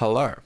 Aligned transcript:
Hello, 0.00 0.36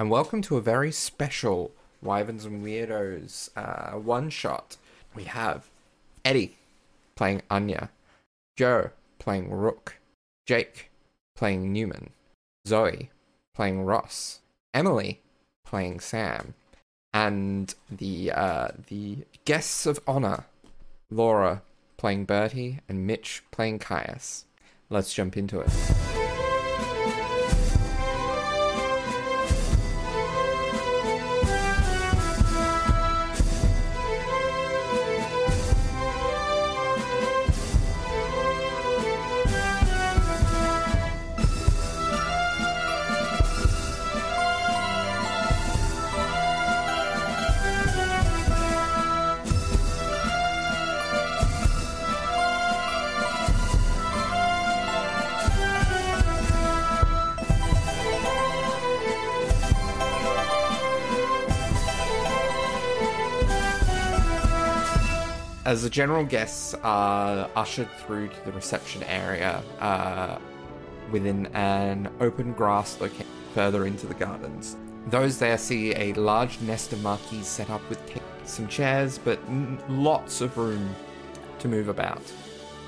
and 0.00 0.10
welcome 0.10 0.42
to 0.42 0.56
a 0.56 0.60
very 0.60 0.90
special 0.90 1.70
Wyverns 2.02 2.44
and 2.44 2.60
Weirdos 2.60 3.48
uh, 3.54 3.96
one 3.96 4.30
shot. 4.30 4.78
We 5.14 5.22
have 5.26 5.70
Eddie 6.24 6.56
playing 7.14 7.42
Anya, 7.48 7.90
Joe 8.56 8.90
playing 9.20 9.48
Rook, 9.52 9.98
Jake 10.44 10.90
playing 11.36 11.72
Newman, 11.72 12.10
Zoe 12.66 13.10
playing 13.54 13.84
Ross, 13.84 14.40
Emily 14.74 15.20
playing 15.64 16.00
Sam, 16.00 16.54
and 17.14 17.72
the 17.88 18.32
uh, 18.32 18.70
the 18.88 19.18
guests 19.44 19.86
of 19.86 20.00
honor, 20.04 20.46
Laura 21.12 21.62
playing 21.96 22.24
Bertie 22.24 22.80
and 22.88 23.06
Mitch 23.06 23.44
playing 23.52 23.78
Caius. 23.78 24.46
Let's 24.88 25.14
jump 25.14 25.36
into 25.36 25.60
it. 25.60 25.70
As 65.70 65.84
the 65.84 65.88
general 65.88 66.24
guests 66.24 66.74
are 66.82 67.48
ushered 67.54 67.88
through 68.00 68.26
to 68.26 68.44
the 68.44 68.50
reception 68.50 69.04
area 69.04 69.62
uh, 69.78 70.36
within 71.12 71.46
an 71.54 72.10
open 72.18 72.54
grass 72.54 73.00
location 73.00 73.28
further 73.54 73.86
into 73.86 74.08
the 74.08 74.14
gardens, 74.14 74.76
those 75.06 75.38
there 75.38 75.56
see 75.56 75.94
a 75.94 76.12
large 76.14 76.60
nest 76.62 76.92
of 76.92 77.00
marquees 77.04 77.46
set 77.46 77.70
up 77.70 77.88
with 77.88 78.04
ta- 78.12 78.20
some 78.42 78.66
chairs, 78.66 79.16
but 79.16 79.38
n- 79.46 79.78
lots 79.88 80.40
of 80.40 80.58
room 80.58 80.92
to 81.60 81.68
move 81.68 81.86
about. 81.86 82.22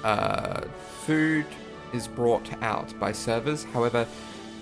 Uh, 0.03 0.63
food 1.07 1.47
is 1.95 2.09
brought 2.09 2.53
out 2.65 2.93
by 2.99 3.13
servers, 3.13 3.63
however, 3.63 4.09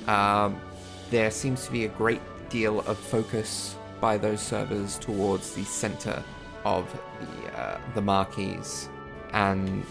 um, 0.08 0.60
there 1.08 1.30
seems 1.30 1.64
to 1.64 1.72
be 1.72 1.86
a 1.86 1.88
great 1.88 2.20
deal 2.50 2.80
of 2.80 2.98
focus 2.98 3.77
by 3.98 4.18
those 4.18 4.42
servers 4.42 4.98
towards 4.98 5.55
the 5.55 5.64
center 5.64 6.22
of 6.64 6.86
the 7.20 7.58
uh, 7.58 7.80
the 7.94 8.03
marquees, 8.03 8.89
and 9.33 9.84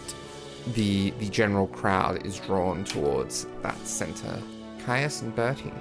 the 0.73 1.11
the 1.11 1.29
general 1.29 1.67
crowd 1.67 2.25
is 2.25 2.39
drawn 2.39 2.83
towards 2.83 3.47
that 3.61 3.77
center. 3.87 4.41
Caius 4.85 5.21
and 5.21 5.35
Bertie, 5.35 5.73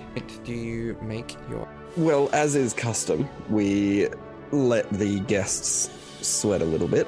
do 0.44 0.52
you 0.52 0.96
make 1.00 1.36
your 1.48 1.68
Well, 1.96 2.28
as 2.32 2.56
is 2.56 2.74
custom, 2.74 3.28
we 3.48 4.08
let 4.50 4.88
the 4.90 5.20
guests 5.20 5.90
sweat 6.20 6.62
a 6.62 6.64
little 6.64 6.88
bit, 6.88 7.06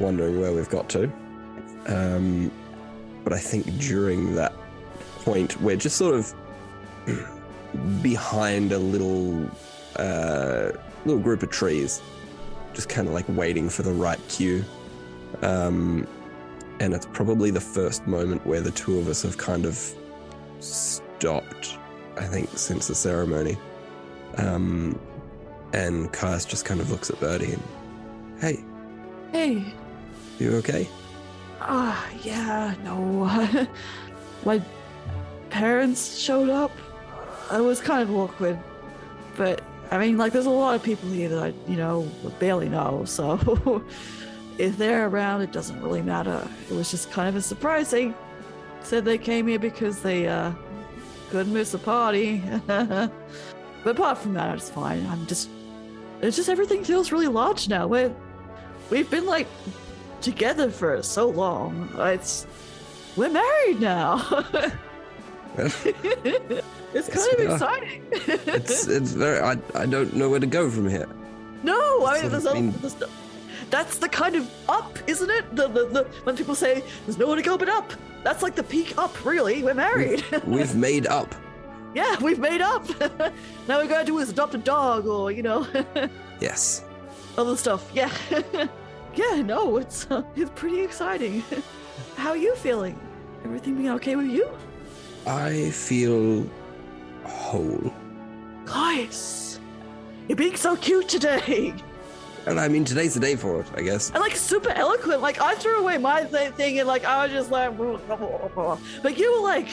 wondering 0.00 0.40
where 0.40 0.52
we've 0.52 0.68
got 0.68 0.88
to. 0.90 1.10
Um, 1.86 2.50
but 3.22 3.32
I 3.32 3.38
think 3.38 3.78
during 3.78 4.34
that 4.34 4.52
point, 5.24 5.60
we're 5.60 5.76
just 5.76 5.96
sort 5.96 6.14
of 6.14 6.34
behind 8.02 8.72
a 8.72 8.78
little 8.78 9.48
uh, 9.96 10.72
little 11.04 11.22
group 11.22 11.42
of 11.42 11.50
trees, 11.50 12.02
just 12.74 12.88
kind 12.88 13.08
of 13.08 13.14
like 13.14 13.24
waiting 13.28 13.68
for 13.68 13.82
the 13.82 13.92
right 13.92 14.18
cue. 14.28 14.64
Um, 15.42 16.06
and 16.80 16.92
it's 16.92 17.06
probably 17.06 17.50
the 17.50 17.60
first 17.60 18.06
moment 18.06 18.44
where 18.46 18.60
the 18.60 18.72
two 18.72 18.98
of 18.98 19.08
us 19.08 19.22
have 19.22 19.38
kind 19.38 19.64
of 19.64 19.94
stopped, 20.60 21.78
I 22.16 22.24
think, 22.24 22.50
since 22.58 22.88
the 22.88 22.94
ceremony. 22.94 23.56
Um, 24.36 24.98
and 25.72 26.12
Caius 26.12 26.44
just 26.44 26.64
kind 26.64 26.80
of 26.80 26.90
looks 26.90 27.10
at 27.10 27.18
Bertie 27.20 27.52
and, 27.52 27.62
hey, 28.40 28.64
Hey. 29.32 29.64
you 30.38 30.56
okay? 30.56 30.88
Ah, 31.60 32.08
yeah, 32.22 32.74
no. 32.84 33.66
My 34.44 34.60
parents 35.50 36.18
showed 36.18 36.50
up. 36.50 36.72
It 37.52 37.60
was 37.60 37.80
kind 37.80 38.02
of 38.02 38.14
awkward. 38.14 38.58
But, 39.36 39.62
I 39.90 39.98
mean, 39.98 40.16
like, 40.16 40.32
there's 40.32 40.46
a 40.46 40.50
lot 40.50 40.74
of 40.74 40.82
people 40.82 41.08
here 41.10 41.28
that 41.28 41.42
I, 41.42 41.70
you 41.70 41.76
know, 41.76 42.08
barely 42.38 42.68
know, 42.68 43.04
so 43.04 43.84
if 44.58 44.76
they're 44.76 45.06
around, 45.08 45.42
it 45.42 45.52
doesn't 45.52 45.80
really 45.82 46.02
matter. 46.02 46.46
It 46.70 46.74
was 46.74 46.90
just 46.90 47.10
kind 47.10 47.28
of 47.28 47.36
a 47.36 47.42
surprise. 47.42 47.90
They 47.90 48.12
said 48.82 49.04
they 49.04 49.18
came 49.18 49.46
here 49.46 49.58
because 49.58 50.00
they, 50.00 50.28
uh, 50.28 50.52
couldn't 51.30 51.52
miss 51.52 51.74
a 51.74 51.78
party. 51.78 52.42
but 52.66 53.10
apart 53.84 54.18
from 54.18 54.34
that, 54.34 54.54
it's 54.56 54.70
fine. 54.70 55.06
I'm 55.06 55.26
just, 55.26 55.48
it's 56.22 56.36
just 56.36 56.48
everything 56.48 56.84
feels 56.84 57.12
really 57.12 57.28
large 57.28 57.68
now. 57.68 57.86
We're, 57.86 58.14
we've 58.90 59.10
been, 59.10 59.26
like, 59.26 59.48
together 60.24 60.70
for 60.70 61.02
so 61.02 61.28
long. 61.28 61.88
It's 61.98 62.46
we're 63.16 63.28
married 63.28 63.80
now. 63.80 64.44
it's 65.58 67.08
kind 67.08 67.32
of 67.32 67.38
we 67.38 67.46
are. 67.46 67.52
exciting. 67.52 68.02
It's 68.54 68.86
it's 68.98 69.12
very 69.12 69.40
I, 69.40 69.56
I 69.74 69.86
don't 69.86 70.14
know 70.14 70.28
where 70.30 70.40
to 70.40 70.46
go 70.46 70.70
from 70.70 70.88
here. 70.88 71.08
no, 71.62 72.06
I 72.06 72.20
mean, 72.22 72.30
there's 72.30 72.44
of 72.46 72.56
a, 72.56 72.70
there's 72.80 73.00
no- 73.00 73.08
that's 73.70 73.98
the 73.98 74.08
kind 74.08 74.36
of 74.36 74.48
up, 74.68 74.98
isn't 75.06 75.30
it? 75.30 75.56
The, 75.56 75.68
the, 75.68 75.86
the 75.86 76.02
when 76.24 76.36
people 76.36 76.54
say 76.54 76.82
there's 77.06 77.18
nowhere 77.18 77.36
to 77.36 77.42
go 77.42 77.56
but 77.56 77.68
up. 77.68 77.92
That's 78.22 78.42
like 78.42 78.54
the 78.54 78.62
peak 78.62 78.96
up. 78.98 79.24
Really, 79.24 79.62
we're 79.62 79.74
married. 79.74 80.24
We've 80.46 80.74
made 80.74 81.06
up. 81.06 81.34
yeah, 81.94 82.16
we've 82.20 82.38
made 82.38 82.60
up. 82.60 82.84
now 83.68 83.80
we 83.80 83.86
gotta 83.88 84.04
do 84.04 84.18
is 84.18 84.30
adopt 84.30 84.54
a 84.54 84.58
dog, 84.58 85.06
or 85.06 85.30
you 85.32 85.42
know, 85.42 85.66
Yes. 86.40 86.84
other 87.38 87.56
stuff. 87.56 87.90
Yeah, 87.94 88.10
yeah. 89.14 89.42
No, 89.42 89.76
it's 89.78 90.06
uh, 90.10 90.22
it's 90.36 90.50
pretty 90.54 90.80
exciting. 90.80 91.42
How 92.16 92.30
are 92.30 92.36
you 92.36 92.54
feeling? 92.56 92.98
Everything 93.44 93.74
being 93.76 93.90
okay 93.90 94.16
with 94.16 94.26
you? 94.26 94.48
I 95.26 95.70
feel 95.70 96.46
whole. 97.24 97.92
Guys, 98.66 99.60
you're 100.28 100.36
being 100.36 100.56
so 100.56 100.76
cute 100.76 101.08
today. 101.08 101.74
And 102.46 102.60
I 102.60 102.68
mean 102.68 102.84
today's 102.84 103.14
the 103.14 103.20
day 103.20 103.36
for 103.36 103.60
it, 103.60 103.66
I 103.74 103.80
guess. 103.82 104.10
And 104.10 104.20
like 104.20 104.36
super 104.36 104.70
eloquent. 104.70 105.22
Like 105.22 105.40
I 105.40 105.54
threw 105.54 105.78
away 105.80 105.96
my 105.96 106.24
thing 106.24 106.78
and 106.78 106.86
like 106.86 107.04
I 107.04 107.24
was 107.24 107.32
just 107.32 107.50
like, 107.50 107.76
but 109.02 109.18
you 109.18 109.32
were 109.34 109.42
like 109.48 109.68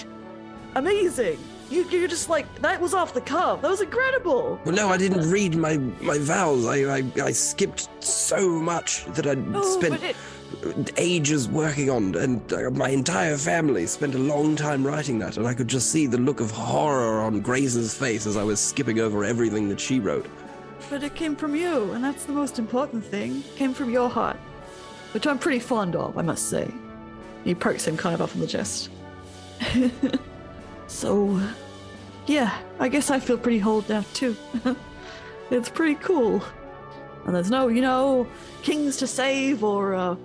amazing. 0.75 1.37
You 1.69 1.83
you're 1.89 2.07
just 2.07 2.29
like 2.29 2.53
that 2.61 2.79
was 2.79 2.93
off 2.93 3.13
the 3.13 3.21
cuff. 3.21 3.61
That 3.61 3.71
was 3.71 3.81
incredible. 3.81 4.59
Well 4.65 4.75
no, 4.75 4.87
I 4.89 4.97
didn't 4.97 5.29
read 5.29 5.55
my, 5.55 5.77
my 5.77 6.17
vows. 6.17 6.65
I, 6.65 6.97
I 6.97 7.03
I 7.21 7.31
skipped 7.33 7.89
so 8.03 8.49
much 8.49 9.05
that 9.15 9.27
I 9.27 9.35
Oh, 9.53 9.79
spent 9.79 10.01
it, 10.03 10.15
ages 10.97 11.47
working 11.47 11.89
on, 11.89 12.15
and 12.15 12.53
uh, 12.53 12.69
my 12.71 12.89
entire 12.89 13.37
family 13.37 13.85
spent 13.85 14.15
a 14.15 14.19
long 14.19 14.55
time 14.55 14.85
writing 14.85 15.19
that, 15.19 15.37
and 15.37 15.47
I 15.47 15.53
could 15.53 15.67
just 15.67 15.91
see 15.91 16.07
the 16.07 16.17
look 16.17 16.39
of 16.39 16.51
horror 16.51 17.21
on 17.21 17.41
Grace's 17.41 17.93
face 17.93 18.25
as 18.25 18.37
I 18.37 18.43
was 18.43 18.59
skipping 18.59 18.99
over 18.99 19.23
everything 19.23 19.69
that 19.69 19.79
she 19.79 19.99
wrote. 19.99 20.27
but 20.89 21.03
it 21.03 21.15
came 21.15 21.35
from 21.35 21.55
you, 21.55 21.91
and 21.93 22.03
that's 22.03 22.25
the 22.25 22.33
most 22.33 22.59
important 22.59 23.03
thing. 23.03 23.37
It 23.37 23.55
came 23.55 23.73
from 23.73 23.89
your 23.89 24.09
heart, 24.09 24.37
which 25.13 25.27
I'm 25.27 25.39
pretty 25.39 25.59
fond 25.59 25.95
of, 25.95 26.17
I 26.17 26.21
must 26.21 26.49
say. 26.49 26.71
He 27.43 27.55
perks 27.55 27.87
him 27.87 27.97
kind 27.97 28.13
of 28.13 28.21
up 28.21 28.33
on 28.35 28.41
the 28.41 28.47
chest. 28.47 28.89
so, 30.87 31.41
yeah, 32.27 32.57
I 32.79 32.87
guess 32.87 33.09
I 33.09 33.19
feel 33.19 33.37
pretty 33.37 33.59
whole 33.59 33.83
now 33.87 34.03
too. 34.13 34.35
it's 35.51 35.69
pretty 35.69 35.95
cool. 35.95 36.43
And 37.25 37.35
there's 37.35 37.51
no, 37.51 37.67
you 37.67 37.81
know, 37.81 38.27
kings 38.63 38.97
to 38.97 39.07
save 39.07 39.63
or 39.63 39.93
uh, 39.93 40.15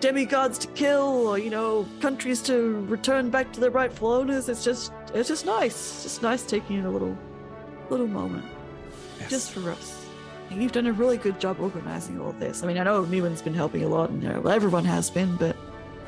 demigods 0.00 0.58
to 0.58 0.68
kill 0.68 1.26
or, 1.28 1.38
you 1.38 1.50
know, 1.50 1.86
countries 2.00 2.40
to 2.42 2.84
return 2.86 3.30
back 3.30 3.52
to 3.52 3.60
their 3.60 3.70
rightful 3.70 4.10
owners. 4.12 4.48
It's 4.48 4.64
just, 4.64 4.92
it's 5.14 5.28
just 5.28 5.46
nice. 5.46 5.74
It's 5.74 6.02
just 6.04 6.22
nice 6.22 6.42
taking 6.42 6.84
a 6.84 6.90
little, 6.90 7.16
little 7.90 8.06
moment 8.06 8.44
Yes. 9.20 9.30
just 9.30 9.50
for 9.52 9.70
us. 9.70 10.06
And 10.50 10.62
You've 10.62 10.72
done 10.72 10.86
a 10.86 10.92
really 10.92 11.16
good 11.18 11.40
job 11.40 11.60
organizing 11.60 12.20
all 12.20 12.32
this. 12.32 12.62
I 12.62 12.66
mean, 12.66 12.78
I 12.78 12.84
know 12.84 13.04
Newman's 13.04 13.42
been 13.42 13.54
helping 13.54 13.82
a 13.84 13.88
lot, 13.88 14.10
and 14.10 14.24
everyone 14.46 14.84
has 14.84 15.10
been, 15.10 15.36
but 15.36 15.56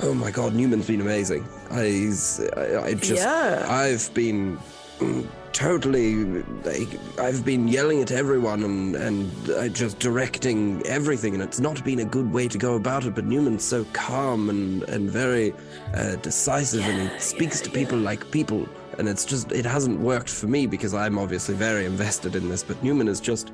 Oh 0.02 0.14
my 0.14 0.30
god, 0.30 0.54
Newman's 0.54 0.86
been 0.86 1.00
amazing. 1.02 1.46
I, 1.70 2.10
I, 2.56 2.84
I 2.84 2.94
just, 2.94 3.22
Yeah. 3.22 3.66
I've 3.68 4.12
been 4.14 4.58
mm, 4.98 5.26
totally, 5.52 6.24
like, 6.64 6.88
I've 7.18 7.44
been 7.44 7.68
yelling 7.68 8.02
at 8.02 8.10
everyone 8.10 8.62
and 8.64 8.96
and 8.96 9.50
uh, 9.50 9.68
just 9.68 9.98
directing 9.98 10.82
everything, 10.86 11.34
and 11.34 11.42
it's 11.42 11.60
not 11.60 11.84
been 11.84 12.00
a 12.00 12.04
good 12.04 12.32
way 12.32 12.48
to 12.48 12.58
go 12.58 12.74
about 12.74 13.04
it. 13.04 13.14
But 13.14 13.24
Newman's 13.24 13.64
so 13.64 13.84
calm 13.92 14.50
and 14.50 14.82
and 14.84 15.10
very 15.10 15.52
uh, 15.94 16.16
decisive, 16.16 16.86
and 16.86 17.10
he 17.10 17.18
speaks 17.18 17.60
yeah, 17.60 17.64
to 17.66 17.70
people 17.70 17.98
like 17.98 18.30
people. 18.30 18.68
and 18.98 19.08
it's 19.08 19.24
just 19.24 19.50
it 19.52 19.64
hasn't 19.64 19.98
worked 20.00 20.28
for 20.28 20.46
me 20.46 20.66
because 20.66 20.94
I'm 20.94 21.18
obviously 21.18 21.54
very 21.54 21.86
invested 21.86 22.36
in 22.36 22.48
this. 22.48 22.62
But 22.62 22.82
Newman 22.82 23.08
is 23.08 23.20
just 23.20 23.52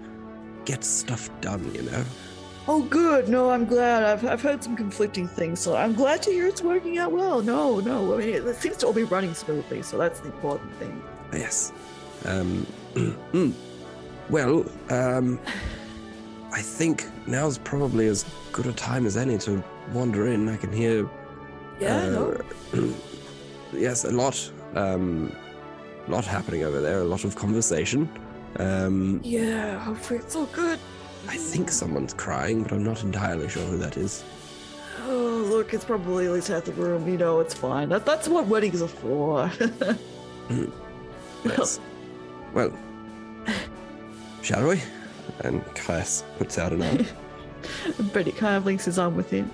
gets 0.64 0.88
stuff 0.88 1.30
done, 1.40 1.72
you 1.74 1.82
know. 1.82 2.04
Oh, 2.68 2.82
good. 2.82 3.28
No, 3.28 3.50
I'm 3.50 3.64
glad. 3.64 4.02
I've, 4.02 4.24
I've 4.26 4.42
heard 4.42 4.62
some 4.62 4.74
conflicting 4.74 5.28
things, 5.28 5.60
so 5.60 5.76
I'm 5.76 5.92
glad 5.94 6.22
to 6.22 6.30
hear 6.30 6.46
it's 6.46 6.62
working 6.62 6.98
out 6.98 7.12
well. 7.12 7.40
No, 7.40 7.78
no. 7.78 8.14
I 8.14 8.18
mean, 8.18 8.28
it, 8.30 8.44
it 8.44 8.56
seems 8.56 8.76
to 8.78 8.86
all 8.86 8.92
be 8.92 9.04
running 9.04 9.34
smoothly, 9.34 9.82
so 9.82 9.96
that's 9.96 10.20
the 10.20 10.26
important 10.26 10.74
thing. 10.76 11.02
Yes. 11.32 11.72
Um, 12.24 12.66
mm. 12.94 13.52
well, 14.30 14.64
um, 14.90 15.38
I 16.52 16.60
think 16.60 17.06
now's 17.26 17.58
probably 17.58 18.08
as 18.08 18.24
good 18.50 18.66
a 18.66 18.72
time 18.72 19.06
as 19.06 19.16
any 19.16 19.38
to 19.38 19.62
wander 19.92 20.26
in. 20.26 20.48
I 20.48 20.56
can 20.56 20.72
hear. 20.72 21.08
Yeah, 21.78 21.98
uh, 21.98 22.08
no. 22.72 22.94
yes, 23.72 24.04
a 24.04 24.10
lot. 24.10 24.50
Um, 24.74 25.32
lot 26.08 26.24
happening 26.24 26.64
over 26.64 26.80
there. 26.80 27.00
A 27.00 27.04
lot 27.04 27.24
of 27.24 27.36
conversation. 27.36 28.08
Um, 28.58 29.20
Yeah, 29.22 29.78
hopefully 29.78 30.18
it's 30.20 30.34
all 30.34 30.46
good. 30.46 30.78
I 31.28 31.36
think 31.36 31.70
someone's 31.70 32.14
crying, 32.14 32.62
but 32.62 32.72
I'm 32.72 32.84
not 32.84 33.02
entirely 33.02 33.48
sure 33.48 33.62
who 33.64 33.78
that 33.78 33.96
is. 33.96 34.24
Oh, 35.04 35.46
look, 35.48 35.72
it's 35.74 35.84
probably 35.84 36.26
at 36.26 36.32
least 36.32 36.48
half 36.48 36.64
the 36.64 36.72
room. 36.72 37.08
You 37.08 37.16
know, 37.16 37.40
it's 37.40 37.54
fine. 37.54 37.88
That, 37.88 38.04
that's 38.04 38.28
what 38.28 38.46
weddings 38.46 38.82
are 38.82 38.88
for. 38.88 39.50
Yes. 41.44 41.78
well, 42.52 42.72
shall 44.42 44.66
we? 44.66 44.80
And 45.40 45.64
Caius 45.76 46.24
puts 46.38 46.58
out 46.58 46.72
an 46.72 46.82
arm. 46.82 47.06
Bertie 48.12 48.32
kind 48.32 48.56
of 48.56 48.66
links 48.66 48.84
his 48.86 48.98
arm 48.98 49.16
with 49.16 49.30
him. 49.30 49.50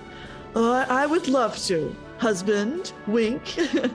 Oh, 0.55 0.71
I, 0.71 1.03
I 1.03 1.05
would 1.05 1.27
love 1.27 1.57
to. 1.65 1.95
Husband, 2.17 2.93
wink. 3.07 3.57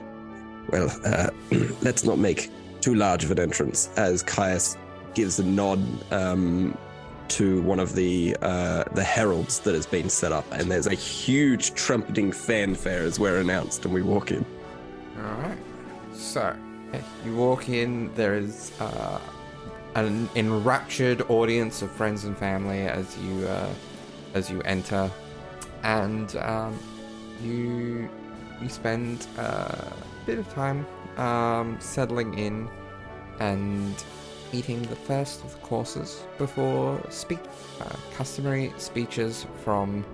Well, 0.71 0.91
uh, 1.03 1.29
let's 1.81 2.03
not 2.03 2.19
make 2.19 2.51
too 2.79 2.93
large 2.93 3.23
of 3.23 3.31
an 3.31 3.39
entrance 3.39 3.89
as 3.97 4.21
Caius 4.21 4.77
gives 5.15 5.39
a 5.39 5.43
nod 5.43 5.79
um, 6.13 6.77
to 7.29 7.61
one 7.61 7.79
of 7.79 7.95
the 7.95 8.35
uh, 8.41 8.83
the 8.93 9.03
heralds 9.03 9.59
that 9.61 9.75
has 9.75 9.85
been 9.85 10.09
set 10.09 10.31
up, 10.31 10.45
and 10.51 10.71
there's 10.71 10.87
a 10.87 10.95
huge 10.95 11.73
trumpeting 11.73 12.31
fanfare 12.31 13.03
as 13.03 13.19
we're 13.19 13.39
announced, 13.39 13.85
and 13.85 13.93
we 13.93 14.01
walk 14.01 14.31
in. 14.31 14.45
Alright. 15.17 15.57
So, 16.13 16.55
eh, 16.93 17.01
you 17.25 17.35
walk 17.35 17.69
in, 17.69 18.13
there 18.15 18.35
is 18.35 18.71
uh, 18.79 19.19
an 19.95 20.29
enraptured 20.35 21.21
audience 21.29 21.81
of 21.81 21.91
friends 21.91 22.25
and 22.25 22.37
family 22.37 22.81
as 22.81 23.17
you 23.17 23.47
uh, 23.47 23.73
as 24.33 24.49
you 24.49 24.61
enter, 24.61 25.09
and 25.83 26.35
um, 26.37 26.77
you 27.41 28.09
you 28.61 28.69
spend 28.69 29.27
uh, 29.37 29.41
a 29.41 30.25
bit 30.25 30.37
of 30.37 30.49
time 30.53 30.85
um, 31.17 31.77
settling 31.79 32.37
in 32.37 32.69
and 33.39 34.03
eating 34.53 34.81
the 34.83 34.95
first 34.95 35.43
of 35.43 35.51
the 35.53 35.59
courses 35.59 36.23
before 36.37 36.99
speak 37.09 37.39
uh, 37.81 37.85
customary 38.15 38.73
speeches 38.77 39.45
from 39.63 40.05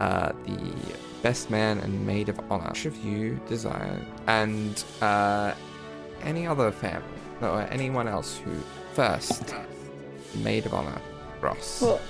uh, 0.00 0.32
the 0.46 0.74
best 1.22 1.50
man 1.50 1.78
and 1.80 2.06
maid 2.06 2.28
of 2.28 2.40
honor 2.50 2.70
which 2.70 2.86
of 2.86 2.96
you 3.04 3.38
desire 3.48 4.00
and 4.26 4.84
uh, 5.02 5.52
any 6.22 6.46
other 6.46 6.70
family 6.70 7.06
or 7.42 7.60
anyone 7.70 8.08
else 8.08 8.38
who 8.38 8.52
first 8.92 9.54
maid 10.42 10.66
of 10.66 10.74
honor 10.74 11.00
ross 11.40 11.82
Well, 11.82 12.00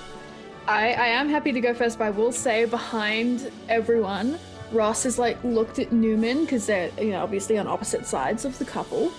I, 0.67 0.93
I 0.93 1.07
am 1.07 1.27
happy 1.27 1.51
to 1.51 1.59
go 1.59 1.73
first, 1.73 1.97
but 1.97 2.05
I 2.05 2.09
will 2.11 2.31
say 2.31 2.65
behind 2.65 3.51
everyone, 3.67 4.37
Ross 4.71 5.03
has 5.03 5.17
like 5.19 5.43
looked 5.43 5.79
at 5.79 5.91
Newman 5.91 6.41
because 6.41 6.65
they're 6.65 6.91
you 6.99 7.11
know 7.11 7.23
obviously 7.23 7.57
on 7.57 7.67
opposite 7.67 8.05
sides 8.05 8.45
of 8.45 8.57
the 8.57 8.65
couple. 8.65 9.11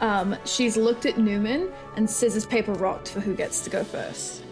Um, 0.00 0.36
she's 0.44 0.76
looked 0.76 1.06
at 1.06 1.16
Newman 1.18 1.70
and 1.96 2.08
scissors 2.08 2.44
paper 2.46 2.72
rocked 2.72 3.10
for 3.10 3.20
who 3.20 3.34
gets 3.34 3.60
to 3.62 3.70
go 3.70 3.82
first. 3.84 4.42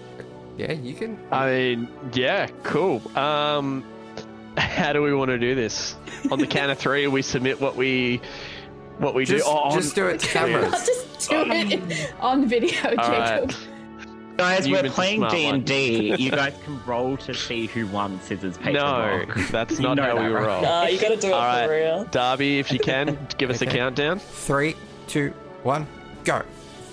yeah 0.56 0.72
you 0.72 0.94
can 0.94 1.18
I 1.30 1.50
mean, 1.50 1.88
yeah, 2.12 2.46
cool. 2.62 3.02
Um, 3.16 3.84
how 4.56 4.92
do 4.92 5.02
we 5.02 5.12
want 5.14 5.30
to 5.30 5.38
do 5.38 5.54
this? 5.54 5.96
On 6.30 6.38
the 6.38 6.46
count 6.46 6.70
of 6.70 6.78
three, 6.78 7.06
we 7.06 7.22
submit 7.22 7.60
what 7.60 7.76
we 7.76 8.20
what 8.98 9.14
we 9.14 9.24
just, 9.24 9.44
do. 9.44 9.50
Oh, 9.50 9.56
on- 9.70 9.72
just 9.78 9.94
do 9.94 10.06
it 10.06 10.20
to 10.20 10.40
I'll 10.40 10.70
just 10.70 11.28
do 11.28 11.42
it 11.46 12.14
on 12.20 12.46
video, 12.48 12.70
Jacob. 12.82 12.98
right. 12.98 13.56
Guys, 14.36 14.66
Newman's 14.66 14.88
we're 14.88 14.90
playing 14.94 15.28
D 15.28 15.46
and 15.46 15.64
D. 15.64 16.14
You 16.18 16.30
guys 16.30 16.54
can 16.64 16.82
roll 16.86 17.16
to 17.18 17.34
see 17.34 17.66
who 17.66 17.86
won 17.86 18.20
scissors 18.20 18.56
paper 18.58 18.72
no, 18.72 19.24
rock. 19.28 19.36
that's 19.50 19.76
You 19.78 19.82
not 19.82 19.96
know 19.96 20.02
how 20.04 20.14
that, 20.16 20.24
we 20.24 20.34
right? 20.34 20.46
roll. 20.46 20.62
Nah, 20.62 20.86
you 20.86 20.98
gotta 21.00 21.16
do 21.16 21.28
it 21.28 21.32
All 21.34 21.40
right. 21.40 21.66
for 21.66 21.72
real. 21.72 22.04
Darby, 22.06 22.58
if 22.58 22.72
you 22.72 22.78
can, 22.80 23.16
give 23.38 23.50
us 23.50 23.60
a 23.62 23.66
countdown. 23.66 24.18
three 24.18 24.74
two 25.06 25.30
one 25.62 25.86
go 26.24 26.42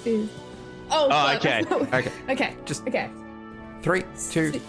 Is- 0.06 0.30
Oh, 0.94 1.08
Oh, 1.10 1.10
fuck. 1.40 1.46
okay. 1.46 1.64
okay 1.98 2.12
okay. 2.30 2.56
Just- 2.66 2.86
okay. 2.88 3.10
three 3.82 4.04
two 4.30 4.60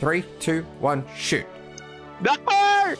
three 0.00 0.22
two 0.38 0.62
one 0.80 1.04
shoot 1.16 1.46
No! 2.20 2.34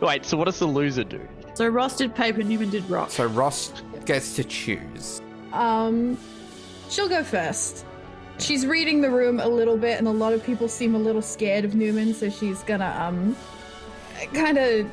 Wait, 0.00 0.24
so 0.24 0.36
what 0.36 0.46
does 0.46 0.58
the 0.58 0.66
loser 0.66 1.04
do? 1.04 1.20
so 1.54 1.68
Ross 1.68 1.96
did 1.96 2.14
paper, 2.14 2.42
Newman 2.42 2.70
did 2.70 2.88
rock. 2.90 3.10
so 3.10 3.26
ross 3.26 3.72
gets 4.04 4.34
to 4.36 4.42
choose 4.44 5.20
Um, 5.52 6.18
she'll 6.88 7.08
go 7.08 7.22
first. 7.22 7.84
She's 8.38 8.66
reading 8.66 9.00
the 9.02 9.10
room 9.10 9.38
a 9.38 9.46
little 9.46 9.76
bit, 9.76 9.98
and 9.98 10.08
a 10.08 10.10
lot 10.10 10.32
of 10.32 10.42
people 10.42 10.66
seem 10.66 10.94
a 10.94 10.98
little 10.98 11.20
scared 11.22 11.64
of 11.64 11.74
Newman, 11.76 12.14
so 12.14 12.28
she's 12.30 12.62
gonna 12.64 12.92
um, 12.98 13.36
kind 14.32 14.56
of 14.58 14.86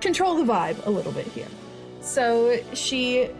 control 0.00 0.36
the 0.36 0.50
vibe 0.50 0.86
a 0.86 0.90
little 0.90 1.12
bit 1.12 1.26
here. 1.26 1.48
So 2.10 2.58
she 2.74 3.30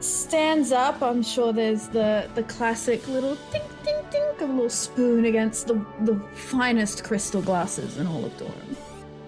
stands 0.00 0.72
up. 0.72 1.02
I'm 1.02 1.22
sure 1.22 1.52
there's 1.52 1.88
the 1.88 2.26
the 2.34 2.42
classic 2.44 3.06
little 3.06 3.36
ding 3.52 3.68
ding 3.84 4.02
ding 4.10 4.22
of 4.30 4.40
a 4.40 4.46
little 4.46 4.70
spoon 4.70 5.26
against 5.26 5.66
the 5.66 5.74
the 6.04 6.18
finest 6.34 7.04
crystal 7.04 7.42
glasses 7.42 7.98
in 7.98 8.06
all 8.06 8.24
of 8.24 8.34
Durham. 8.38 8.76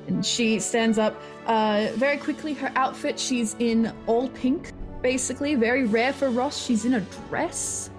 And 0.06 0.25
she 0.25 0.59
stands 0.61 0.97
up 0.97 1.15
uh, 1.47 1.88
very 1.97 2.17
quickly. 2.17 2.55
Her 2.55 2.73
outfit, 2.75 3.21
she's 3.21 3.55
in 3.59 3.93
all 4.06 4.31
pink, 4.31 4.73
basically. 5.03 5.56
Very 5.56 5.85
rare 5.85 6.15
for 6.15 6.31
Ross. 6.31 6.65
She's 6.65 6.87
in 6.87 6.94
a 6.94 7.00
dress. 7.29 7.91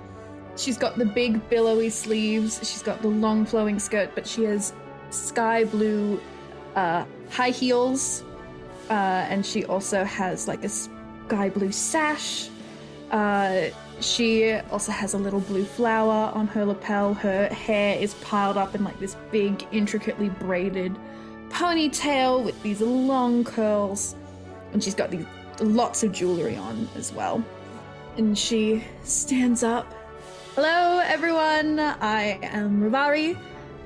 She's 0.57 0.79
got 0.79 0.97
the 0.97 1.05
big 1.05 1.47
billowy 1.47 1.91
sleeves. 1.91 2.57
She's 2.59 2.81
got 2.81 3.03
the 3.03 3.07
long 3.07 3.45
flowing 3.45 3.77
skirt, 3.77 4.15
but 4.15 4.25
she 4.25 4.45
has 4.45 4.73
sky 5.11 5.63
blue 5.63 6.19
uh, 6.75 7.05
high 7.29 7.51
heels. 7.51 8.23
Uh, 8.91 9.25
and 9.29 9.45
she 9.45 9.63
also 9.63 10.03
has 10.03 10.49
like 10.49 10.65
a 10.65 10.69
sky 10.69 11.49
blue 11.49 11.71
sash. 11.71 12.49
Uh, 13.09 13.67
she 14.01 14.51
also 14.69 14.91
has 14.91 15.13
a 15.13 15.17
little 15.17 15.39
blue 15.39 15.63
flower 15.63 16.29
on 16.35 16.45
her 16.47 16.65
lapel. 16.65 17.13
Her 17.13 17.47
hair 17.47 17.97
is 17.97 18.13
piled 18.15 18.57
up 18.57 18.75
in 18.75 18.83
like 18.83 18.99
this 18.99 19.15
big, 19.31 19.65
intricately 19.71 20.27
braided 20.27 20.93
ponytail 21.47 22.43
with 22.43 22.61
these 22.63 22.81
long 22.81 23.45
curls. 23.45 24.17
And 24.73 24.83
she's 24.83 24.95
got 24.95 25.09
these 25.09 25.25
lots 25.61 26.03
of 26.03 26.11
jewelry 26.11 26.57
on 26.57 26.89
as 26.97 27.13
well. 27.13 27.41
And 28.17 28.37
she 28.37 28.83
stands 29.03 29.63
up. 29.63 29.87
Hello, 30.55 30.99
everyone. 31.05 31.79
I 31.79 32.39
am 32.43 32.81
Rivari. 32.81 33.37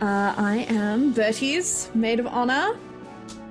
Uh, 0.02 0.34
I 0.36 0.66
am 0.68 1.14
Bertie's 1.14 1.92
maid 1.94 2.20
of 2.20 2.26
honor. 2.26 2.76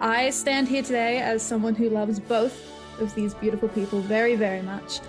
I 0.04 0.28
stand 0.28 0.68
here 0.68 0.82
today 0.82 1.22
as 1.22 1.42
someone 1.42 1.74
who 1.74 1.88
loves 1.88 2.20
both 2.20 2.70
of 3.00 3.14
these 3.14 3.32
beautiful 3.32 3.70
people 3.70 4.00
very, 4.00 4.36
very 4.36 4.60
much. 4.60 5.00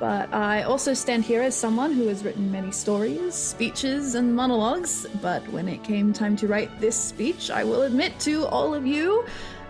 But 0.00 0.34
I 0.34 0.64
also 0.64 0.92
stand 0.92 1.22
here 1.22 1.40
as 1.40 1.54
someone 1.54 1.92
who 1.92 2.08
has 2.08 2.24
written 2.24 2.50
many 2.50 2.72
stories, 2.72 3.32
speeches, 3.32 4.16
and 4.16 4.34
monologues. 4.34 5.06
But 5.22 5.46
when 5.52 5.68
it 5.68 5.84
came 5.84 6.12
time 6.12 6.34
to 6.34 6.48
write 6.48 6.80
this 6.80 6.96
speech, 6.96 7.52
I 7.52 7.62
will 7.62 7.82
admit 7.82 8.18
to 8.20 8.44
all 8.46 8.74
of 8.74 8.84
you, 8.84 9.24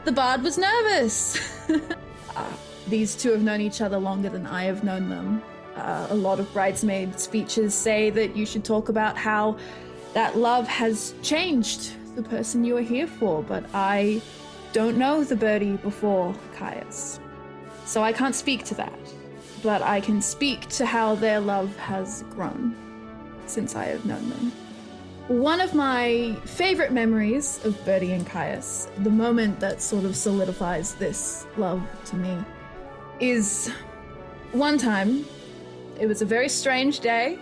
the 0.06 0.12
bard 0.12 0.42
was 0.42 0.56
nervous. 0.56 1.38
Uh, 2.36 2.48
these 2.88 3.16
two 3.16 3.32
have 3.32 3.42
known 3.42 3.60
each 3.60 3.80
other 3.80 3.98
longer 3.98 4.28
than 4.28 4.46
I 4.46 4.62
have 4.62 4.84
known 4.84 5.10
them. 5.10 5.42
Uh, 5.74 6.06
a 6.10 6.14
lot 6.14 6.38
of 6.38 6.50
bridesmaid 6.52 7.18
speeches 7.18 7.74
say 7.74 8.08
that 8.10 8.36
you 8.36 8.46
should 8.46 8.64
talk 8.64 8.88
about 8.88 9.16
how 9.16 9.58
that 10.14 10.38
love 10.38 10.68
has 10.68 11.12
changed 11.22 11.92
the 12.14 12.22
person 12.22 12.64
you 12.64 12.76
are 12.76 12.82
here 12.82 13.08
for, 13.08 13.42
but 13.42 13.64
I 13.74 14.22
don't 14.72 14.96
know 14.96 15.24
the 15.24 15.36
Bertie 15.36 15.76
before 15.76 16.34
Caius. 16.54 17.20
So 17.84 18.02
I 18.02 18.12
can't 18.12 18.34
speak 18.34 18.64
to 18.66 18.74
that. 18.76 18.98
But 19.62 19.82
I 19.82 20.00
can 20.00 20.22
speak 20.22 20.68
to 20.68 20.86
how 20.86 21.14
their 21.16 21.40
love 21.40 21.76
has 21.76 22.24
grown 22.30 22.74
since 23.46 23.74
I 23.74 23.86
have 23.86 24.06
known 24.06 24.28
them. 24.30 24.52
One 25.28 25.60
of 25.60 25.74
my 25.74 26.36
favorite 26.44 26.92
memories 26.92 27.64
of 27.64 27.84
Bertie 27.84 28.12
and 28.12 28.26
Caius, 28.26 28.88
the 28.98 29.10
moment 29.10 29.60
that 29.60 29.82
sort 29.82 30.04
of 30.04 30.16
solidifies 30.16 30.94
this 30.94 31.46
love 31.56 31.82
to 32.06 32.16
me, 32.16 32.36
is 33.20 33.68
one 34.52 34.78
time. 34.78 35.26
It 36.00 36.06
was 36.06 36.22
a 36.22 36.24
very 36.24 36.48
strange 36.48 37.00
day, 37.00 37.38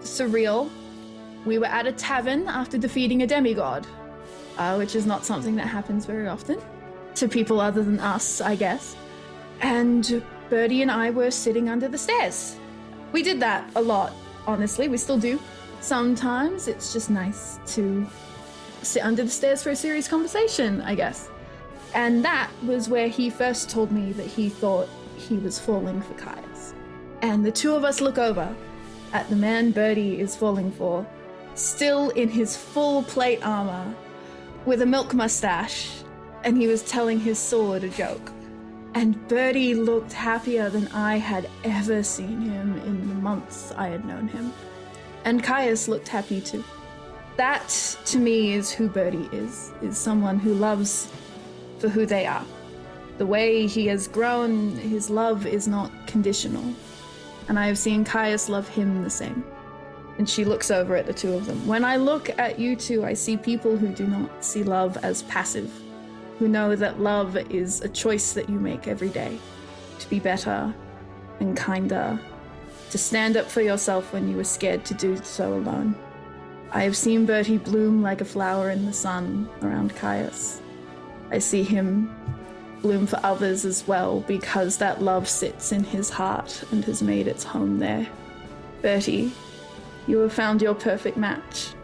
surreal. 0.00 0.70
We 1.46 1.58
were 1.58 1.66
at 1.66 1.86
a 1.86 1.92
tavern 1.92 2.48
after 2.48 2.76
defeating 2.76 3.22
a 3.22 3.26
demigod, 3.26 3.86
uh, 4.58 4.76
which 4.76 4.94
is 4.94 5.06
not 5.06 5.24
something 5.24 5.56
that 5.56 5.66
happens 5.66 6.06
very 6.06 6.28
often 6.28 6.60
to 7.14 7.28
people 7.28 7.60
other 7.60 7.82
than 7.82 8.00
us, 8.00 8.40
I 8.40 8.56
guess. 8.56 8.96
And 9.60 10.22
Bertie 10.50 10.82
and 10.82 10.90
I 10.90 11.10
were 11.10 11.30
sitting 11.30 11.68
under 11.68 11.88
the 11.88 11.98
stairs. 11.98 12.56
We 13.12 13.22
did 13.22 13.40
that 13.40 13.70
a 13.76 13.82
lot, 13.82 14.12
honestly. 14.46 14.88
We 14.88 14.96
still 14.96 15.18
do. 15.18 15.38
Sometimes 15.80 16.68
it's 16.68 16.92
just 16.92 17.10
nice 17.10 17.58
to 17.74 18.06
sit 18.82 19.04
under 19.04 19.22
the 19.22 19.30
stairs 19.30 19.62
for 19.62 19.70
a 19.70 19.76
serious 19.76 20.08
conversation, 20.08 20.80
I 20.82 20.94
guess. 20.94 21.30
And 21.94 22.24
that 22.24 22.50
was 22.64 22.88
where 22.88 23.08
he 23.08 23.30
first 23.30 23.70
told 23.70 23.92
me 23.92 24.12
that 24.12 24.26
he 24.26 24.48
thought 24.48 24.88
he 25.16 25.36
was 25.36 25.58
falling 25.58 26.02
for 26.02 26.14
Caius. 26.14 26.74
And 27.22 27.44
the 27.44 27.52
two 27.52 27.74
of 27.74 27.84
us 27.84 28.00
look 28.00 28.18
over 28.18 28.54
at 29.12 29.28
the 29.30 29.36
man 29.36 29.70
Bertie 29.70 30.20
is 30.20 30.34
falling 30.34 30.72
for, 30.72 31.06
still 31.54 32.10
in 32.10 32.28
his 32.28 32.56
full 32.56 33.04
plate 33.04 33.46
armor, 33.46 33.94
with 34.66 34.82
a 34.82 34.86
milk 34.86 35.14
mustache, 35.14 35.90
and 36.42 36.56
he 36.56 36.66
was 36.66 36.82
telling 36.82 37.20
his 37.20 37.38
sword 37.38 37.84
a 37.84 37.88
joke. 37.88 38.32
And 38.94 39.26
Bertie 39.28 39.74
looked 39.74 40.12
happier 40.12 40.70
than 40.70 40.88
I 40.88 41.16
had 41.18 41.48
ever 41.64 42.02
seen 42.02 42.40
him 42.42 42.76
in 42.78 43.08
the 43.08 43.14
months 43.14 43.72
I 43.72 43.88
had 43.88 44.04
known 44.04 44.28
him. 44.28 44.52
And 45.24 45.42
Caius 45.42 45.88
looked 45.88 46.08
happy 46.08 46.40
too. 46.40 46.62
That, 47.36 47.68
to 48.06 48.18
me, 48.18 48.52
is 48.52 48.70
who 48.70 48.88
Bertie 48.88 49.28
is, 49.32 49.72
is 49.82 49.98
someone 49.98 50.38
who 50.38 50.54
loves 50.54 51.10
for 51.78 51.88
who 51.88 52.06
they 52.06 52.26
are. 52.26 52.44
The 53.18 53.26
way 53.26 53.66
he 53.66 53.86
has 53.88 54.06
grown, 54.06 54.76
his 54.76 55.10
love 55.10 55.46
is 55.46 55.66
not 55.66 55.90
conditional. 56.06 56.64
And 57.48 57.58
I 57.58 57.66
have 57.66 57.78
seen 57.78 58.04
Caius 58.04 58.48
love 58.48 58.68
him 58.68 59.02
the 59.02 59.10
same. 59.10 59.44
And 60.18 60.28
she 60.28 60.44
looks 60.44 60.70
over 60.70 60.96
at 60.96 61.06
the 61.06 61.12
two 61.12 61.34
of 61.34 61.46
them. 61.46 61.66
When 61.66 61.84
I 61.84 61.96
look 61.96 62.30
at 62.38 62.58
you 62.58 62.76
two, 62.76 63.04
I 63.04 63.14
see 63.14 63.36
people 63.36 63.76
who 63.76 63.88
do 63.88 64.06
not 64.06 64.44
see 64.44 64.62
love 64.62 64.96
as 64.98 65.22
passive, 65.24 65.72
who 66.38 66.48
know 66.48 66.76
that 66.76 67.00
love 67.00 67.36
is 67.50 67.80
a 67.80 67.88
choice 67.88 68.32
that 68.32 68.48
you 68.48 68.58
make 68.58 68.86
every 68.86 69.08
day 69.08 69.38
to 69.98 70.08
be 70.08 70.20
better 70.20 70.72
and 71.40 71.56
kinder, 71.56 72.18
to 72.90 72.98
stand 72.98 73.36
up 73.36 73.46
for 73.46 73.60
yourself 73.60 74.12
when 74.12 74.28
you 74.28 74.36
were 74.36 74.44
scared 74.44 74.84
to 74.84 74.94
do 74.94 75.16
so 75.24 75.54
alone. 75.54 75.96
I 76.70 76.82
have 76.82 76.96
seen 76.96 77.26
Bertie 77.26 77.58
bloom 77.58 78.02
like 78.02 78.20
a 78.20 78.24
flower 78.24 78.70
in 78.70 78.86
the 78.86 78.92
sun 78.92 79.48
around 79.62 79.94
Caius. 79.96 80.60
I 81.30 81.38
see 81.38 81.62
him 81.62 82.14
bloom 82.82 83.06
for 83.06 83.18
others 83.22 83.64
as 83.64 83.86
well 83.88 84.20
because 84.20 84.76
that 84.76 85.00
love 85.00 85.28
sits 85.28 85.72
in 85.72 85.84
his 85.84 86.10
heart 86.10 86.62
and 86.70 86.84
has 86.84 87.02
made 87.02 87.26
its 87.26 87.42
home 87.42 87.78
there. 87.78 88.06
Bertie, 88.82 89.32
you 90.06 90.18
have 90.18 90.32
found 90.32 90.62
your 90.62 90.74
perfect 90.74 91.16
match. 91.16 91.74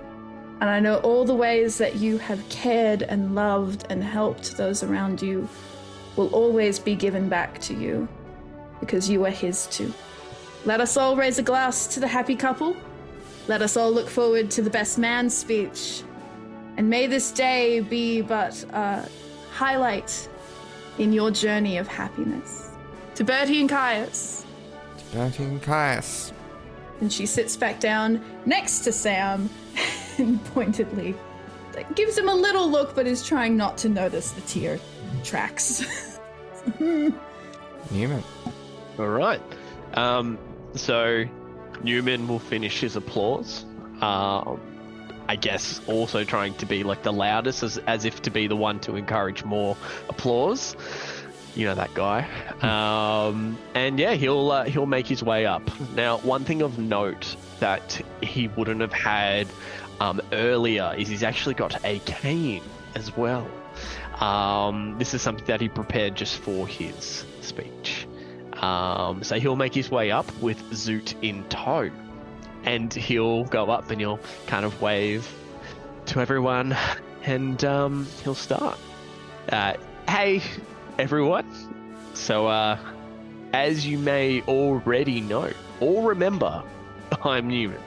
And 0.61 0.69
I 0.69 0.79
know 0.79 0.97
all 0.99 1.25
the 1.25 1.35
ways 1.35 1.79
that 1.79 1.97
you 1.97 2.19
have 2.19 2.47
cared 2.51 3.03
and 3.03 3.35
loved 3.35 3.87
and 3.89 4.05
helped 4.05 4.57
those 4.57 4.83
around 4.83 5.23
you 5.23 5.49
will 6.17 6.29
always 6.35 6.79
be 6.79 6.95
given 6.95 7.29
back 7.29 7.61
to 7.63 7.75
you 7.75 8.07
because 8.79 9.09
you 9.09 9.25
are 9.25 9.31
his 9.31 9.67
too. 9.67 9.93
Let 10.67 10.81
us 10.81 10.97
all 10.97 11.17
raise 11.17 11.39
a 11.39 11.43
glass 11.43 11.87
to 11.95 12.01
the 12.01 12.09
happy 12.09 12.37
couple. 12.37 12.77
Let 13.49 13.63
us 13.63 13.77
all 13.77 13.91
look 13.91 14.09
forward 14.09 14.51
to 14.53 14.63
the 14.63 14.71
best 14.71 14.99
man 14.99 15.31
speech. 15.31 16.03
And 16.77 16.91
may 16.91 17.07
this 17.07 17.33
day 17.33 17.81
be 17.81 18.21
but 18.21 18.63
a 18.73 19.09
highlight 19.51 20.29
in 20.99 21.13
your 21.13 21.31
journey 21.31 21.79
of 21.79 21.89
happiness. 21.89 22.71
To 23.15 23.25
Bertie 23.25 23.61
and 23.61 23.69
Caius. 23.69 24.45
To 24.99 25.17
Bertie 25.17 25.45
and 25.45 25.63
Caius. 25.63 26.33
And 27.01 27.13
she 27.13 27.27
sits 27.27 27.57
back 27.57 27.81
down 27.81 28.23
next 28.45 28.81
to 28.81 28.93
Sam 28.93 29.49
and 30.19 30.45
pointedly 30.47 31.15
gives 31.95 32.17
him 32.17 32.29
a 32.29 32.35
little 32.35 32.71
look, 32.71 32.95
but 32.95 33.07
is 33.07 33.27
trying 33.27 33.57
not 33.57 33.79
to 33.79 33.89
notice 33.89 34.33
the 34.33 34.41
tear 34.43 34.79
tracks. 35.25 36.19
Newman. 36.79 38.23
All 38.99 39.09
right. 39.09 39.41
Um, 39.95 40.39
so 40.75 41.25
Newman 41.83 42.29
will 42.29 42.39
finish 42.39 42.81
his 42.81 42.97
applause. 42.97 43.65
Um, 44.01 44.61
I 45.29 45.37
guess 45.37 45.81
also 45.87 46.25
trying 46.25 46.55
to 46.55 46.67
be 46.67 46.83
like 46.83 47.03
the 47.03 47.13
loudest, 47.13 47.63
as, 47.63 47.79
as 47.79 48.05
if 48.05 48.23
to 48.23 48.31
be 48.31 48.47
the 48.47 48.57
one 48.57 48.81
to 48.81 48.97
encourage 48.97 49.45
more 49.45 49.77
applause. 50.09 50.75
You 51.55 51.67
know 51.67 51.75
that 51.75 51.93
guy. 51.95 52.29
Um, 52.63 53.59
and 53.75 53.99
yeah, 53.99 54.15
he'll 54.15 54.51
uh, 54.51 54.65
he'll 54.65 54.87
make 54.87 55.07
his 55.07 55.23
way 55.23 55.47
up. 55.47 55.63
Now, 55.95 56.19
one 56.19 56.45
thing 56.45 56.63
of 56.63 56.79
note 56.79 57.37
that 57.59 58.01
he 58.23 58.49
wouldn't 58.49 58.81
have 58.81 58.93
had 58.93 59.47
um, 60.01 60.21
earlier 60.33 60.95
is 60.97 61.09
he's 61.09 61.23
actually 61.23 61.55
got 61.55 61.85
a 61.85 61.99
cane 62.01 62.63
as 62.95 63.17
well. 63.17 63.49
Um, 64.21 64.97
this 64.99 65.15
is 65.15 65.23
something 65.23 65.47
that 65.47 65.61
he 65.61 65.69
prepared 65.69 66.15
just 66.15 66.39
for 66.39 66.67
his 66.67 67.25
speech. 67.41 68.07
Um, 68.55 69.23
so 69.23 69.39
he'll 69.41 69.57
make 69.57 69.75
his 69.75 69.91
way 69.91 70.11
up 70.11 70.31
with 70.41 70.63
Zoot 70.71 71.15
in 71.23 71.45
tow. 71.49 71.91
And 72.65 72.93
he'll 72.93 73.45
go 73.45 73.71
up 73.71 73.91
and 73.91 73.99
he'll 74.01 74.21
kind 74.47 74.67
of 74.67 74.83
wave 74.83 75.27
to 76.07 76.21
everyone 76.21 76.77
and 77.25 77.65
um, 77.65 78.07
he'll 78.23 78.35
start. 78.35 78.79
Uh, 79.49 79.75
hey, 80.07 80.43
everyone. 81.01 81.47
So, 82.13 82.47
uh, 82.47 82.79
as 83.55 83.87
you 83.87 83.97
may 83.97 84.43
already 84.43 85.23
know 85.23 85.51
or 85.81 86.11
remember, 86.11 86.63
I'm 87.25 87.49
Newman, 87.49 87.81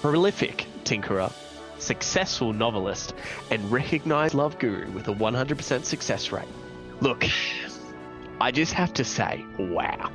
prolific 0.00 0.66
tinkerer, 0.84 1.30
successful 1.78 2.54
novelist, 2.54 3.12
and 3.50 3.70
recognized 3.70 4.32
love 4.32 4.58
guru 4.58 4.90
with 4.92 5.08
a 5.08 5.12
100% 5.12 5.84
success 5.84 6.32
rate. 6.32 6.48
Look, 7.02 7.26
I 8.40 8.50
just 8.50 8.72
have 8.72 8.94
to 8.94 9.04
say, 9.04 9.44
wow. 9.58 10.10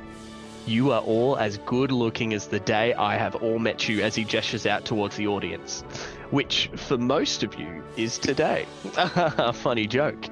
You 0.66 0.92
are 0.92 1.00
all 1.00 1.36
as 1.36 1.58
good 1.58 1.92
looking 1.92 2.32
as 2.32 2.46
the 2.48 2.60
day 2.60 2.94
I 2.94 3.16
have 3.16 3.34
all 3.36 3.58
met 3.58 3.88
you 3.88 4.02
as 4.02 4.14
he 4.14 4.24
gestures 4.24 4.66
out 4.66 4.84
towards 4.84 5.16
the 5.16 5.26
audience, 5.26 5.82
which 6.30 6.70
for 6.74 6.96
most 6.96 7.42
of 7.42 7.58
you 7.58 7.84
is 7.96 8.18
today. 8.18 8.66
Funny 9.54 9.86
joke. 9.86 10.26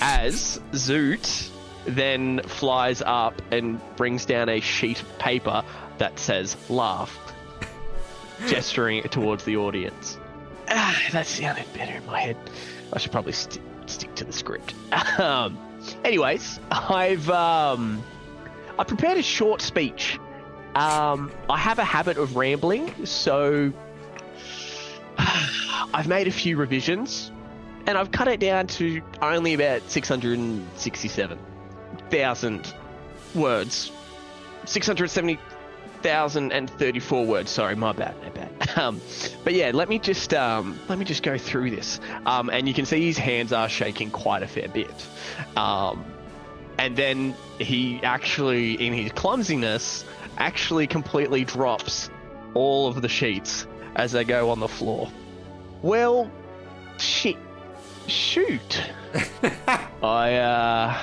As 0.00 0.60
Zoot 0.72 1.50
then 1.84 2.40
flies 2.44 3.02
up 3.04 3.42
and 3.50 3.80
brings 3.96 4.24
down 4.24 4.48
a 4.48 4.60
sheet 4.60 5.00
of 5.02 5.18
paper 5.18 5.64
that 5.98 6.18
says 6.18 6.56
laugh, 6.70 7.18
gesturing 8.46 9.02
towards 9.04 9.44
the 9.44 9.56
audience. 9.56 10.18
Ah, 10.68 10.96
that 11.12 11.26
sounded 11.26 11.66
better 11.74 11.96
in 11.96 12.06
my 12.06 12.20
head. 12.20 12.36
I 12.92 12.98
should 12.98 13.12
probably 13.12 13.32
st- 13.32 13.60
stick 13.86 14.14
to 14.16 14.24
the 14.24 14.32
script. 14.32 14.74
Um, 15.18 15.58
anyways, 16.04 16.60
I've 16.70 17.28
um, 17.28 18.02
I 18.78 18.84
prepared 18.84 19.18
a 19.18 19.22
short 19.22 19.62
speech. 19.62 20.18
Um, 20.74 21.30
I 21.50 21.58
have 21.58 21.78
a 21.78 21.84
habit 21.84 22.16
of 22.16 22.36
rambling, 22.36 23.04
so 23.04 23.72
I've 25.18 26.08
made 26.08 26.28
a 26.28 26.30
few 26.30 26.56
revisions, 26.56 27.30
and 27.86 27.98
I've 27.98 28.10
cut 28.10 28.28
it 28.28 28.40
down 28.40 28.68
to 28.68 29.02
only 29.20 29.54
about 29.54 29.82
six 29.90 30.08
hundred 30.08 30.38
and 30.38 30.66
sixty-seven 30.76 31.38
thousand 32.10 32.74
words. 33.34 33.92
Six 34.64 34.86
hundred 34.86 35.10
seventy 35.10 35.38
thousand 36.00 36.52
and 36.52 36.70
thirty-four 36.70 37.26
words. 37.26 37.50
Sorry, 37.50 37.76
my 37.76 37.92
bad, 37.92 38.14
my 38.22 38.30
bad. 38.30 38.48
Um, 38.74 39.02
but 39.44 39.52
yeah, 39.52 39.70
let 39.74 39.90
me 39.90 39.98
just 39.98 40.32
um, 40.32 40.78
let 40.88 40.98
me 40.98 41.04
just 41.04 41.22
go 41.22 41.36
through 41.36 41.72
this. 41.72 42.00
Um, 42.24 42.48
and 42.48 42.66
you 42.66 42.72
can 42.72 42.86
see 42.86 43.04
his 43.04 43.18
hands 43.18 43.52
are 43.52 43.68
shaking 43.68 44.10
quite 44.10 44.42
a 44.42 44.46
fair 44.46 44.68
bit. 44.68 44.90
Um, 45.56 46.02
and 46.78 46.96
then 46.96 47.34
he 47.58 48.00
actually, 48.02 48.74
in 48.74 48.92
his 48.92 49.12
clumsiness, 49.12 50.04
actually 50.38 50.86
completely 50.86 51.44
drops 51.44 52.10
all 52.54 52.88
of 52.88 53.02
the 53.02 53.08
sheets 53.08 53.66
as 53.96 54.12
they 54.12 54.24
go 54.24 54.50
on 54.50 54.60
the 54.60 54.68
floor. 54.68 55.10
Well, 55.82 56.30
shit, 56.98 57.36
shoot. 58.06 58.82
I 60.02 60.34
uh. 60.34 60.98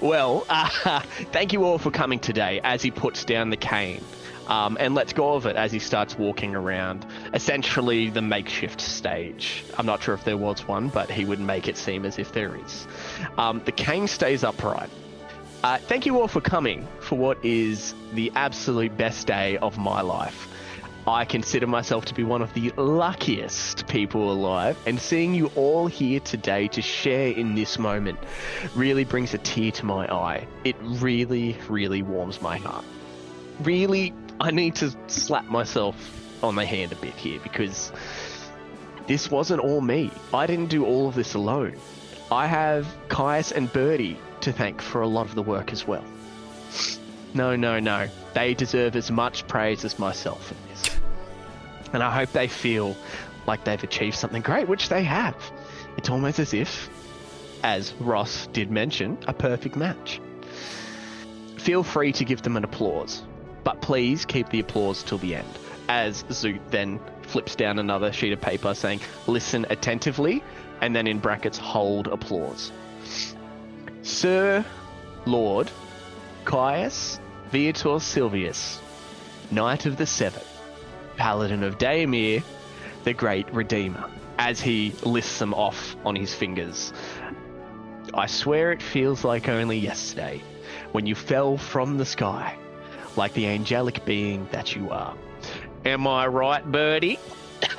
Well, 0.00 0.46
uh, 0.48 1.00
thank 1.32 1.52
you 1.52 1.64
all 1.64 1.78
for 1.78 1.90
coming 1.90 2.20
today 2.20 2.60
as 2.62 2.82
he 2.82 2.90
puts 2.92 3.24
down 3.24 3.50
the 3.50 3.56
cane. 3.56 4.02
Um, 4.46 4.78
and 4.80 4.94
let's 4.94 5.12
go 5.12 5.34
of 5.34 5.44
it 5.44 5.56
as 5.56 5.72
he 5.72 5.78
starts 5.78 6.16
walking 6.16 6.54
around 6.54 7.04
essentially 7.34 8.08
the 8.08 8.22
makeshift 8.22 8.80
stage. 8.80 9.64
I'm 9.76 9.84
not 9.84 10.02
sure 10.02 10.14
if 10.14 10.24
there 10.24 10.38
was 10.38 10.66
one, 10.66 10.88
but 10.88 11.10
he 11.10 11.26
would 11.26 11.40
make 11.40 11.68
it 11.68 11.76
seem 11.76 12.06
as 12.06 12.18
if 12.18 12.32
there 12.32 12.56
is. 12.56 12.86
Um, 13.36 13.62
the 13.64 13.72
cane 13.72 14.06
stays 14.08 14.44
upright. 14.44 14.90
Uh, 15.64 15.78
thank 15.78 16.06
you 16.06 16.20
all 16.20 16.28
for 16.28 16.40
coming 16.40 16.86
for 17.00 17.16
what 17.18 17.44
is 17.44 17.94
the 18.12 18.30
absolute 18.36 18.96
best 18.96 19.26
day 19.26 19.56
of 19.58 19.76
my 19.76 20.00
life. 20.00 20.48
I 21.06 21.24
consider 21.24 21.66
myself 21.66 22.04
to 22.06 22.14
be 22.14 22.22
one 22.22 22.42
of 22.42 22.52
the 22.52 22.70
luckiest 22.76 23.86
people 23.88 24.30
alive, 24.30 24.76
and 24.86 25.00
seeing 25.00 25.34
you 25.34 25.50
all 25.56 25.86
here 25.86 26.20
today 26.20 26.68
to 26.68 26.82
share 26.82 27.28
in 27.28 27.54
this 27.54 27.78
moment 27.78 28.18
really 28.74 29.04
brings 29.04 29.32
a 29.32 29.38
tear 29.38 29.70
to 29.72 29.86
my 29.86 30.06
eye. 30.12 30.46
It 30.64 30.76
really, 30.80 31.56
really 31.68 32.02
warms 32.02 32.42
my 32.42 32.58
heart. 32.58 32.84
Really, 33.60 34.12
I 34.38 34.50
need 34.50 34.74
to 34.76 34.94
slap 35.06 35.46
myself 35.46 35.96
on 36.42 36.56
the 36.56 36.66
hand 36.66 36.92
a 36.92 36.96
bit 36.96 37.14
here 37.14 37.40
because 37.42 37.90
this 39.06 39.30
wasn't 39.30 39.60
all 39.62 39.80
me. 39.80 40.10
I 40.34 40.46
didn't 40.46 40.68
do 40.68 40.84
all 40.84 41.08
of 41.08 41.14
this 41.14 41.34
alone. 41.34 41.76
I 42.30 42.46
have 42.46 42.86
Caius 43.08 43.52
and 43.52 43.72
Bertie 43.72 44.18
to 44.40 44.52
thank 44.52 44.82
for 44.82 45.00
a 45.00 45.08
lot 45.08 45.26
of 45.26 45.34
the 45.34 45.42
work 45.42 45.72
as 45.72 45.86
well. 45.86 46.04
No, 47.34 47.56
no, 47.56 47.78
no. 47.80 48.08
They 48.34 48.54
deserve 48.54 48.96
as 48.96 49.10
much 49.10 49.46
praise 49.48 49.84
as 49.84 49.98
myself 49.98 50.52
in 50.52 50.56
this. 50.68 50.96
And 51.92 52.02
I 52.02 52.10
hope 52.10 52.32
they 52.32 52.48
feel 52.48 52.96
like 53.46 53.64
they've 53.64 53.82
achieved 53.82 54.16
something 54.16 54.42
great, 54.42 54.68
which 54.68 54.88
they 54.90 55.02
have. 55.04 55.36
It's 55.96 56.10
almost 56.10 56.38
as 56.38 56.52
if, 56.52 56.90
as 57.62 57.94
Ross 57.94 58.46
did 58.48 58.70
mention, 58.70 59.18
a 59.26 59.32
perfect 59.32 59.74
match. 59.74 60.20
Feel 61.56 61.82
free 61.82 62.12
to 62.12 62.24
give 62.24 62.42
them 62.42 62.56
an 62.56 62.64
applause, 62.64 63.22
but 63.64 63.80
please 63.80 64.24
keep 64.24 64.48
the 64.50 64.60
applause 64.60 65.02
till 65.02 65.18
the 65.18 65.34
end. 65.34 65.48
As 65.88 66.24
Zoot 66.24 66.60
then 66.70 67.00
flips 67.22 67.54
down 67.54 67.78
another 67.78 68.12
sheet 68.12 68.32
of 68.32 68.40
paper 68.40 68.74
saying, 68.74 69.00
listen 69.26 69.66
attentively, 69.70 70.42
and 70.80 70.94
then 70.94 71.06
in 71.06 71.18
brackets, 71.18 71.58
hold 71.58 72.08
applause. 72.08 72.72
Sir 74.02 74.64
Lord 75.26 75.70
Caius 76.44 77.20
Viator 77.50 77.98
Silvius, 77.98 78.78
Knight 79.50 79.86
of 79.86 79.96
the 79.96 80.06
Seven, 80.06 80.42
Paladin 81.16 81.62
of 81.62 81.78
Daemir, 81.78 82.42
the 83.04 83.14
Great 83.14 83.50
Redeemer, 83.54 84.04
as 84.38 84.60
he 84.60 84.92
lists 85.02 85.38
them 85.38 85.54
off 85.54 85.96
on 86.04 86.14
his 86.14 86.34
fingers. 86.34 86.92
I 88.12 88.26
swear 88.26 88.72
it 88.72 88.82
feels 88.82 89.24
like 89.24 89.48
only 89.48 89.78
yesterday 89.78 90.42
when 90.92 91.06
you 91.06 91.14
fell 91.14 91.56
from 91.56 91.96
the 91.96 92.04
sky, 92.04 92.56
like 93.16 93.32
the 93.32 93.46
angelic 93.46 94.04
being 94.04 94.46
that 94.52 94.76
you 94.76 94.90
are. 94.90 95.14
Am 95.86 96.06
I 96.06 96.26
right, 96.26 96.64
Bertie? 96.70 97.18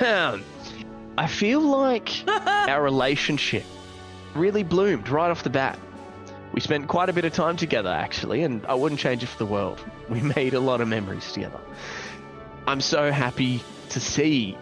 I 1.20 1.26
feel 1.26 1.60
like 1.60 2.24
our 2.26 2.82
relationship 2.82 3.64
really 4.34 4.62
bloomed 4.62 5.10
right 5.10 5.30
off 5.30 5.42
the 5.42 5.50
bat. 5.50 5.78
We 6.54 6.62
spent 6.62 6.88
quite 6.88 7.10
a 7.10 7.12
bit 7.12 7.26
of 7.26 7.34
time 7.34 7.58
together, 7.58 7.90
actually, 7.90 8.42
and 8.42 8.64
I 8.64 8.72
wouldn't 8.72 9.02
change 9.02 9.22
it 9.22 9.26
for 9.26 9.36
the 9.36 9.44
world. 9.44 9.84
We 10.08 10.22
made 10.22 10.54
a 10.54 10.60
lot 10.60 10.80
of 10.80 10.88
memories 10.88 11.30
together. 11.30 11.60
I'm 12.66 12.80
so 12.80 13.12
happy 13.12 13.62
to 13.90 14.00
see 14.00 14.56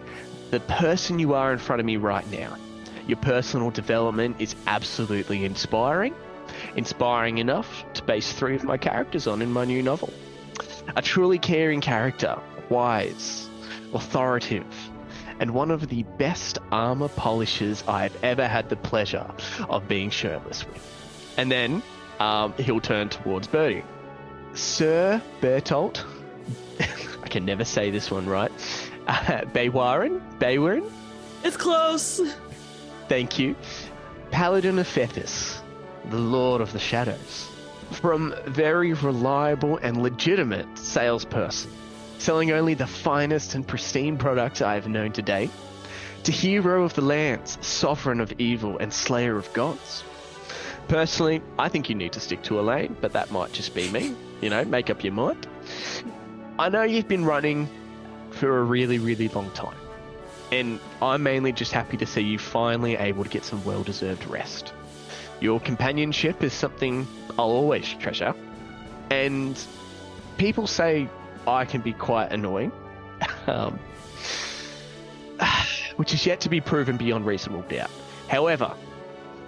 the 0.51 0.59
person 0.59 1.17
you 1.17 1.33
are 1.33 1.53
in 1.53 1.59
front 1.59 1.79
of 1.79 1.85
me 1.85 1.95
right 1.95 2.29
now. 2.29 2.57
Your 3.07 3.17
personal 3.17 3.71
development 3.71 4.35
is 4.39 4.53
absolutely 4.67 5.45
inspiring, 5.45 6.13
inspiring 6.75 7.37
enough 7.37 7.85
to 7.93 8.03
base 8.03 8.33
three 8.33 8.55
of 8.55 8.65
my 8.65 8.75
characters 8.75 9.27
on 9.27 9.41
in 9.41 9.53
my 9.53 9.63
new 9.63 9.81
novel. 9.81 10.11
A 10.97 11.01
truly 11.01 11.39
caring 11.39 11.79
character, 11.79 12.37
wise, 12.69 13.49
authoritative, 13.93 14.89
and 15.39 15.53
one 15.53 15.71
of 15.71 15.89
the 15.89 16.03
best 16.17 16.57
armor 16.71 17.07
polishers 17.07 17.83
I've 17.87 18.23
ever 18.23 18.47
had 18.47 18.69
the 18.69 18.75
pleasure 18.75 19.29
of 19.69 19.87
being 19.87 20.09
shirtless 20.09 20.65
with. 20.67 21.33
And 21.37 21.51
then 21.51 21.81
um, 22.19 22.53
he'll 22.53 22.81
turn 22.81 23.09
towards 23.09 23.47
Bertie. 23.47 23.83
Sir 24.53 25.21
Bertolt, 25.41 26.03
I 26.79 27.27
can 27.27 27.45
never 27.45 27.63
say 27.63 27.91
this 27.91 28.11
one 28.11 28.27
right. 28.27 28.51
Uh, 29.09 29.41
Baywarin? 29.55 30.21
Baywarin? 30.37 30.87
It's 31.43 31.57
close. 31.57 32.21
Thank 33.07 33.39
you. 33.39 33.55
Paladin 34.29 34.77
of 34.77 34.87
Phethis, 34.87 35.61
the 36.11 36.19
Lord 36.19 36.61
of 36.61 36.73
the 36.73 36.79
Shadows. 36.79 37.49
From 37.89 38.35
very 38.45 38.93
reliable 38.93 39.77
and 39.77 40.03
legitimate 40.03 40.67
salesperson, 40.77 41.71
selling 42.19 42.51
only 42.51 42.75
the 42.75 42.85
finest 42.85 43.55
and 43.55 43.67
pristine 43.67 44.17
products 44.17 44.61
I 44.61 44.75
have 44.75 44.87
known 44.87 45.11
to 45.13 45.21
date, 45.21 45.49
to 46.23 46.31
hero 46.31 46.83
of 46.83 46.93
the 46.93 47.01
lands, 47.01 47.57
sovereign 47.65 48.19
of 48.19 48.31
evil, 48.39 48.77
and 48.77 48.93
slayer 48.93 49.37
of 49.37 49.51
gods. 49.53 50.03
Personally, 50.87 51.41
I 51.57 51.69
think 51.69 51.89
you 51.89 51.95
need 51.95 52.13
to 52.13 52.19
stick 52.19 52.43
to 52.43 52.59
a 52.59 52.61
lane, 52.61 52.95
but 52.99 53.13
that 53.13 53.31
might 53.31 53.53
just 53.53 53.73
be 53.73 53.89
me. 53.89 54.15
You 54.41 54.49
know, 54.49 54.65
make 54.65 54.89
up 54.89 55.03
your 55.03 55.13
mind. 55.13 55.47
I 56.57 56.69
know 56.69 56.83
you've 56.83 57.07
been 57.07 57.25
running 57.25 57.69
for 58.31 58.59
a 58.59 58.63
really, 58.63 58.99
really 58.99 59.29
long 59.29 59.49
time. 59.51 59.77
And 60.51 60.79
I'm 61.01 61.23
mainly 61.23 61.51
just 61.51 61.71
happy 61.71 61.95
to 61.97 62.05
see 62.05 62.21
you 62.21 62.39
finally 62.39 62.95
able 62.95 63.23
to 63.23 63.29
get 63.29 63.45
some 63.45 63.63
well 63.63 63.83
deserved 63.83 64.25
rest. 64.27 64.73
Your 65.39 65.59
companionship 65.59 66.43
is 66.43 66.53
something 66.53 67.07
I'll 67.37 67.51
always 67.51 67.87
treasure. 67.93 68.33
And 69.09 69.57
people 70.37 70.67
say 70.67 71.07
I 71.47 71.65
can 71.65 71.81
be 71.81 71.93
quite 71.93 72.31
annoying, 72.31 72.71
um, 73.47 73.79
which 75.95 76.13
is 76.13 76.25
yet 76.25 76.41
to 76.41 76.49
be 76.49 76.61
proven 76.61 76.97
beyond 76.97 77.25
reasonable 77.25 77.63
doubt. 77.63 77.89
However, 78.27 78.73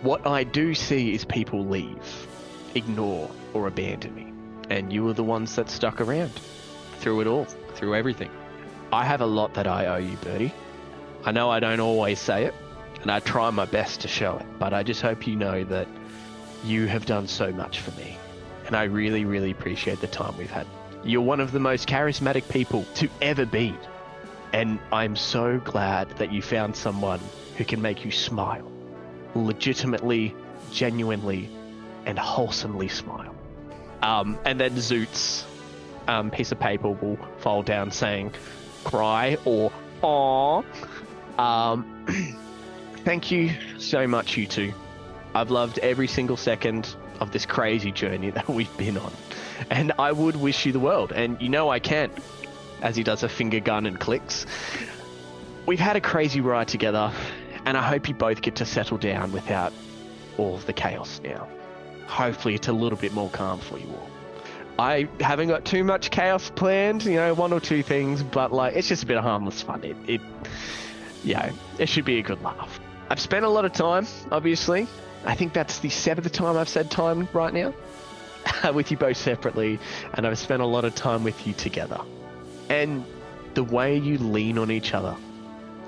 what 0.01 0.25
I 0.25 0.43
do 0.43 0.73
see 0.73 1.13
is 1.13 1.25
people 1.25 1.65
leave, 1.65 2.27
ignore, 2.73 3.29
or 3.53 3.67
abandon 3.67 4.15
me. 4.15 4.33
And 4.69 4.91
you 4.91 5.03
were 5.03 5.13
the 5.13 5.23
ones 5.23 5.55
that 5.55 5.69
stuck 5.69 6.01
around 6.01 6.31
through 6.99 7.21
it 7.21 7.27
all, 7.27 7.45
through 7.75 7.95
everything. 7.95 8.31
I 8.91 9.05
have 9.05 9.21
a 9.21 9.25
lot 9.25 9.53
that 9.53 9.67
I 9.67 9.85
owe 9.85 9.97
you, 9.97 10.17
Bertie. 10.17 10.53
I 11.23 11.31
know 11.31 11.49
I 11.49 11.59
don't 11.59 11.79
always 11.79 12.19
say 12.19 12.45
it, 12.45 12.55
and 13.01 13.11
I 13.11 13.19
try 13.19 13.49
my 13.51 13.65
best 13.65 14.01
to 14.01 14.07
show 14.07 14.37
it, 14.37 14.45
but 14.59 14.73
I 14.73 14.83
just 14.83 15.01
hope 15.01 15.27
you 15.27 15.35
know 15.35 15.63
that 15.65 15.87
you 16.63 16.87
have 16.87 17.05
done 17.05 17.27
so 17.27 17.51
much 17.51 17.79
for 17.79 17.91
me. 17.99 18.17
And 18.65 18.75
I 18.75 18.83
really, 18.83 19.25
really 19.25 19.51
appreciate 19.51 20.01
the 20.01 20.07
time 20.07 20.35
we've 20.37 20.49
had. 20.49 20.65
You're 21.03 21.21
one 21.21 21.39
of 21.39 21.51
the 21.51 21.59
most 21.59 21.87
charismatic 21.87 22.47
people 22.49 22.85
to 22.95 23.09
ever 23.21 23.45
be. 23.45 23.75
And 24.53 24.79
I'm 24.91 25.15
so 25.15 25.59
glad 25.59 26.09
that 26.17 26.31
you 26.31 26.41
found 26.41 26.75
someone 26.75 27.19
who 27.57 27.65
can 27.65 27.81
make 27.81 28.05
you 28.05 28.11
smile. 28.11 28.71
Legitimately, 29.33 30.35
genuinely, 30.71 31.49
and 32.05 32.19
wholesomely 32.19 32.87
smile. 32.87 33.33
Um, 34.01 34.37
and 34.45 34.59
then 34.59 34.75
Zoot's 34.75 35.45
um, 36.07 36.31
piece 36.31 36.51
of 36.51 36.59
paper 36.59 36.89
will 36.89 37.17
fall 37.39 37.63
down 37.63 37.91
saying, 37.91 38.33
cry 38.83 39.37
or 39.45 39.71
aw. 40.01 40.63
Um, 41.37 42.05
thank 42.97 43.31
you 43.31 43.51
so 43.77 44.07
much, 44.07 44.37
you 44.37 44.45
two. 44.45 44.73
I've 45.33 45.49
loved 45.49 45.79
every 45.79 46.07
single 46.07 46.37
second 46.37 46.95
of 47.21 47.31
this 47.31 47.45
crazy 47.45 47.91
journey 47.91 48.29
that 48.31 48.49
we've 48.49 48.75
been 48.77 48.97
on. 48.97 49.13
And 49.69 49.93
I 49.97 50.11
would 50.11 50.35
wish 50.35 50.65
you 50.65 50.73
the 50.73 50.79
world. 50.79 51.13
And 51.13 51.41
you 51.41 51.47
know 51.47 51.69
I 51.69 51.79
can't, 51.79 52.11
as 52.81 52.95
he 52.95 53.03
does 53.03 53.23
a 53.23 53.29
finger 53.29 53.59
gun 53.59 53.85
and 53.85 53.99
clicks. 53.99 54.45
We've 55.65 55.79
had 55.79 55.95
a 55.95 56.01
crazy 56.01 56.41
ride 56.41 56.67
together, 56.67 57.13
and 57.65 57.77
I 57.77 57.83
hope 57.83 58.09
you 58.09 58.15
both 58.15 58.41
get 58.41 58.55
to 58.57 58.65
settle 58.65 58.97
down 58.97 59.31
without 59.31 59.71
all 60.37 60.55
of 60.55 60.65
the 60.65 60.73
chaos 60.73 61.21
now. 61.23 61.47
Hopefully, 62.07 62.55
it's 62.55 62.67
a 62.67 62.73
little 62.73 62.97
bit 62.97 63.13
more 63.13 63.29
calm 63.29 63.59
for 63.59 63.77
you 63.77 63.87
all. 63.87 64.09
I 64.79 65.07
haven't 65.19 65.49
got 65.49 65.63
too 65.63 65.83
much 65.83 66.09
chaos 66.09 66.49
planned, 66.49 67.03
you 67.05 67.15
know, 67.15 67.35
one 67.35 67.53
or 67.53 67.59
two 67.59 67.83
things, 67.83 68.23
but 68.23 68.51
like 68.51 68.75
it's 68.75 68.87
just 68.87 69.03
a 69.03 69.05
bit 69.05 69.17
of 69.17 69.23
harmless 69.23 69.61
fun. 69.61 69.83
It, 69.83 69.95
it 70.07 70.21
yeah, 71.23 71.51
it 71.77 71.87
should 71.87 72.05
be 72.05 72.17
a 72.17 72.23
good 72.23 72.41
laugh. 72.41 72.79
I've 73.09 73.19
spent 73.19 73.45
a 73.45 73.49
lot 73.49 73.65
of 73.65 73.73
time, 73.73 74.07
obviously. 74.31 74.87
I 75.25 75.35
think 75.35 75.53
that's 75.53 75.79
the 75.79 75.89
seventh 75.89 76.31
time 76.31 76.57
I've 76.57 76.69
said 76.69 76.89
time 76.89 77.27
right 77.33 77.53
now 77.53 77.73
with 78.73 78.91
you 78.91 78.97
both 78.97 79.17
separately, 79.17 79.79
and 80.13 80.25
I've 80.25 80.39
spent 80.39 80.61
a 80.61 80.65
lot 80.65 80.85
of 80.85 80.95
time 80.95 81.23
with 81.23 81.45
you 81.45 81.53
together. 81.53 81.99
And 82.69 83.05
the 83.53 83.63
way 83.63 83.97
you 83.97 84.17
lean 84.17 84.57
on 84.57 84.71
each 84.71 84.93
other, 84.93 85.15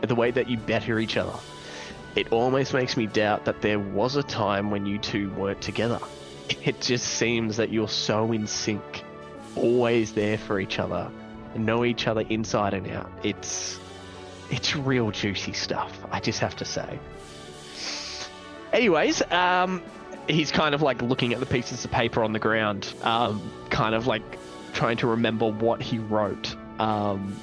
the 0.02 0.16
way 0.16 0.32
that 0.32 0.50
you 0.50 0.58
better 0.58 1.00
each 1.00 1.18
other, 1.18 1.38
it 2.16 2.32
almost 2.32 2.74
makes 2.74 2.96
me 2.96 3.08
doubt 3.08 3.46
that 3.46 3.62
there 3.62 3.80
was 3.80 4.16
a 4.16 4.24
time 4.24 4.70
when 4.70 4.86
you 4.86 5.00
two 5.00 5.32
weren't 5.34 5.62
together. 5.62 6.00
It 6.66 6.82
just 6.82 7.06
seems 7.06 7.56
that 7.58 7.72
you're 7.72 7.88
so 7.88 8.34
in 8.34 8.48
sync, 8.48 9.04
always 9.56 10.12
there 10.12 10.38
for 10.38 10.60
each 10.60 10.78
other, 10.78 11.10
know 11.56 11.86
each 11.86 12.06
other 12.06 12.22
inside 12.30 12.74
and 12.74 12.88
out. 12.92 13.10
It's 13.24 13.80
it's 14.50 14.76
real 14.76 15.12
juicy 15.12 15.54
stuff. 15.54 15.98
I 16.12 16.20
just 16.20 16.40
have 16.40 16.56
to 16.58 16.66
say. 16.66 17.00
Anyways, 18.74 19.22
um, 19.32 19.84
he's 20.28 20.52
kind 20.52 20.74
of 20.74 20.82
like 20.82 21.02
looking 21.02 21.34
at 21.34 21.40
the 21.40 21.46
pieces 21.46 21.86
of 21.86 21.92
paper 21.92 22.24
on 22.24 22.34
the 22.34 22.40
ground, 22.40 22.92
um, 23.04 23.52
kind 23.70 23.94
of 23.94 24.08
like 24.08 24.24
trying 24.74 24.98
to 24.98 25.08
remember 25.08 25.50
what 25.50 25.82
he 25.82 26.00
wrote. 26.00 26.56
Um, 26.80 27.36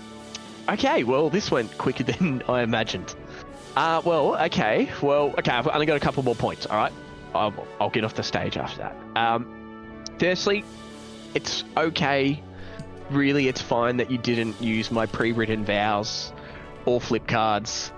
okay, 0.68 1.04
well, 1.04 1.30
this 1.30 1.50
went 1.50 1.78
quicker 1.78 2.02
than 2.12 2.42
I 2.48 2.62
imagined. 2.62 3.14
Uh, 3.76 4.02
well, 4.04 4.36
okay, 4.46 4.90
well, 5.00 5.32
okay, 5.38 5.52
I've 5.52 5.68
only 5.68 5.86
got 5.86 5.96
a 5.96 6.00
couple 6.00 6.24
more 6.24 6.34
points. 6.34 6.66
All 6.66 6.76
right, 6.76 6.92
I'll, 7.32 7.66
I'll 7.80 7.90
get 7.90 8.04
off 8.04 8.14
the 8.14 8.24
stage 8.24 8.56
after 8.56 8.78
that. 8.78 8.96
Um, 9.14 10.02
firstly, 10.18 10.64
it's 11.34 11.62
okay. 11.76 12.42
Really, 13.10 13.46
it's 13.46 13.60
fine 13.60 13.98
that 13.98 14.10
you 14.10 14.18
didn't 14.18 14.60
use 14.60 14.90
my 14.90 15.06
pre-written 15.06 15.64
vows, 15.64 16.32
or 16.84 17.00
flip 17.00 17.28
cards, 17.28 17.92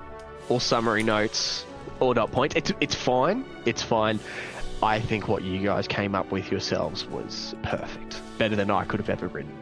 or 0.50 0.60
summary 0.60 1.02
notes, 1.02 1.64
or 2.02 2.14
dot 2.14 2.32
point. 2.32 2.56
It's 2.56 2.72
it's 2.80 2.94
fine. 2.94 3.44
It's 3.64 3.82
fine. 3.82 4.20
I 4.82 4.98
think 4.98 5.28
what 5.28 5.42
you 5.44 5.62
guys 5.64 5.86
came 5.86 6.14
up 6.14 6.32
with 6.32 6.50
yourselves 6.50 7.06
was 7.06 7.54
perfect, 7.62 8.20
better 8.38 8.56
than 8.56 8.70
I 8.70 8.84
could 8.84 8.98
have 8.98 9.08
ever 9.08 9.28
written. 9.28 9.52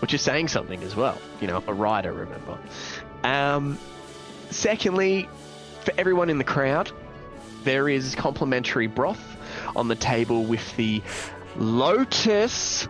Which 0.00 0.14
is 0.14 0.22
saying 0.22 0.48
something 0.48 0.82
as 0.82 0.94
well. 0.94 1.18
You 1.40 1.48
know, 1.48 1.64
a 1.66 1.74
writer, 1.74 2.12
remember. 2.12 2.58
Um, 3.24 3.78
secondly, 4.50 5.28
for 5.80 5.92
everyone 5.98 6.30
in 6.30 6.38
the 6.38 6.44
crowd, 6.44 6.92
there 7.64 7.88
is 7.88 8.14
complimentary 8.14 8.86
broth 8.86 9.36
on 9.74 9.88
the 9.88 9.96
table 9.96 10.44
with 10.44 10.76
the 10.76 11.02
Lotus 11.56 12.86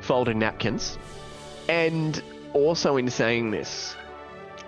folded 0.00 0.36
napkins. 0.36 0.98
And 1.68 2.22
also, 2.52 2.96
in 2.96 3.10
saying 3.10 3.50
this, 3.50 3.96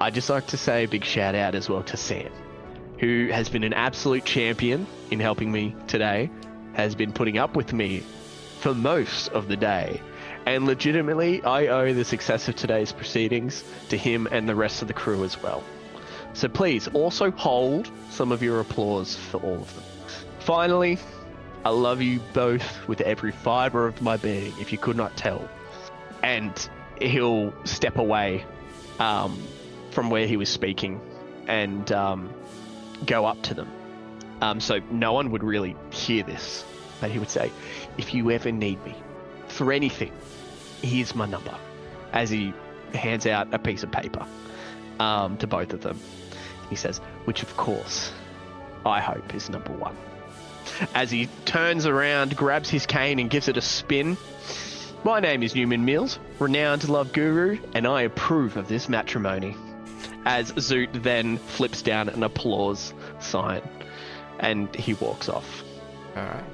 I'd 0.01 0.15
just 0.15 0.29
like 0.29 0.49
to 0.49 0.57
say 0.57 0.85
a 0.85 0.89
big 0.89 1.05
shout 1.05 1.35
out 1.35 1.55
as 1.55 1.69
well 1.69 1.83
to 1.85 1.97
Sam, 1.97 2.31
who 2.99 3.29
has 3.33 3.49
been 3.49 3.65
an 3.65 3.73
absolute 3.73 4.25
champion 4.25 4.87
in 5.11 5.21
helping 5.21 5.51
me 5.51 5.75
today, 5.87 6.31
has 6.75 6.95
been 6.95 7.13
putting 7.13 7.39
up 7.39 7.57
with 7.57 7.73
me 7.73 8.03
for 8.61 8.75
most 8.75 9.29
of 9.29 9.49
the 9.49 9.57
day. 9.57 10.01
And 10.47 10.67
legitimately, 10.67 11.43
I 11.43 11.67
owe 11.67 11.93
the 11.93 12.05
success 12.05 12.49
of 12.49 12.57
today's 12.57 12.93
proceedings 12.93 13.63
to 13.91 13.97
him 13.97 14.27
and 14.31 14.49
the 14.49 14.55
rest 14.55 14.83
of 14.83 14.89
the 14.89 14.95
crew 14.95 15.25
as 15.25 15.41
well. 15.43 15.63
So 16.33 16.49
please 16.49 16.89
also 16.89 17.31
hold 17.31 17.91
some 18.11 18.33
of 18.33 18.43
your 18.43 18.61
applause 18.61 19.17
for 19.17 19.39
all 19.39 19.57
of 19.57 19.75
them. 19.75 19.85
Finally, 20.41 20.99
I 21.65 21.71
love 21.71 22.01
you 22.01 22.21
both 22.33 22.89
with 22.89 23.01
every 23.01 23.33
fiber 23.33 23.87
of 23.87 24.01
my 24.01 24.17
being, 24.17 24.55
if 24.59 24.73
you 24.73 24.79
could 24.79 24.97
not 24.97 25.17
tell. 25.17 25.49
And 26.23 26.53
he'll 27.01 27.53
step 27.65 27.97
away 27.99 28.45
um, 28.99 29.41
from 29.91 30.11
where 30.11 30.27
he 30.27 30.37
was 30.37 30.49
speaking 30.49 31.01
and 31.49 31.91
um, 31.93 32.33
go 33.05 33.27
up 33.27 33.43
to 33.43 33.55
them. 33.55 33.71
Um, 34.41 34.61
so 34.61 34.81
no 34.91 35.13
one 35.13 35.31
would 35.31 35.43
really 35.43 35.77
hear 35.91 36.23
this, 36.23 36.65
but 37.01 37.11
he 37.11 37.19
would 37.19 37.31
say, 37.31 37.51
If 37.97 38.15
you 38.15 38.31
ever 38.31 38.53
need 38.53 38.85
me 38.85 38.95
for 39.49 39.73
anything, 39.73 40.13
here's 40.83 41.15
my 41.15 41.27
number. 41.27 41.55
As 42.13 42.31
he 42.31 42.55
hands 42.95 43.27
out 43.27 43.53
a 43.53 43.59
piece 43.59 43.83
of 43.83 43.91
paper 43.91 44.27
um, 45.01 45.37
to 45.39 45.47
both 45.47 45.73
of 45.73 45.81
them. 45.83 45.99
He 46.71 46.77
says, 46.77 46.99
Which 47.25 47.43
of 47.43 47.57
course, 47.57 48.13
I 48.85 49.01
hope 49.01 49.35
is 49.35 49.51
number 49.51 49.73
one. 49.73 49.97
As 50.95 51.11
he 51.11 51.29
turns 51.45 51.87
around, 51.87 52.37
grabs 52.37 52.69
his 52.69 52.87
cane, 52.87 53.19
and 53.19 53.31
gives 53.31 53.49
it 53.49 53.57
a 53.57 53.61
spin. 53.61 54.17
My 55.05 55.21
name 55.21 55.43
is 55.43 55.55
Newman 55.55 55.85
Mills, 55.85 56.19
renowned 56.39 56.89
love 56.89 57.13
guru, 57.13 57.59
and 57.75 57.87
I 57.87 58.03
approve 58.03 58.57
of 58.57 58.69
this 58.69 58.89
matrimony. 58.89 59.57
As 60.25 60.53
Zoot 60.53 61.03
then 61.03 61.39
flips 61.39 61.83
down 61.83 62.09
an 62.09 62.23
applause 62.23 62.93
sign 63.21 63.63
and 64.41 64.75
he 64.75 64.95
walks 64.95 65.29
off. 65.29 65.65
Alright. 66.17 66.45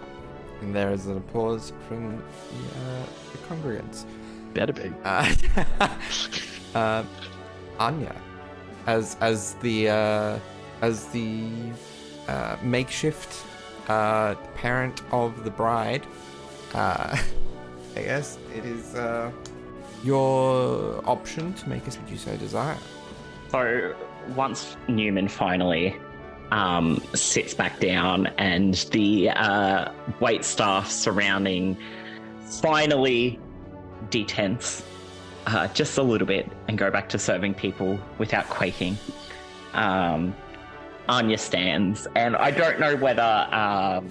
And 0.61 0.75
there 0.75 0.93
is 0.93 1.07
an 1.07 1.17
applause 1.17 1.73
from 1.89 2.17
the, 2.17 2.23
uh, 2.23 3.07
the 3.33 3.39
congregants. 3.49 4.05
Better 4.55 4.73
be. 4.73 4.93
Uh, 5.05 5.35
uh, 6.75 7.05
Anya, 7.79 8.15
as 8.87 9.17
as 9.21 9.55
the 9.55 9.89
uh, 9.89 10.39
as 10.81 11.07
the 11.09 11.49
uh, 12.29 12.57
makeshift 12.63 13.45
uh, 13.89 14.35
parent 14.55 15.03
of 15.11 15.45
the 15.45 15.51
bride, 15.51 16.07
uh, 16.73 17.17
I 17.97 18.03
guess 18.03 18.39
it 18.55 18.65
is 18.65 18.95
uh, 18.95 19.33
your 20.05 21.03
option 21.05 21.53
to 21.55 21.69
make 21.69 21.89
us 21.89 21.99
what 21.99 22.09
you 22.09 22.17
so 22.17 22.37
desire. 22.37 22.79
So 23.55 23.95
once 24.35 24.77
Newman 24.89 25.29
finally 25.29 25.97
um, 26.51 27.01
sits 27.15 27.55
back 27.55 27.79
down 27.79 28.27
and 28.37 28.75
the 28.91 29.31
uh, 29.31 29.93
wait 30.19 30.45
staff 30.45 30.91
surrounding 30.91 31.79
finally 32.61 33.39
detense 34.11 34.83
uh, 35.47 35.69
just 35.69 35.99
a 35.99 36.03
little 36.03 36.27
bit 36.27 36.51
and 36.67 36.77
go 36.77 36.91
back 36.91 37.09
to 37.11 37.19
serving 37.21 37.55
people 37.55 37.97
without 38.19 38.49
quaking. 38.49 38.99
Um, 39.73 40.35
Anya 41.09 41.39
stands, 41.39 42.09
and 42.17 42.35
I 42.35 42.51
don't 42.51 42.81
know 42.81 42.97
whether 42.97 43.23
um, 43.23 44.11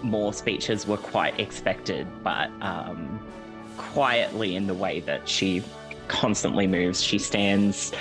more 0.00 0.32
speeches 0.32 0.86
were 0.86 0.96
quite 0.96 1.38
expected, 1.38 2.06
but 2.24 2.50
um, 2.62 3.20
quietly 3.76 4.56
in 4.56 4.66
the 4.66 4.74
way 4.74 5.00
that 5.00 5.28
she 5.28 5.62
constantly 6.08 6.66
moves, 6.66 7.02
she 7.02 7.18
stands, 7.18 7.92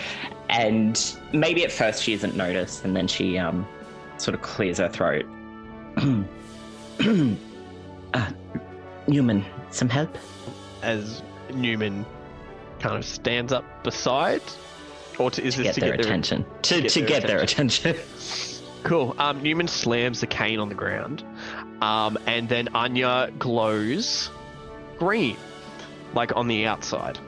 and 0.52 1.18
maybe 1.34 1.64
at 1.64 1.72
first 1.72 2.04
she 2.04 2.14
isn't 2.14 2.36
noticed, 2.36 2.84
and 2.86 2.96
then 2.96 3.08
she 3.08 3.38
um, 3.38 3.68
sort 4.18 4.36
of 4.36 4.42
clears 4.42 4.78
her 4.78 4.90
throat. 4.90 5.26
uh, 8.14 8.32
Newman, 9.08 9.46
some 9.72 9.90
help? 9.90 10.18
As 10.84 11.22
Newman 11.54 12.06
kind 12.80 12.98
of 12.98 13.06
stands 13.06 13.52
up 13.54 13.66
beside, 13.84 14.42
or 15.18 15.32
to, 15.32 15.42
is 15.44 15.56
this 15.56 15.74
To 15.76 15.80
this 15.82 15.90
get 15.90 15.98
their 15.98 16.08
attention. 16.08 16.46
To, 16.64 16.82
get 16.82 16.92
to 16.92 17.00
their 17.00 17.08
get 17.08 17.28
their 17.28 17.40
attention. 17.40 17.96
Cool. 18.84 19.16
Um, 19.20 19.44
Newman 19.44 19.68
slams 19.68 20.22
the 20.22 20.26
cane 20.26 20.58
on 20.58 20.68
the 20.68 20.74
ground, 20.74 21.24
um, 21.84 22.18
and 22.26 22.50
then 22.50 22.68
Anya 22.70 23.30
glows 23.38 24.32
green, 24.98 25.38
like 26.16 26.36
on 26.36 26.48
the 26.48 26.66
outside, 26.66 27.20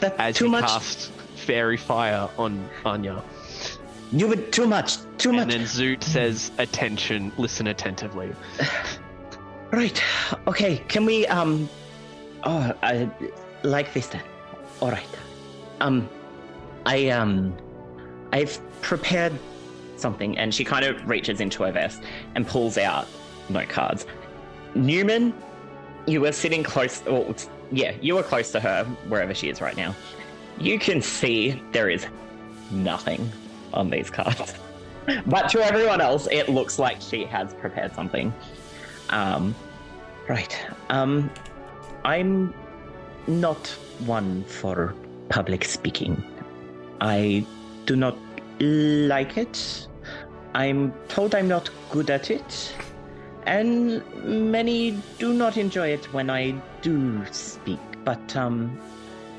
That's 0.00 0.18
as 0.18 0.36
too 0.36 0.46
he 0.46 0.50
much. 0.52 0.64
casts 0.64 1.10
fairy 1.46 1.76
fire 1.76 2.28
on 2.36 2.68
Anya. 2.84 3.22
Newman, 4.12 4.50
too 4.50 4.66
much. 4.66 4.96
Too 5.18 5.30
And 5.30 5.38
much. 5.38 5.42
And 5.42 5.52
then 5.52 5.60
Zoot 5.62 6.02
says, 6.02 6.50
"Attention, 6.58 7.32
listen 7.38 7.66
attentively." 7.68 8.32
Right. 9.72 10.00
Okay. 10.46 10.76
Can 10.86 11.04
we 11.04 11.26
um? 11.26 11.68
Oh, 12.44 12.72
I 12.84 13.10
like 13.64 13.92
this 13.92 14.06
then. 14.06 14.22
All 14.80 14.92
right. 14.92 15.08
Um, 15.80 16.08
I 16.86 17.08
um, 17.08 17.52
I've 18.32 18.60
prepared 18.80 19.32
something, 19.96 20.38
and 20.38 20.54
she 20.54 20.64
kind 20.64 20.84
of 20.84 21.06
reaches 21.08 21.40
into 21.40 21.64
her 21.64 21.72
vest 21.72 22.00
and 22.36 22.46
pulls 22.46 22.78
out 22.78 23.08
note 23.48 23.68
cards. 23.68 24.06
Newman, 24.76 25.34
you 26.06 26.20
were 26.20 26.32
sitting 26.32 26.62
close. 26.62 27.02
Well, 27.04 27.34
yeah, 27.72 27.92
you 28.00 28.14
were 28.14 28.22
close 28.22 28.52
to 28.52 28.60
her 28.60 28.84
wherever 29.08 29.34
she 29.34 29.48
is 29.48 29.60
right 29.60 29.76
now. 29.76 29.96
You 30.58 30.78
can 30.78 31.02
see 31.02 31.62
there 31.72 31.90
is 31.90 32.06
nothing 32.70 33.30
on 33.72 33.90
these 33.90 34.10
cards. 34.10 34.54
But 35.26 35.48
to 35.50 35.64
everyone 35.64 36.00
else, 36.00 36.26
it 36.32 36.48
looks 36.48 36.80
like 36.80 37.00
she 37.00 37.24
has 37.26 37.54
prepared 37.54 37.94
something. 37.94 38.34
Um, 39.10 39.54
right. 40.28 40.66
Um, 40.90 41.30
I'm 42.04 42.52
not 43.28 43.68
one 44.00 44.42
for 44.44 44.94
public 45.28 45.64
speaking. 45.64 46.20
I 47.00 47.46
do 47.84 47.94
not 47.94 48.18
like 48.58 49.36
it. 49.36 49.86
I'm 50.54 50.92
told 51.08 51.36
I'm 51.36 51.48
not 51.48 51.70
good 51.90 52.10
at 52.10 52.30
it. 52.30 52.74
And 53.44 54.02
many 54.24 55.00
do 55.18 55.32
not 55.32 55.56
enjoy 55.56 55.88
it 55.88 56.12
when 56.12 56.30
I 56.30 56.50
do 56.82 57.24
speak. 57.30 57.78
But 58.04 58.34
um, 58.34 58.76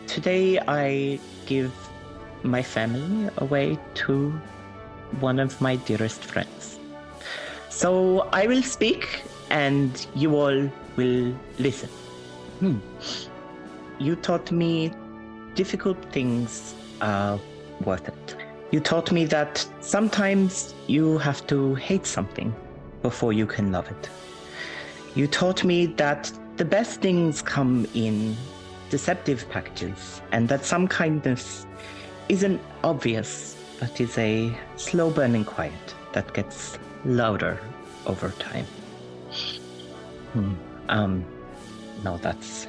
today 0.08 0.60
I 0.67 1.20
give 1.46 1.72
my 2.43 2.62
family 2.62 3.30
away 3.38 3.78
to 3.96 4.32
one 5.20 5.39
of 5.39 5.60
my 5.62 5.76
dearest 5.76 6.24
friends. 6.24 6.80
So 7.70 8.30
I 8.34 8.48
will 8.48 8.63
speak 8.63 9.22
and 9.50 10.06
you 10.15 10.36
all 10.36 10.70
will 10.96 11.36
listen. 11.60 11.89
Hmm. 12.60 12.78
You 14.00 14.15
taught 14.15 14.52
me 14.52 14.91
difficult 15.56 15.98
things 16.12 16.74
are 17.02 17.39
worth 17.84 18.08
it. 18.08 18.36
You 18.72 18.80
taught 18.80 19.12
me 19.12 19.26
that 19.26 19.65
sometimes 19.80 20.74
you 20.88 21.17
have 21.20 21.46
to 21.48 21.76
hate 21.76 22.06
something 22.06 22.54
before 23.02 23.34
you 23.34 23.46
can 23.46 23.72
love 23.72 23.89
it. 23.89 24.10
You 25.15 25.28
taught 25.28 25.63
me 25.63 25.86
that 25.98 26.32
the 26.58 26.65
best 26.65 27.02
things 27.02 27.41
come 27.41 27.88
in 27.93 28.36
deceptive 28.89 29.50
packages 29.50 30.21
and 30.32 30.47
that 30.50 30.65
some 30.65 30.88
kindness 30.88 31.65
isn't 32.30 32.62
obvious 32.84 33.56
but 33.80 34.00
is 34.02 34.17
a 34.17 34.52
slow 34.76 35.10
burning 35.10 35.45
quiet 35.45 35.95
that 36.13 36.34
gets 36.34 36.78
louder 37.06 37.60
over 38.06 38.30
time. 38.39 38.65
Hmm. 40.34 40.54
Um, 40.89 41.26
no, 42.04 42.17
that's. 42.17 42.67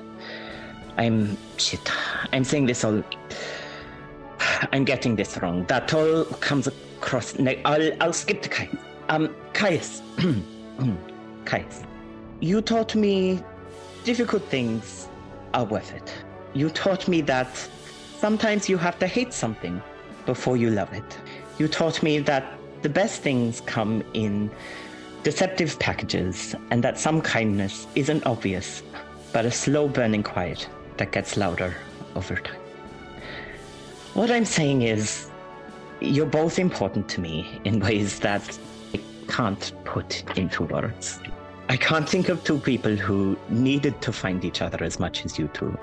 I'm. 0.96 1.36
Shit. 1.56 1.90
I'm 2.32 2.44
saying 2.44 2.66
this 2.66 2.84
all. 2.84 3.02
I'm 4.72 4.84
getting 4.84 5.16
this 5.16 5.38
wrong. 5.38 5.64
That 5.66 5.92
all 5.94 6.24
comes 6.24 6.66
across. 6.66 7.38
I'll, 7.64 8.02
I'll 8.02 8.12
skip 8.12 8.42
to 8.42 8.48
Caius. 8.48 8.76
Um, 9.08 9.34
Caius. 9.52 10.02
Caius. 11.44 11.82
You 12.40 12.60
taught 12.60 12.94
me 12.94 13.42
difficult 14.04 14.42
things 14.44 15.07
are 15.58 15.64
worth 15.64 15.92
it. 15.92 16.14
You 16.54 16.70
taught 16.70 17.08
me 17.08 17.20
that 17.22 17.50
sometimes 18.18 18.68
you 18.68 18.78
have 18.78 18.98
to 19.00 19.06
hate 19.06 19.32
something 19.32 19.82
before 20.24 20.56
you 20.56 20.70
love 20.70 20.92
it. 20.92 21.18
You 21.58 21.66
taught 21.66 22.02
me 22.02 22.20
that 22.20 22.44
the 22.82 22.88
best 22.88 23.22
things 23.22 23.60
come 23.62 24.04
in 24.14 24.50
deceptive 25.24 25.78
packages 25.80 26.54
and 26.70 26.82
that 26.84 26.96
some 26.98 27.20
kindness 27.20 27.88
isn't 27.96 28.24
obvious, 28.24 28.82
but 29.32 29.44
a 29.44 29.50
slow 29.50 29.88
burning 29.88 30.22
quiet 30.22 30.68
that 30.96 31.10
gets 31.10 31.36
louder 31.36 31.74
over 32.14 32.36
time. 32.36 32.60
What 34.14 34.30
I'm 34.30 34.44
saying 34.44 34.82
is, 34.82 35.28
you're 36.00 36.26
both 36.26 36.60
important 36.60 37.08
to 37.10 37.20
me 37.20 37.60
in 37.64 37.80
ways 37.80 38.20
that 38.20 38.56
I 38.94 39.00
can't 39.26 39.72
put 39.84 40.22
into 40.38 40.62
words. 40.62 41.18
I 41.70 41.76
can't 41.76 42.08
think 42.08 42.30
of 42.30 42.42
two 42.44 42.58
people 42.58 42.96
who 42.96 43.36
needed 43.50 44.00
to 44.02 44.12
find 44.12 44.42
each 44.44 44.62
other 44.62 44.82
as 44.82 44.98
much 44.98 45.24
as 45.24 45.38
you 45.38 45.48
two. 45.48 45.76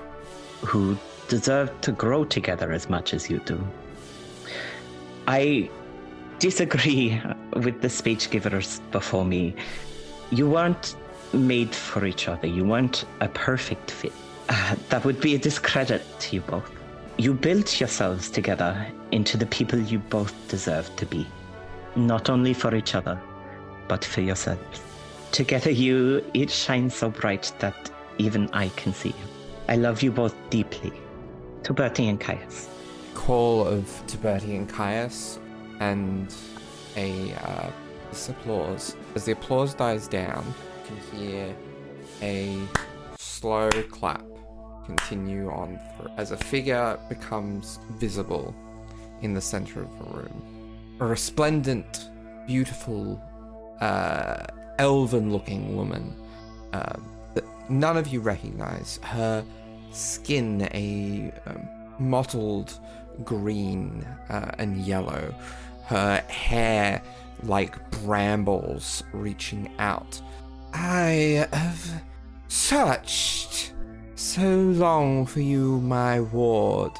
who 0.62 0.96
deserve 1.28 1.70
to 1.82 1.92
grow 1.92 2.24
together 2.24 2.72
as 2.72 2.88
much 2.88 3.12
as 3.12 3.28
you 3.28 3.38
do. 3.40 3.58
I 5.26 5.68
disagree 6.38 7.20
with 7.52 7.82
the 7.82 7.90
speech 7.90 8.30
givers 8.30 8.80
before 8.90 9.24
me. 9.24 9.54
You 10.30 10.48
weren't 10.48 10.96
made 11.32 11.74
for 11.74 12.06
each 12.06 12.28
other, 12.28 12.46
you 12.46 12.64
weren't 12.64 13.04
a 13.20 13.28
perfect 13.28 13.90
fit. 13.90 14.12
Uh, 14.48 14.76
that 14.88 15.04
would 15.04 15.20
be 15.20 15.34
a 15.34 15.38
discredit 15.38 16.02
to 16.20 16.36
you 16.36 16.40
both. 16.42 16.70
You 17.18 17.34
built 17.34 17.80
yourselves 17.80 18.30
together 18.30 18.86
into 19.10 19.36
the 19.36 19.46
people 19.46 19.78
you 19.78 19.98
both 19.98 20.34
deserve 20.48 20.94
to 20.96 21.06
be, 21.06 21.26
not 21.96 22.30
only 22.30 22.54
for 22.54 22.74
each 22.74 22.94
other, 22.94 23.20
but 23.88 24.04
for 24.04 24.20
yourselves. 24.20 24.85
Together, 25.32 25.70
you 25.70 26.24
each 26.34 26.50
shine 26.50 26.88
so 26.90 27.10
bright 27.10 27.52
that 27.58 27.90
even 28.18 28.48
I 28.52 28.68
can 28.70 28.92
see 28.94 29.10
you. 29.10 29.26
I 29.68 29.76
love 29.76 30.02
you 30.02 30.10
both 30.10 30.34
deeply. 30.50 30.92
To 31.64 31.72
Bertie 31.72 32.08
and 32.08 32.20
Caius. 32.20 32.68
Call 33.14 33.66
of 33.66 33.84
Tiberti 34.06 34.56
and 34.56 34.68
Caius, 34.68 35.38
and 35.80 36.32
a 36.96 37.32
uh, 37.34 37.70
applause. 38.28 38.96
As 39.14 39.24
the 39.24 39.32
applause 39.32 39.74
dies 39.74 40.08
down, 40.08 40.44
you 40.78 40.96
can 41.10 41.18
hear 41.18 41.56
a 42.22 42.58
slow 43.18 43.70
clap 43.90 44.24
continue 44.86 45.50
on 45.50 45.78
for, 45.96 46.10
as 46.16 46.30
a 46.30 46.36
figure 46.36 46.98
becomes 47.08 47.78
visible 47.98 48.54
in 49.22 49.34
the 49.34 49.40
center 49.40 49.82
of 49.82 49.98
the 49.98 50.04
room. 50.04 50.96
A 51.00 51.06
resplendent, 51.06 52.08
beautiful, 52.46 53.20
uh, 53.80 54.46
elven-looking 54.78 55.76
woman 55.76 56.14
um, 56.72 57.06
that 57.34 57.44
none 57.70 57.96
of 57.96 58.08
you 58.08 58.20
recognize. 58.20 58.98
Her 59.02 59.44
skin 59.90 60.68
a 60.72 61.32
um, 61.46 61.68
mottled 61.98 62.78
green 63.24 64.06
uh, 64.28 64.52
and 64.58 64.78
yellow. 64.78 65.34
Her 65.84 66.18
hair 66.28 67.02
like 67.42 67.90
brambles 68.02 69.02
reaching 69.12 69.70
out. 69.78 70.20
I 70.72 71.48
have 71.52 72.02
searched 72.48 73.72
so 74.14 74.56
long 74.56 75.26
for 75.26 75.40
you, 75.40 75.80
my 75.80 76.20
ward. 76.20 76.92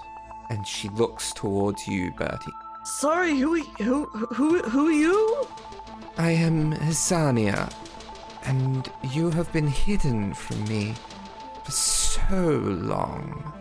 And 0.49 0.67
she 0.67 0.89
looks 0.91 1.33
towards 1.33 1.87
you, 1.89 2.13
Bertie. 2.17 2.53
Sorry, 2.85 3.37
who 3.37 3.61
who 3.63 4.05
who 4.07 4.63
who 4.63 4.87
are 4.87 4.93
you? 4.93 5.49
I 6.19 6.31
am 6.31 6.73
Hisania, 6.73 7.71
and 8.45 8.91
you 9.13 9.31
have 9.31 9.53
been 9.53 9.67
hidden 9.69 10.33
from 10.35 10.65
me 10.65 10.95
for 11.65 11.71
so 11.71 12.49
long. 12.83 13.53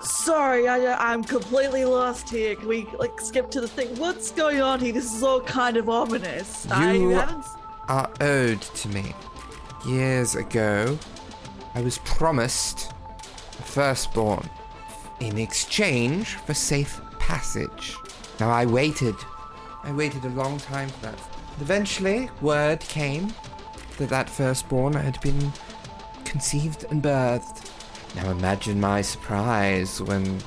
Sorry, 0.00 0.68
I 0.68 0.86
uh, 0.86 0.96
I'm 0.98 1.22
completely 1.24 1.84
lost 1.84 2.30
here. 2.30 2.54
Can 2.54 2.68
we 2.68 2.86
like 2.98 3.20
skip 3.20 3.50
to 3.50 3.60
the 3.60 3.68
thing? 3.68 3.88
What's 3.96 4.30
going 4.30 4.60
on 4.62 4.80
here? 4.80 4.92
This 4.92 5.12
is 5.14 5.22
all 5.22 5.40
kind 5.40 5.76
of 5.76 5.88
ominous. 5.88 6.70
I 6.70 6.92
You- 6.94 7.10
haven't. 7.10 7.44
Are 7.88 8.10
owed 8.20 8.60
to 8.60 8.88
me. 8.88 9.14
Years 9.86 10.34
ago, 10.34 10.98
I 11.74 11.80
was 11.80 11.96
promised 11.98 12.92
a 13.58 13.62
firstborn 13.62 14.48
in 15.20 15.38
exchange 15.38 16.34
for 16.34 16.52
safe 16.52 17.00
passage. 17.18 17.96
Now 18.40 18.50
I 18.50 18.66
waited. 18.66 19.14
I 19.84 19.92
waited 19.92 20.24
a 20.26 20.28
long 20.30 20.58
time 20.58 20.90
for 20.90 21.06
that. 21.06 21.18
Eventually, 21.60 22.30
word 22.40 22.80
came 22.80 23.32
that 23.98 24.08
that 24.08 24.30
firstborn 24.30 24.92
had 24.92 25.20
been 25.20 25.52
conceived 26.24 26.84
and 26.90 27.02
birthed. 27.02 27.70
Now 28.14 28.30
imagine 28.30 28.80
my 28.80 29.02
surprise 29.02 30.00
when 30.00 30.40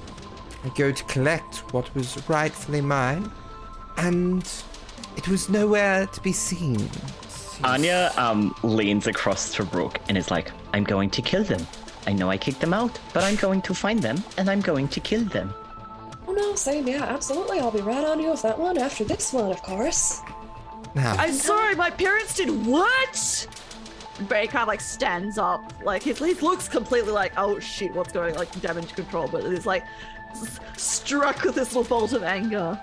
I 0.64 0.70
go 0.70 0.92
to 0.92 1.04
collect 1.06 1.74
what 1.74 1.94
was 1.96 2.28
rightfully 2.30 2.82
mine, 2.82 3.32
and 3.98 4.50
it 5.18 5.28
was 5.28 5.50
nowhere 5.50 6.08
to 6.08 6.22
be 6.22 6.32
seen. 6.32 6.90
Anya 7.64 8.12
um, 8.18 8.56
leans 8.64 9.08
across 9.08 9.54
to 9.56 9.64
Rook 9.64 10.00
and 10.08 10.18
is 10.18 10.32
like, 10.32 10.52
I'm 10.74 10.84
going 10.84 11.10
to 11.12 11.22
kill 11.22 11.44
them. 11.44 11.66
I 12.08 12.14
know 12.14 12.30
I 12.30 12.38
kicked 12.38 12.62
them 12.62 12.74
out, 12.74 12.98
but 13.14 13.24
I'm 13.24 13.36
going 13.36 13.62
to 13.64 13.74
find 13.74 14.02
them 14.02 14.24
and 14.38 14.50
I'm 14.50 14.62
going 14.62 14.88
to 14.88 15.00
kill 15.00 15.24
them. 15.26 15.54
Oh 16.28 16.32
no, 16.34 16.56
same, 16.56 16.88
yeah, 16.88 17.04
absolutely. 17.04 17.60
I'll 17.60 17.72
be 17.72 17.82
right 17.82 18.06
on 18.06 18.20
you 18.20 18.32
with 18.32 18.42
that 18.44 18.58
one 18.58 18.78
after 18.78 19.04
this 19.04 19.34
one, 19.34 19.52
of 19.52 19.62
course. 19.62 20.22
Now, 20.96 21.16
I'm 21.18 21.34
sorry, 21.34 21.76
my 21.76 21.90
parents 21.90 22.36
did 22.36 22.50
what? 22.66 23.48
Barry 24.28 24.48
kind 24.48 24.62
of 24.62 24.68
like 24.68 24.82
stands 24.82 25.38
up, 25.38 25.74
like 25.84 26.04
his 26.04 26.20
he 26.20 26.34
looks 26.36 26.68
completely 26.68 27.12
like, 27.12 27.34
oh 27.38 27.60
shit, 27.60 27.94
what's 27.94 28.12
going 28.12 28.36
like 28.36 28.62
damage 28.62 28.94
control, 28.94 29.28
but 29.28 29.44
he's 29.46 29.66
like 29.66 29.84
s- 30.32 30.60
struck 30.78 31.44
with 31.44 31.56
this 31.56 31.74
little 31.76 31.84
bolt 31.90 32.14
of 32.14 32.22
anger. 32.24 32.80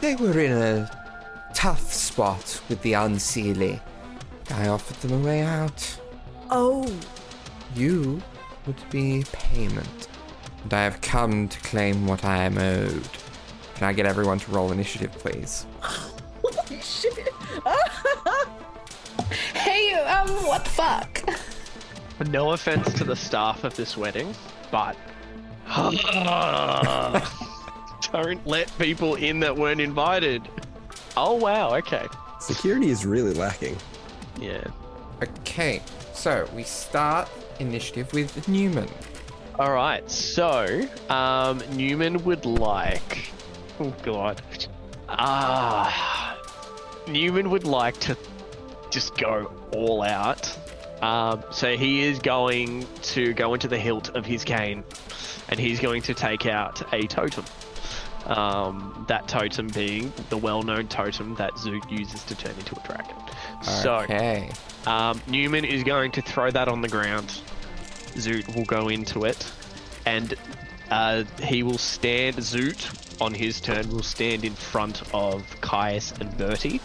they 0.00 0.16
were 0.16 0.38
in 0.38 0.52
a 0.52 0.90
tough 1.54 1.92
spot 1.92 2.60
with 2.68 2.80
the 2.82 2.92
unseelie. 2.92 3.80
I 4.50 4.68
offered 4.68 4.96
them 5.08 5.22
a 5.22 5.24
way 5.26 5.42
out. 5.42 6.00
Oh, 6.50 6.90
You 7.76 8.20
would 8.66 8.90
be 8.90 9.24
payment. 9.32 10.08
And 10.64 10.72
I 10.72 10.82
have 10.84 11.00
come 11.02 11.48
to 11.48 11.60
claim 11.60 12.06
what 12.06 12.24
I 12.24 12.38
am 12.44 12.56
owed. 12.58 13.08
Can 13.74 13.86
I 13.86 13.92
get 13.92 14.06
everyone 14.06 14.38
to 14.40 14.50
roll 14.50 14.72
initiative, 14.72 15.12
please? 15.12 15.66
holy 15.80 16.80
shit! 16.80 17.28
Hey, 19.54 19.94
um, 19.94 20.28
what 20.46 20.64
the 20.64 20.70
fuck? 20.70 21.22
No 22.28 22.52
offense 22.52 22.92
to 22.94 23.04
the 23.04 23.16
staff 23.16 23.64
of 23.64 23.74
this 23.74 23.96
wedding, 23.96 24.34
but 24.70 24.96
don't 28.12 28.46
let 28.46 28.76
people 28.78 29.14
in 29.14 29.40
that 29.40 29.56
weren't 29.56 29.80
invited. 29.80 30.42
Oh 31.16 31.34
wow, 31.34 31.74
okay. 31.76 32.06
Security 32.40 32.90
is 32.90 33.06
really 33.06 33.32
lacking. 33.32 33.76
Yeah. 34.40 34.64
Okay, 35.22 35.80
so 36.12 36.48
we 36.54 36.62
start 36.62 37.28
initiative 37.58 38.12
with 38.12 38.46
Newman. 38.48 38.88
All 39.58 39.72
right. 39.72 40.08
So, 40.10 40.86
um, 41.08 41.62
Newman 41.72 42.22
would 42.24 42.44
like. 42.44 43.30
Oh 43.80 43.94
God. 44.02 44.42
Ah. 45.08 46.33
Newman 47.06 47.50
would 47.50 47.64
like 47.64 47.98
to 48.00 48.16
just 48.90 49.16
go 49.16 49.52
all 49.72 50.02
out. 50.02 50.56
Um, 51.02 51.44
so 51.50 51.76
he 51.76 52.02
is 52.02 52.18
going 52.18 52.86
to 53.02 53.34
go 53.34 53.54
into 53.54 53.68
the 53.68 53.78
hilt 53.78 54.10
of 54.10 54.24
his 54.24 54.44
cane, 54.44 54.84
and 55.48 55.60
he's 55.60 55.80
going 55.80 56.02
to 56.02 56.14
take 56.14 56.46
out 56.46 56.82
a 56.94 57.06
totem. 57.06 57.44
Um, 58.26 59.04
that 59.08 59.28
totem 59.28 59.68
being 59.68 60.10
the 60.30 60.38
well-known 60.38 60.88
totem 60.88 61.34
that 61.34 61.52
Zoot 61.54 61.90
uses 61.90 62.24
to 62.24 62.34
turn 62.34 62.54
into 62.58 62.74
a 62.74 62.86
dragon. 62.86 63.16
So, 63.60 64.06
um, 64.86 65.20
Newman 65.26 65.66
is 65.66 65.84
going 65.84 66.12
to 66.12 66.22
throw 66.22 66.50
that 66.50 66.68
on 66.68 66.80
the 66.80 66.88
ground. 66.88 67.28
Zoot 68.14 68.54
will 68.56 68.64
go 68.64 68.88
into 68.88 69.24
it, 69.24 69.52
and 70.06 70.34
uh, 70.90 71.24
he 71.42 71.62
will 71.62 71.76
stand. 71.76 72.36
Zoot, 72.36 73.03
on 73.20 73.34
his 73.34 73.60
turn, 73.60 73.88
will 73.90 74.02
stand 74.02 74.44
in 74.44 74.54
front 74.54 75.02
of 75.14 75.44
Caius 75.60 76.12
and 76.20 76.36
Bertie. 76.36 76.80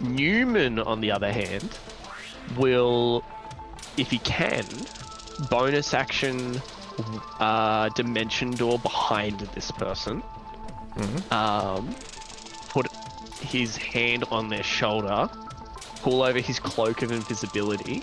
Newman, 0.00 0.78
on 0.78 1.00
the 1.00 1.10
other 1.10 1.32
hand, 1.32 1.78
will, 2.56 3.24
if 3.96 4.10
he 4.10 4.18
can, 4.18 4.64
bonus 5.50 5.94
action 5.94 6.60
uh, 7.38 7.88
dimension 7.90 8.50
door 8.50 8.78
behind 8.78 9.40
this 9.54 9.70
person. 9.70 10.22
Um, 11.30 11.94
put 12.68 12.88
his 13.40 13.76
hand 13.76 14.24
on 14.30 14.48
their 14.48 14.62
shoulder 14.62 15.30
pull 16.02 16.22
over 16.22 16.38
his 16.38 16.58
cloak 16.58 17.02
of 17.02 17.12
invisibility 17.12 18.02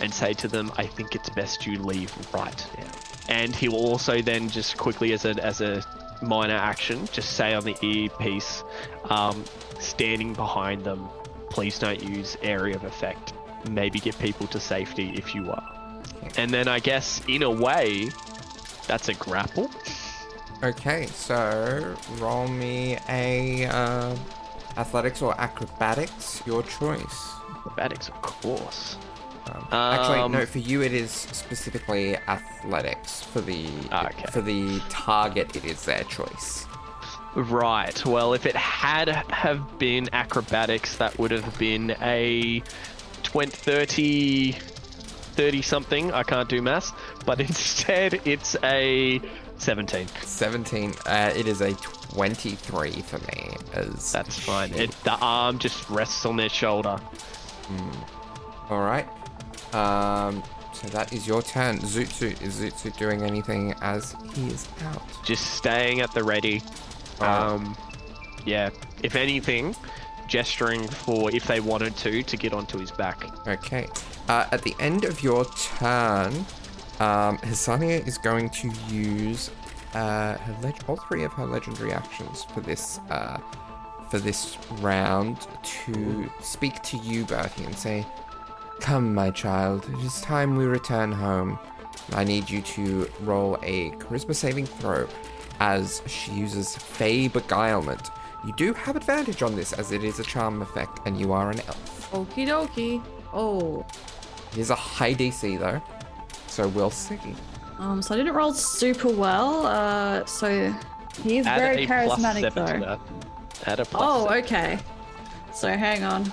and 0.00 0.12
say 0.12 0.32
to 0.34 0.48
them, 0.48 0.72
I 0.76 0.86
think 0.86 1.14
it's 1.14 1.30
best 1.30 1.66
you 1.66 1.78
leave 1.78 2.12
right 2.32 2.66
now. 2.78 2.90
And 3.28 3.54
he 3.54 3.68
will 3.68 3.78
also 3.78 4.20
then 4.20 4.48
just 4.48 4.76
quickly 4.76 5.12
as 5.12 5.24
a 5.24 5.30
as 5.44 5.60
a 5.60 5.82
minor 6.24 6.54
action, 6.54 7.08
just 7.12 7.36
say 7.36 7.54
on 7.54 7.64
the 7.64 7.76
earpiece, 7.82 8.64
um, 9.10 9.44
standing 9.78 10.32
behind 10.34 10.84
them, 10.84 11.08
please 11.50 11.78
don't 11.78 12.02
use 12.02 12.36
area 12.42 12.74
of 12.74 12.84
effect. 12.84 13.32
Maybe 13.70 13.98
get 13.98 14.18
people 14.18 14.46
to 14.48 14.60
safety 14.60 15.12
if 15.14 15.34
you 15.34 15.50
are. 15.50 16.02
And 16.36 16.50
then 16.50 16.68
I 16.68 16.78
guess 16.78 17.22
in 17.28 17.42
a 17.42 17.50
way, 17.50 18.10
that's 18.86 19.08
a 19.08 19.14
grapple. 19.14 19.70
Okay, 20.62 21.06
so 21.06 21.94
roll 22.18 22.48
me 22.48 22.98
a 23.08 23.66
uh, 23.66 24.16
athletics 24.76 25.22
or 25.22 25.38
acrobatics, 25.38 26.42
your 26.46 26.62
choice. 26.62 27.32
Acrobatics, 27.50 28.08
of 28.08 28.20
course. 28.22 28.96
Um, 29.46 29.66
actually, 29.72 30.18
Um, 30.20 30.32
no. 30.32 30.46
For 30.46 30.58
you, 30.58 30.82
it 30.82 30.92
is 30.92 31.10
specifically 31.10 32.16
athletics. 32.28 33.22
For 33.22 33.40
the 33.40 33.66
Ah, 33.92 34.06
okay. 34.06 34.24
for 34.30 34.40
the 34.40 34.80
target, 34.88 35.54
it 35.56 35.64
is 35.64 35.84
their 35.84 36.04
choice. 36.04 36.66
Right. 37.34 38.04
Well, 38.06 38.32
if 38.34 38.46
it 38.46 38.56
had 38.56 39.08
have 39.08 39.78
been 39.78 40.08
acrobatics, 40.12 40.96
that 40.96 41.18
would 41.18 41.30
have 41.32 41.58
been 41.58 41.96
a 42.00 42.62
20, 43.24 43.50
30, 43.56 44.52
30 44.52 45.62
something. 45.62 46.12
I 46.12 46.22
can't 46.22 46.48
do 46.48 46.62
maths. 46.62 46.92
but 47.26 47.40
instead 47.48 48.20
it's 48.24 48.54
a 48.62 49.20
17. 49.58 50.06
17. 50.22 50.94
Uh, 51.06 51.32
it 51.34 51.48
is 51.48 51.60
a 51.60 51.72
23 51.74 52.90
for 53.02 53.18
me. 53.18 53.56
As 53.72 54.12
That's 54.12 54.38
fine. 54.38 54.72
It, 54.74 54.90
the 55.04 55.16
arm 55.18 55.58
just 55.58 55.88
rests 55.90 56.24
on 56.24 56.36
their 56.36 56.48
shoulder. 56.48 57.00
All 58.70 58.80
right. 58.80 59.06
Um, 59.74 60.42
so 60.72 60.88
that 60.88 61.12
is 61.12 61.26
your 61.26 61.42
turn. 61.42 61.78
Zootsu, 61.78 62.40
is 62.42 62.60
Zootsu 62.60 62.96
doing 62.96 63.22
anything 63.22 63.74
as 63.80 64.14
he 64.34 64.48
is 64.48 64.68
out? 64.84 65.02
Just 65.24 65.54
staying 65.54 66.00
at 66.00 66.12
the 66.12 66.24
ready. 66.24 66.62
Um, 67.20 67.76
yeah. 68.44 68.70
If 69.02 69.14
anything, 69.16 69.76
gesturing 70.28 70.86
for 70.88 71.34
if 71.34 71.46
they 71.46 71.60
wanted 71.60 71.96
to 71.98 72.22
to 72.22 72.36
get 72.36 72.52
onto 72.52 72.78
his 72.78 72.90
back. 72.90 73.24
Okay. 73.46 73.88
Uh, 74.28 74.46
at 74.52 74.62
the 74.62 74.74
end 74.80 75.04
of 75.04 75.22
your 75.22 75.44
turn, 75.44 76.32
um, 77.00 77.38
Hisania 77.38 78.06
is 78.06 78.18
going 78.18 78.50
to 78.50 78.72
use 78.88 79.50
uh, 79.94 80.36
her 80.36 80.56
leg- 80.62 80.82
all 80.88 80.96
three 80.96 81.24
of 81.24 81.32
her 81.34 81.46
legendary 81.46 81.92
actions 81.92 82.44
for 82.44 82.60
this 82.60 82.98
uh, 83.10 83.38
for 84.10 84.18
this 84.18 84.56
round 84.80 85.46
to 85.62 86.30
speak 86.40 86.82
to 86.82 86.96
you, 86.98 87.24
Bertie, 87.24 87.64
and 87.64 87.76
say, 87.76 88.06
"Come, 88.84 89.14
my 89.14 89.30
child. 89.30 89.88
It 89.88 90.04
is 90.04 90.20
time 90.20 90.56
we 90.56 90.66
return 90.66 91.10
home. 91.10 91.58
I 92.12 92.22
need 92.22 92.50
you 92.50 92.60
to 92.60 93.10
roll 93.22 93.56
a 93.62 93.90
charisma 93.92 94.34
saving 94.34 94.66
throw." 94.66 95.08
As 95.60 96.02
she 96.06 96.32
uses 96.32 96.76
Fey 96.76 97.28
Beguilement. 97.28 98.10
You 98.44 98.52
do 98.52 98.74
have 98.74 98.94
advantage 98.94 99.42
on 99.42 99.56
this 99.56 99.72
as 99.72 99.90
it 99.90 100.04
is 100.04 100.18
a 100.18 100.22
charm 100.22 100.60
effect 100.60 101.00
and 101.06 101.18
you 101.18 101.32
are 101.32 101.50
an 101.50 101.60
elf. 101.60 102.10
Okie 102.12 102.46
dokie. 102.46 103.02
Oh. 103.32 103.86
It 104.52 104.58
is 104.58 104.68
a 104.68 104.74
high 104.74 105.14
DC 105.14 105.58
though, 105.58 105.80
so 106.46 106.68
we'll 106.68 106.90
see. 106.90 107.18
Um, 107.78 108.02
so 108.02 108.14
I 108.14 108.18
didn't 108.18 108.34
roll 108.34 108.52
super 108.52 109.08
well. 109.08 109.66
Uh, 109.66 110.26
so 110.26 110.74
He 111.22 111.38
is 111.38 111.46
Add 111.46 111.58
very 111.58 111.86
charismatic 111.86 112.40
seven 112.42 112.66
to 112.66 112.72
though. 112.72 112.78
that. 112.80 113.00
Add 113.66 113.80
a 113.80 113.84
plus 113.86 114.02
oh, 114.04 114.28
seven 114.28 114.44
okay. 114.44 114.78
So 115.54 115.68
hang 115.68 116.04
on. 116.04 116.30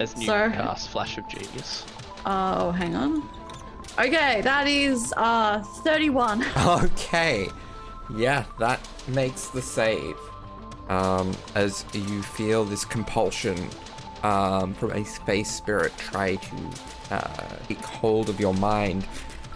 As 0.00 0.16
new 0.16 0.26
so- 0.26 0.50
cast 0.50 0.88
Flash 0.90 1.18
of 1.18 1.28
Genius. 1.28 1.84
Oh, 2.24 2.70
hang 2.70 2.94
on. 2.94 3.28
Okay, 3.98 4.40
that 4.42 4.66
is 4.66 5.12
uh 5.16 5.62
31. 5.84 6.44
Okay, 6.66 7.48
yeah, 8.14 8.44
that 8.58 8.80
makes 9.08 9.48
the 9.48 9.60
save. 9.62 10.16
Um, 10.88 11.34
as 11.54 11.84
you 11.92 12.22
feel 12.22 12.64
this 12.64 12.84
compulsion 12.84 13.68
um, 14.22 14.74
from 14.74 14.92
a 14.92 15.04
space 15.04 15.50
spirit 15.50 15.96
try 15.96 16.36
to 16.36 16.56
uh, 17.10 17.56
take 17.68 17.78
hold 17.78 18.28
of 18.28 18.38
your 18.40 18.54
mind, 18.54 19.06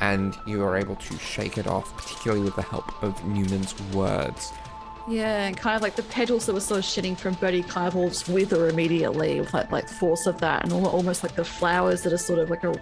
and 0.00 0.36
you 0.46 0.62
are 0.62 0.76
able 0.76 0.96
to 0.96 1.18
shake 1.18 1.58
it 1.58 1.66
off, 1.66 1.94
particularly 1.96 2.42
with 2.44 2.56
the 2.56 2.62
help 2.62 3.02
of 3.02 3.22
Newman's 3.26 3.78
words. 3.92 4.52
Yeah, 5.08 5.46
and 5.46 5.56
kind 5.56 5.76
of 5.76 5.82
like 5.82 5.94
the 5.94 6.02
petals 6.04 6.46
that 6.46 6.52
were 6.52 6.60
sort 6.60 6.78
of 6.78 6.84
shitting 6.84 7.16
from 7.16 7.34
Bertie 7.34 7.62
kind 7.62 7.86
of 7.86 7.94
all 7.94 8.08
just 8.08 8.28
wither 8.28 8.68
immediately 8.68 9.38
with 9.40 9.54
like 9.54 9.70
like 9.70 9.88
force 9.88 10.26
of 10.26 10.40
that, 10.40 10.64
and 10.64 10.72
almost 10.72 11.22
like 11.22 11.36
the 11.36 11.44
flowers 11.44 12.02
that 12.02 12.12
are 12.12 12.18
sort 12.18 12.40
of 12.40 12.50
like 12.50 12.64
a 12.64 12.74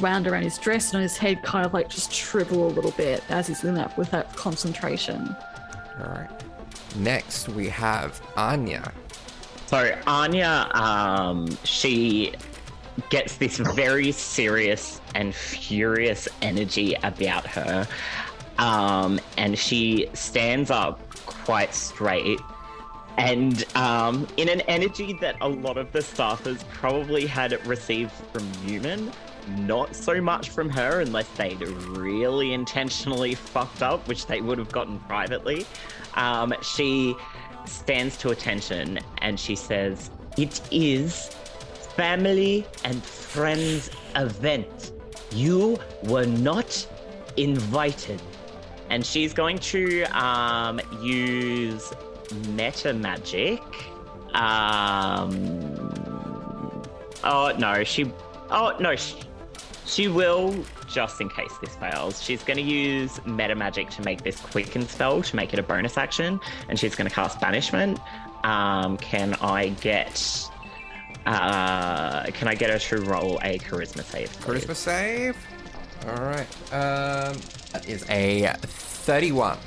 round 0.00 0.26
around 0.26 0.42
his 0.42 0.58
dress 0.58 0.90
and 0.90 0.96
on 0.96 1.02
his 1.02 1.16
head 1.16 1.42
kind 1.44 1.64
of 1.64 1.72
like 1.72 1.88
just 1.88 2.12
shrivel 2.12 2.66
a 2.66 2.70
little 2.70 2.90
bit 2.92 3.22
as 3.28 3.46
he's 3.46 3.62
in 3.62 3.74
that 3.74 3.96
with 3.96 4.10
that 4.10 4.34
concentration. 4.34 5.36
All 6.00 6.06
right. 6.06 6.30
Next, 6.96 7.48
we 7.48 7.68
have 7.68 8.20
Anya. 8.36 8.92
So 9.66 9.96
Anya, 10.08 10.68
um, 10.74 11.56
she 11.62 12.34
gets 13.10 13.36
this 13.36 13.58
very 13.58 14.10
serious 14.10 15.00
and 15.14 15.32
furious 15.32 16.28
energy 16.42 16.94
about 17.04 17.46
her, 17.46 17.86
um, 18.58 19.20
and 19.36 19.56
she 19.56 20.08
stands 20.14 20.70
up 20.72 21.00
quite 21.44 21.74
straight. 21.74 22.40
And 23.16 23.64
um, 23.76 24.26
in 24.36 24.48
an 24.48 24.62
energy 24.62 25.12
that 25.20 25.36
a 25.40 25.48
lot 25.48 25.76
of 25.76 25.92
the 25.92 26.00
staffers 26.00 26.66
probably 26.70 27.26
had 27.26 27.64
received 27.66 28.12
from 28.32 28.50
Newman, 28.66 29.12
not 29.58 29.94
so 29.94 30.20
much 30.20 30.50
from 30.50 30.68
her 30.70 31.00
unless 31.00 31.28
they'd 31.30 31.60
really 31.62 32.54
intentionally 32.54 33.34
fucked 33.34 33.82
up, 33.82 34.06
which 34.08 34.26
they 34.26 34.40
would 34.40 34.58
have 34.58 34.72
gotten 34.72 34.98
privately. 35.00 35.66
Um, 36.14 36.54
she 36.62 37.14
stands 37.66 38.16
to 38.18 38.30
attention 38.30 38.98
and 39.18 39.38
she 39.38 39.54
says, 39.54 40.10
It 40.36 40.60
is 40.72 41.28
family 41.96 42.66
and 42.84 43.02
friends 43.02 43.90
event. 44.16 44.92
You 45.30 45.78
were 46.04 46.26
not 46.26 46.86
invited. 47.36 48.20
And 48.94 49.04
she's 49.04 49.34
going 49.34 49.58
to 49.58 50.04
um, 50.16 50.80
use 51.02 51.92
meta 52.50 52.94
magic. 52.94 53.60
Um, 54.34 55.92
oh 57.24 57.52
no, 57.58 57.82
she. 57.82 58.12
Oh 58.50 58.76
no, 58.78 58.94
she, 58.94 59.16
she 59.84 60.06
will. 60.06 60.54
Just 60.86 61.20
in 61.20 61.28
case 61.28 61.50
this 61.60 61.74
fails, 61.74 62.22
she's 62.22 62.44
going 62.44 62.56
to 62.56 62.62
use 62.62 63.18
meta 63.26 63.56
magic 63.56 63.90
to 63.90 64.02
make 64.02 64.22
this 64.22 64.38
quicken 64.38 64.86
spell 64.86 65.22
to 65.22 65.34
make 65.34 65.52
it 65.52 65.58
a 65.58 65.64
bonus 65.64 65.98
action, 65.98 66.38
and 66.68 66.78
she's 66.78 66.94
going 66.94 67.08
to 67.08 67.14
cast 67.14 67.40
banishment. 67.40 67.98
Um, 68.44 68.96
can 68.98 69.34
I 69.40 69.70
get? 69.70 70.48
Uh, 71.26 72.26
can 72.26 72.46
I 72.46 72.54
get 72.54 72.70
her 72.70 72.78
to 72.78 73.00
roll 73.10 73.40
a 73.42 73.58
charisma 73.58 74.04
save? 74.04 74.30
please? 74.34 74.64
Charisma 74.64 74.76
save. 74.76 75.36
All 76.06 76.16
right. 76.16 76.46
Um, 76.72 77.36
that 77.72 77.88
is 77.88 78.04
a 78.08 78.54
31. 78.62 79.58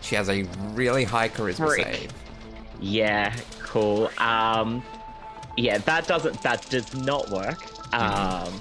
She 0.00 0.14
has 0.14 0.28
a 0.28 0.42
really 0.72 1.04
high 1.04 1.28
charisma 1.28 1.66
Frick. 1.66 1.84
save. 1.84 2.12
Yeah, 2.80 3.34
cool. 3.62 4.10
Um, 4.18 4.82
yeah, 5.56 5.78
that 5.78 6.06
doesn't 6.06 6.40
that 6.42 6.68
does 6.70 6.94
not 6.94 7.28
work. 7.30 7.58
Um, 7.92 8.58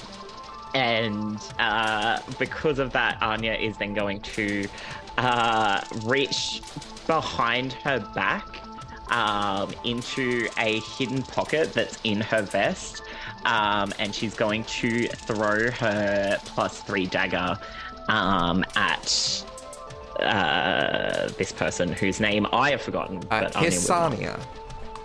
and 0.74 1.40
uh, 1.60 2.20
because 2.40 2.80
of 2.80 2.92
that, 2.94 3.22
Anya 3.22 3.54
is 3.54 3.78
then 3.78 3.94
going 3.94 4.22
to 4.22 4.68
uh, 5.18 5.82
reach 6.04 6.62
behind 7.08 7.74
her 7.74 8.00
back 8.14 8.62
um, 9.12 9.74
into 9.84 10.48
a 10.58 10.80
hidden 10.82 11.24
pocket 11.24 11.74
that's 11.74 11.98
in 12.04 12.22
her 12.22 12.42
vest. 12.42 13.02
Um, 13.46 13.94
and 14.00 14.14
she's 14.14 14.34
going 14.34 14.64
to 14.66 15.08
throw 15.08 15.72
her 15.72 16.38
plus 16.46 16.82
three 16.82 17.06
dagger 17.06 17.58
um, 18.10 18.66
at 18.76 19.44
uh, 20.20 21.30
this 21.38 21.52
person 21.52 21.92
whose 21.92 22.20
name 22.20 22.48
I 22.52 22.72
have 22.72 22.82
forgotten. 22.82 23.18
Uh, 23.18 23.42
but 23.42 23.56
Anya 23.56 23.70
will. 23.70 23.78
Hisania. 23.78 24.40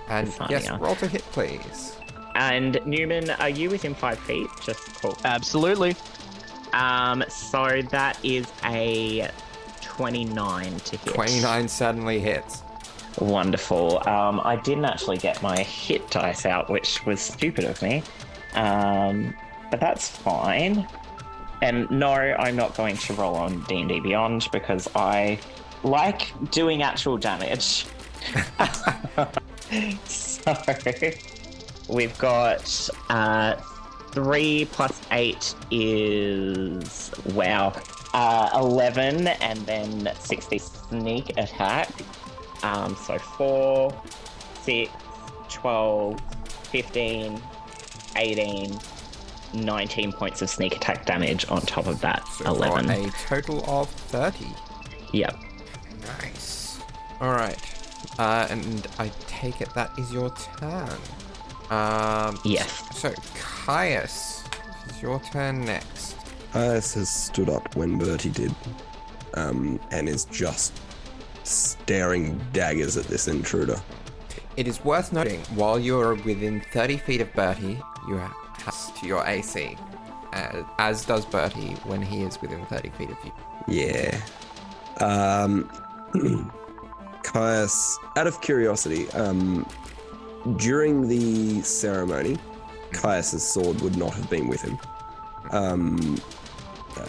And 0.09 0.35
yes, 0.51 0.71
roll 0.81 0.97
to 0.97 1.07
hit, 1.07 1.23
please. 1.33 1.97
And 2.35 2.81
Newman, 2.85 3.31
are 3.31 3.49
you 3.49 3.71
within 3.71 3.95
five 3.95 4.19
feet? 4.19 4.49
Just 4.65 4.95
cool. 5.01 5.17
Absolutely. 5.25 5.95
Um, 6.73 7.23
so 7.29 7.83
that 7.91 8.19
is 8.25 8.47
a 8.65 9.31
29 9.83 10.77
to 10.77 10.97
hit. 10.97 11.15
29 11.15 11.69
suddenly 11.69 12.21
hits. 12.21 12.63
Wonderful. 13.19 14.07
Um, 14.09 14.41
I 14.45 14.57
didn't 14.57 14.85
actually 14.85 15.19
get 15.19 15.43
my 15.43 15.59
hit 15.63 16.11
dice 16.11 16.47
out, 16.47 16.71
which 16.71 17.05
was 17.05 17.21
stupid 17.21 17.65
of 17.65 17.81
me. 17.83 18.03
Um, 18.55 19.35
but 19.71 19.81
that's 19.81 20.09
fine. 20.09 20.87
And 21.63 21.91
no, 21.91 22.13
I'm 22.13 22.57
not 22.57 22.77
going 22.77 22.97
to 22.97 23.15
roll 23.15 23.37
on 23.37 23.63
D&D 23.65 24.01
Beyond 24.01 24.49
because 24.51 24.89
I 24.95 25.39
like 25.85 26.33
doing 26.51 26.83
actual 26.83 27.17
damage. 27.17 27.87
so 30.05 30.55
we've 31.89 32.17
got 32.19 32.91
uh, 33.09 33.57
three 34.11 34.67
plus 34.73 35.01
eight 35.13 35.55
is 35.71 37.11
wow, 37.35 37.73
uh, 38.15 38.51
eleven, 38.55 39.29
and 39.29 39.59
then 39.61 40.11
sixty 40.21 40.59
sneak 40.59 41.31
attack. 41.39 41.89
Um, 42.63 42.97
so 42.97 43.19
4, 43.19 43.93
6, 44.63 44.93
12, 45.49 46.21
15, 46.71 47.43
18, 48.17 48.79
19 49.55 50.13
points 50.13 50.43
of 50.43 50.49
sneak 50.51 50.77
attack 50.77 51.05
damage 51.07 51.49
on 51.51 51.61
top 51.63 51.87
of 51.87 52.01
that 52.01 52.27
So 52.29 52.47
11. 52.47 52.89
a 52.91 53.11
total 53.27 53.65
of 53.69 53.89
30. 53.91 54.47
Yep. 55.13 55.37
Nice. 56.23 56.79
Alright. 57.21 57.59
Uh, 58.19 58.47
and 58.51 58.87
I 58.99 59.11
take 59.27 59.61
it 59.61 59.73
that 59.75 59.91
is 59.99 60.13
your 60.13 60.31
turn. 60.59 60.89
Um, 61.71 62.39
Yes. 62.45 62.83
So, 62.99 63.13
Caius, 63.39 64.45
it's 64.87 65.01
your 65.03 65.21
turn 65.21 65.65
next. 65.65 66.17
Ias 66.53 66.95
has 66.95 67.09
stood 67.09 67.49
up 67.49 67.75
when 67.77 67.97
Bertie 67.99 68.29
did, 68.31 68.55
um, 69.35 69.81
and 69.91 70.09
is 70.09 70.27
just 70.27 70.73
staring 71.45 72.41
daggers 72.53 72.97
at 72.97 73.07
this 73.07 73.29
intruder. 73.29 73.81
It 74.57 74.69
is 74.69 74.85
worth 74.85 75.13
noting, 75.13 75.41
while 75.55 75.79
you're 75.79 76.15
within 76.15 76.61
30 76.73 76.99
feet 76.99 77.21
of 77.21 77.33
Bertie, 77.33 77.81
you 78.07 78.17
have 78.17 78.35
to 79.01 79.07
your 79.07 79.27
AC. 79.27 79.77
as, 80.33 80.65
as 80.79 81.05
does 81.05 81.25
Bertie 81.27 81.75
when 81.85 82.03
he 82.03 82.23
is 82.23 82.41
within 82.41 82.65
30 82.67 82.91
feet 82.91 83.11
of 83.11 83.17
you. 83.25 83.33
Yeah. 83.69 84.21
Um, 85.01 85.71
Caius, 87.23 87.99
out 88.17 88.27
of 88.27 88.41
curiosity, 88.41 89.11
um, 89.13 89.67
during 90.57 91.09
the 91.09 91.63
ceremony, 91.63 92.37
Caius's 92.93 93.43
sword 93.43 93.81
would 93.81 93.97
not 93.97 94.13
have 94.15 94.29
been 94.29 94.49
with 94.49 94.61
him. 94.61 94.79
Um, 95.51 96.21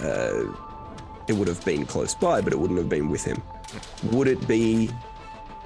uh, 0.02 0.44
it 1.28 1.34
would 1.34 1.48
have 1.48 1.64
been 1.66 1.86
close 1.86 2.16
by, 2.16 2.42
but 2.42 2.54
it 2.54 2.60
wouldn't 2.60 2.80
have 2.80 2.90
been 2.90 3.10
with 3.10 3.24
him. 3.24 3.42
Would 4.12 4.28
it 4.28 4.48
be 4.48 4.90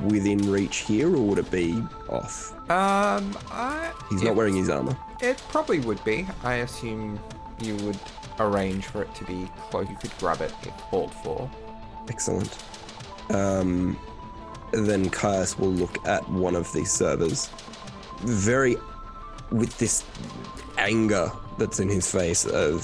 within 0.02 0.52
reach 0.52 0.78
here, 0.78 1.08
or 1.16 1.22
would 1.22 1.40
it 1.40 1.50
be 1.52 1.82
off? 2.10 2.52
Um, 2.70 3.38
I, 3.52 3.92
He's 4.10 4.22
it- 4.22 4.26
not 4.26 4.36
wearing 4.36 4.56
his 4.56 4.70
armor. 4.70 4.96
It 5.22 5.42
probably 5.50 5.80
would 5.80 6.04
be. 6.04 6.28
I 6.44 6.56
assume 6.56 7.20
you 7.62 7.76
would 7.78 8.00
arrange 8.40 8.86
for 8.86 9.02
it 9.02 9.14
to 9.16 9.24
be 9.26 9.50
close. 9.72 9.90
You 9.90 9.96
could 9.96 10.16
grab 10.20 10.42
it 10.42 10.54
if 10.62 10.78
called 10.90 11.14
for. 11.24 11.50
Excellent. 12.08 12.56
Um, 13.32 13.98
then 14.72 15.10
Caius 15.10 15.58
will 15.58 15.72
look 15.72 16.06
at 16.08 16.28
one 16.30 16.56
of 16.56 16.72
these 16.74 16.92
servers, 16.92 17.50
very 18.20 18.78
with 19.50 19.76
this 19.80 20.04
anger 20.78 21.32
that's 21.58 21.80
in 21.80 21.90
his 21.90 22.10
face 22.12 22.46
of 22.46 22.84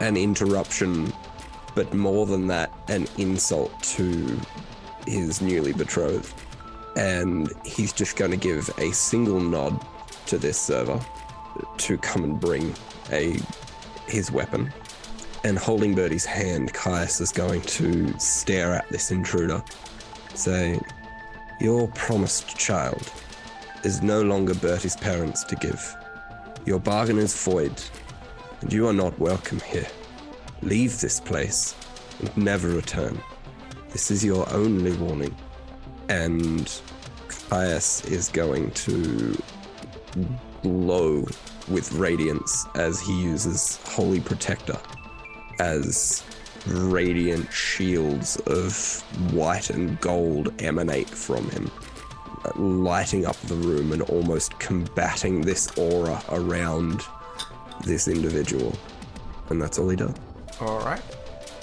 an 0.00 0.16
interruption, 0.18 1.10
but 1.74 1.92
more 1.92 2.26
than 2.26 2.46
that, 2.48 2.72
an 2.88 3.06
insult 3.18 3.82
to 3.82 4.38
his 5.06 5.40
newly 5.40 5.72
betrothed. 5.72 6.34
And 6.96 7.52
he's 7.64 7.92
just 7.92 8.16
going 8.16 8.30
to 8.30 8.36
give 8.36 8.70
a 8.78 8.92
single 8.92 9.40
nod 9.40 9.84
to 10.26 10.38
this 10.38 10.58
server 10.58 11.00
to 11.78 11.98
come 11.98 12.24
and 12.24 12.40
bring 12.40 12.74
a 13.10 13.38
his 14.06 14.30
weapon 14.30 14.72
and 15.44 15.58
holding 15.58 15.94
Bertie's 15.94 16.24
hand, 16.24 16.72
Caius 16.72 17.20
is 17.20 17.30
going 17.30 17.60
to 17.62 18.18
stare 18.18 18.72
at 18.72 18.88
this 18.88 19.10
intruder. 19.10 19.62
Say, 20.34 20.80
Your 21.60 21.86
promised 21.88 22.56
child 22.56 23.12
is 23.84 24.02
no 24.02 24.22
longer 24.22 24.54
Bertie's 24.54 24.96
parents 24.96 25.44
to 25.44 25.56
give. 25.56 25.96
Your 26.64 26.80
bargain 26.80 27.18
is 27.18 27.36
void, 27.36 27.74
and 28.62 28.72
you 28.72 28.88
are 28.88 28.94
not 28.94 29.18
welcome 29.18 29.60
here. 29.60 29.86
Leave 30.64 30.98
this 31.00 31.20
place 31.20 31.74
and 32.20 32.34
never 32.36 32.68
return. 32.68 33.20
This 33.90 34.10
is 34.10 34.24
your 34.24 34.50
only 34.50 34.92
warning. 34.92 35.36
And 36.08 36.80
Caius 37.28 38.04
is 38.06 38.30
going 38.30 38.70
to 38.70 39.36
glow 40.62 41.26
with 41.68 41.92
radiance 41.92 42.66
as 42.76 42.98
he 42.98 43.22
uses 43.22 43.78
Holy 43.84 44.20
Protector 44.20 44.78
as 45.60 46.24
radiant 46.66 47.52
shields 47.52 48.36
of 48.46 49.02
white 49.34 49.68
and 49.68 50.00
gold 50.00 50.50
emanate 50.62 51.10
from 51.10 51.48
him, 51.50 51.70
lighting 52.56 53.26
up 53.26 53.36
the 53.42 53.54
room 53.54 53.92
and 53.92 54.00
almost 54.02 54.58
combating 54.58 55.42
this 55.42 55.70
aura 55.76 56.22
around 56.30 57.02
this 57.84 58.08
individual. 58.08 58.74
And 59.50 59.60
that's 59.60 59.78
all 59.78 59.90
he 59.90 59.96
does. 59.96 60.14
All 60.60 60.80
right. 60.80 61.02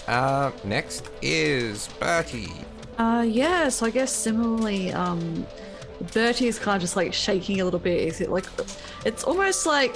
Uh, 0.08 0.52
next 0.64 1.10
is 1.22 1.88
Bertie. 2.00 2.52
Uh, 2.98 3.26
yeah, 3.28 3.70
so 3.70 3.86
I 3.86 3.89
guess 3.89 4.12
similarly, 4.12 4.92
um, 4.92 5.46
Bertie 6.14 6.48
is 6.48 6.60
kind 6.60 6.76
of 6.76 6.82
just 6.82 6.96
like 6.96 7.14
shaking 7.14 7.62
a 7.62 7.64
little 7.64 7.80
bit. 7.80 8.02
Is 8.02 8.22
it 8.22 8.30
like, 8.30 8.46
it's 9.06 9.24
almost 9.24 9.66
like 9.66 9.96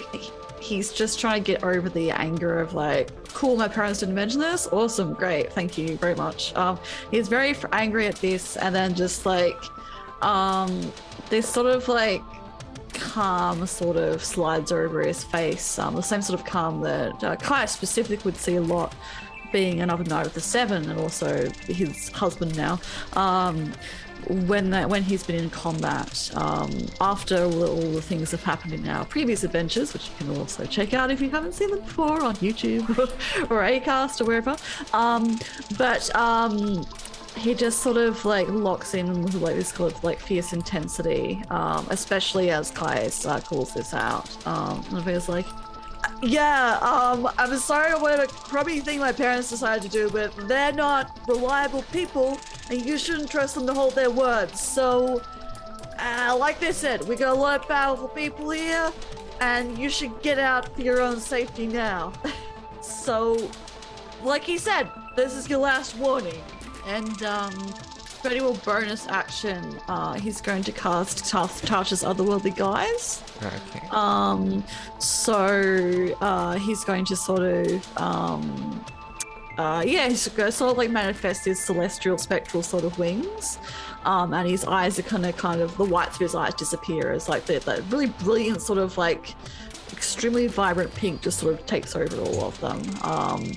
he's 0.62 0.93
just 0.93 1.20
trying 1.20 1.43
to 1.43 1.52
get 1.54 1.64
over 1.64 1.89
the 1.89 2.12
anger 2.12 2.60
of 2.60 2.74
like, 2.74 3.12
cool, 3.34 3.58
my 3.58 3.68
parents 3.68 4.00
didn't 4.00 4.16
mention 4.16 4.39
this. 4.39 4.68
Awesome, 4.68 5.14
great, 5.14 5.52
thank 5.52 5.78
you 5.78 5.98
very 5.98 6.16
much. 6.16 6.56
Um, 6.56 6.80
he's 7.12 7.28
very 7.28 7.56
angry 7.72 8.08
at 8.08 8.16
this, 8.16 8.56
and 8.58 8.74
then 8.74 8.96
just 8.96 9.26
like, 9.26 9.62
um, 10.22 10.91
this 11.30 11.48
sort 11.48 11.68
of 11.68 11.88
like 11.88 12.22
calm 13.06 13.66
sort 13.68 13.97
of 13.97 14.24
slides 14.24 14.72
over 14.72 15.01
his 15.01 15.24
face. 15.24 15.80
Um, 15.80 15.95
the 15.95 16.01
same 16.01 16.22
sort 16.22 16.39
of 16.39 16.45
calm 16.45 16.82
that 16.82 17.24
uh, 17.24 17.36
Kai 17.36 17.66
specifically 17.66 18.18
would 18.26 18.38
see 18.38 18.56
a 18.56 18.62
lot 18.62 18.95
being 19.51 19.80
another 19.82 20.03
knight 20.03 20.26
of 20.26 20.34
the 20.34 20.41
seven 20.41 20.89
and 20.89 20.99
also 20.99 21.49
his 21.68 22.10
husband 22.10 22.58
now 22.58 22.80
um, 23.14 23.72
when 24.47 24.70
that 24.72 24.89
when 24.89 25.03
he's 25.03 25.24
been 25.24 25.36
in 25.36 25.49
combat 25.49 26.30
um, 26.34 26.72
after 26.99 27.43
all, 27.43 27.64
all 27.64 27.91
the 27.91 28.01
things 28.01 28.32
have 28.32 28.43
happened 28.43 28.74
in 28.74 28.86
our 28.88 29.06
previous 29.06 29.43
adventures 29.43 29.93
which 29.93 30.10
you 30.10 30.16
can 30.18 30.38
also 30.38 30.66
check 30.66 30.93
out 30.93 31.10
if 31.10 31.22
you 31.22 31.30
haven't 31.30 31.53
seen 31.53 31.70
them 31.70 31.80
before 31.80 32.22
on 32.22 32.36
youtube 32.38 32.89
or 33.51 33.62
acast 33.62 34.20
or 34.20 34.26
wherever 34.26 34.58
um, 34.93 35.39
but 35.78 36.14
um, 36.16 36.86
he 37.36 37.53
just 37.53 37.79
sort 37.79 37.97
of 37.97 38.23
like 38.25 38.47
locks 38.47 38.93
in 38.93 39.23
with 39.23 39.36
like 39.36 39.55
this 39.55 39.71
kind 39.71 39.91
of 39.91 40.03
like 40.03 40.19
fierce 40.19 40.53
intensity, 40.53 41.43
um, 41.49 41.86
especially 41.89 42.49
as 42.49 42.71
Caius 42.71 43.25
uh, 43.25 43.39
calls 43.41 43.73
this 43.73 43.93
out. 43.93 44.47
Um, 44.47 44.83
and 44.91 45.03
he's 45.03 45.29
like, 45.29 45.45
"Yeah, 46.21 46.77
um, 46.81 47.29
I'm 47.38 47.57
sorry 47.57 47.93
what 47.93 48.19
a 48.19 48.27
crummy 48.27 48.79
thing 48.79 48.99
my 48.99 49.11
parents 49.11 49.49
decided 49.49 49.83
to 49.83 49.89
do, 49.89 50.09
but 50.09 50.36
they're 50.47 50.71
not 50.71 51.19
reliable 51.27 51.83
people, 51.91 52.39
and 52.69 52.86
you 52.86 52.97
shouldn't 52.97 53.29
trust 53.29 53.55
them 53.55 53.67
to 53.67 53.73
hold 53.73 53.95
their 53.95 54.11
words. 54.11 54.61
So, 54.61 55.21
uh, 55.99 56.36
like 56.39 56.59
they 56.59 56.71
said, 56.71 57.07
we 57.07 57.15
got 57.15 57.36
a 57.36 57.39
lot 57.39 57.61
of 57.61 57.67
powerful 57.67 58.07
people 58.07 58.49
here, 58.49 58.91
and 59.41 59.77
you 59.77 59.89
should 59.89 60.21
get 60.21 60.39
out 60.39 60.73
for 60.73 60.81
your 60.81 61.01
own 61.01 61.19
safety 61.19 61.67
now. 61.67 62.13
so, 62.81 63.49
like 64.23 64.43
he 64.43 64.57
said, 64.57 64.89
this 65.17 65.33
is 65.33 65.49
your 65.49 65.59
last 65.59 65.97
warning." 65.97 66.41
And 66.86 67.23
um, 67.23 67.51
Freddy 68.25 68.41
will 68.41 68.55
bonus 68.65 69.07
action. 69.07 69.79
Uh, 69.88 70.13
he's 70.13 70.41
going 70.41 70.63
to 70.63 70.71
cast 70.71 71.25
Tasha's 71.25 72.03
Otherworldly 72.03 72.55
Guise. 72.55 73.21
Okay. 73.43 73.88
Um, 73.91 74.63
so 74.99 76.15
uh, 76.21 76.55
he's 76.55 76.83
going 76.83 77.05
to 77.05 77.15
sort 77.15 77.43
of, 77.43 77.97
um, 77.97 78.83
uh, 79.57 79.83
yeah, 79.86 80.09
he's 80.09 80.27
going 80.29 80.47
to 80.47 80.51
sort 80.51 80.71
of 80.71 80.77
like 80.77 80.89
manifest 80.89 81.45
his 81.45 81.59
celestial, 81.59 82.17
spectral 82.17 82.63
sort 82.63 82.83
of 82.83 82.97
wings. 82.97 83.59
Um, 84.05 84.33
and 84.33 84.49
his 84.49 84.65
eyes 84.65 84.97
are 84.99 85.03
kind 85.03 85.25
of, 85.25 85.36
kind 85.38 85.61
of, 85.61 85.75
the 85.77 85.86
whites 85.86 86.15
of 86.15 86.21
his 86.21 86.36
eyes 86.36 86.53
disappear 86.55 87.11
as 87.11 87.27
like 87.29 87.45
that, 87.45 87.63
that 87.63 87.81
really 87.91 88.07
brilliant 88.07 88.61
sort 88.61 88.79
of 88.79 88.97
like 88.97 89.36
extremely 89.91 90.47
vibrant 90.47 90.93
pink 90.95 91.21
just 91.21 91.39
sort 91.39 91.53
of 91.53 91.65
takes 91.65 91.95
over 91.95 92.17
all 92.17 92.45
of 92.45 92.59
them. 92.59 92.81
Um, 93.03 93.51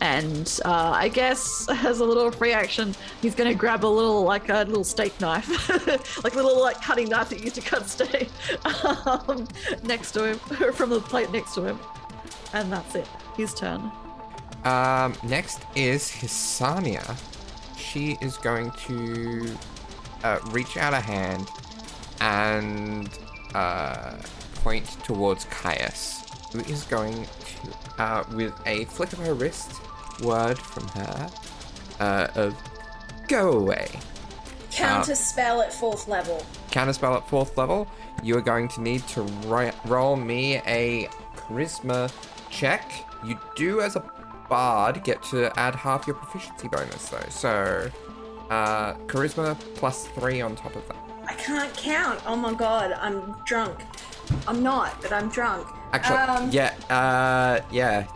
and 0.00 0.60
uh, 0.64 0.92
I 0.94 1.08
guess 1.08 1.68
as 1.84 2.00
a 2.00 2.04
little 2.04 2.30
free 2.30 2.52
action, 2.52 2.94
he's 3.22 3.34
going 3.34 3.50
to 3.50 3.56
grab 3.56 3.84
a 3.84 3.86
little 3.86 4.22
like 4.22 4.48
a 4.48 4.64
little 4.64 4.84
steak 4.84 5.20
knife, 5.20 5.68
like 6.24 6.34
a 6.34 6.36
little 6.36 6.60
like 6.60 6.80
cutting 6.80 7.08
knife 7.08 7.30
that 7.30 7.38
you 7.38 7.44
use 7.44 7.54
to 7.54 7.60
cut 7.60 7.86
steak, 7.88 8.28
um, 8.84 9.46
next 9.82 10.12
to 10.12 10.24
him 10.24 10.38
from 10.72 10.90
the 10.90 11.00
plate 11.00 11.30
next 11.32 11.54
to 11.54 11.64
him, 11.64 11.78
and 12.52 12.72
that's 12.72 12.94
it. 12.94 13.08
His 13.36 13.54
turn. 13.54 13.90
Um, 14.64 15.14
next 15.22 15.62
is 15.74 16.10
Hisania. 16.10 17.16
She 17.76 18.16
is 18.20 18.36
going 18.38 18.72
to 18.86 19.56
uh, 20.24 20.38
reach 20.46 20.76
out 20.76 20.92
a 20.92 21.00
hand 21.00 21.48
and 22.20 23.08
uh, 23.54 24.16
point 24.56 24.86
towards 25.04 25.44
Caius, 25.44 26.24
who 26.52 26.60
is 26.60 26.82
going 26.84 27.24
to, 27.24 28.02
uh, 28.02 28.24
with 28.34 28.52
a 28.66 28.86
flick 28.86 29.12
of 29.12 29.20
her 29.20 29.34
wrist, 29.34 29.80
word 30.20 30.58
from 30.58 30.88
her 30.88 31.30
uh, 32.00 32.28
of 32.34 32.54
"Go 33.28 33.52
away." 33.52 33.88
Counter 34.70 35.14
spell 35.14 35.62
at 35.62 35.72
fourth 35.72 36.06
level. 36.06 36.44
Counterspell 36.70 37.16
at 37.16 37.28
fourth 37.28 37.56
level. 37.56 37.88
You 38.22 38.36
are 38.36 38.42
going 38.42 38.68
to 38.68 38.82
need 38.82 39.06
to 39.08 39.22
ri- 39.46 39.72
roll 39.86 40.16
me 40.16 40.56
a 40.66 41.08
charisma 41.34 42.12
check. 42.50 42.92
You 43.24 43.38
do, 43.56 43.80
as 43.80 43.96
a 43.96 44.04
bard, 44.50 45.02
get 45.02 45.22
to 45.24 45.50
add 45.58 45.74
half 45.74 46.06
your 46.06 46.16
proficiency 46.16 46.68
bonus, 46.68 47.08
though. 47.08 47.24
So, 47.30 47.90
uh, 48.50 48.94
charisma 49.06 49.58
plus 49.74 50.06
three 50.08 50.42
on 50.42 50.54
top 50.56 50.76
of 50.76 50.86
that. 50.88 50.96
I 51.26 51.32
can't 51.34 51.74
count. 51.74 52.20
Oh 52.26 52.36
my 52.36 52.52
god, 52.52 52.92
I'm 52.92 53.34
drunk. 53.46 53.80
I'm 54.46 54.62
not, 54.62 55.00
but 55.00 55.12
I'm 55.12 55.28
drunk. 55.28 55.66
Actually, 55.92 56.16
um, 56.18 56.50
yeah, 56.50 56.74
uh, 56.90 57.60
yeah. 57.72 58.06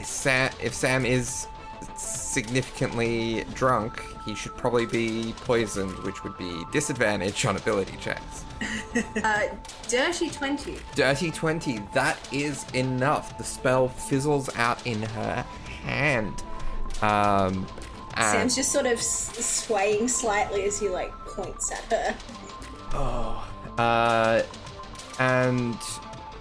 If 0.00 0.06
Sam, 0.06 0.50
if 0.62 0.72
Sam 0.74 1.04
is 1.04 1.46
significantly 1.96 3.44
drunk, 3.54 4.02
he 4.24 4.34
should 4.34 4.56
probably 4.56 4.86
be 4.86 5.34
poisoned, 5.44 5.98
which 6.00 6.24
would 6.24 6.36
be 6.38 6.64
disadvantage 6.72 7.44
on 7.46 7.56
ability 7.56 7.96
checks. 8.00 8.44
Uh, 9.24 9.42
dirty 9.88 10.28
20. 10.28 10.76
Dirty 10.94 11.30
20, 11.30 11.78
that 11.94 12.18
is 12.32 12.64
enough. 12.74 13.38
The 13.38 13.44
spell 13.44 13.88
fizzles 13.88 14.54
out 14.56 14.84
in 14.86 15.00
her 15.02 15.42
hand. 15.84 16.42
Um, 17.00 17.66
Sam's 18.18 18.56
just 18.56 18.70
sort 18.72 18.84
of 18.86 18.98
s- 18.98 19.32
swaying 19.44 20.08
slightly 20.08 20.64
as 20.64 20.78
he 20.78 20.88
like 20.90 21.12
points 21.26 21.70
at 21.72 21.84
her. 21.92 22.16
uh, 23.78 24.42
and 25.18 25.78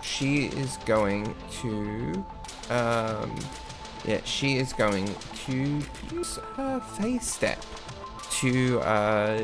she 0.01 0.47
is 0.47 0.77
going 0.85 1.33
to 1.61 2.25
Um, 2.69 3.35
yeah, 4.05 4.21
she 4.23 4.57
is 4.57 4.73
going 4.73 5.13
to 5.45 5.81
use 6.11 6.37
her 6.55 6.79
fey 6.79 7.19
step 7.19 7.63
to 8.31 8.79
uh 8.81 9.41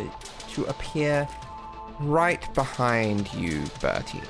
to 0.53 0.65
appear 0.65 1.27
right 1.99 2.53
behind 2.53 3.33
you, 3.33 3.63
Bertie. 3.81 4.21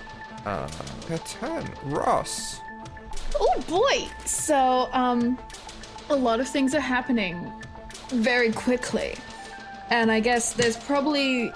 Uh, 0.45 0.69
her 1.07 1.17
turn, 1.19 1.67
Ross. 1.85 2.59
Oh 3.39 3.63
boy! 3.67 4.07
So, 4.25 4.89
um, 4.93 5.37
a 6.09 6.15
lot 6.15 6.39
of 6.39 6.47
things 6.47 6.75
are 6.75 6.79
happening 6.79 7.51
very 8.09 8.51
quickly. 8.51 9.15
And 9.89 10.11
I 10.11 10.19
guess 10.19 10.53
there's 10.53 10.77
probably, 10.77 11.51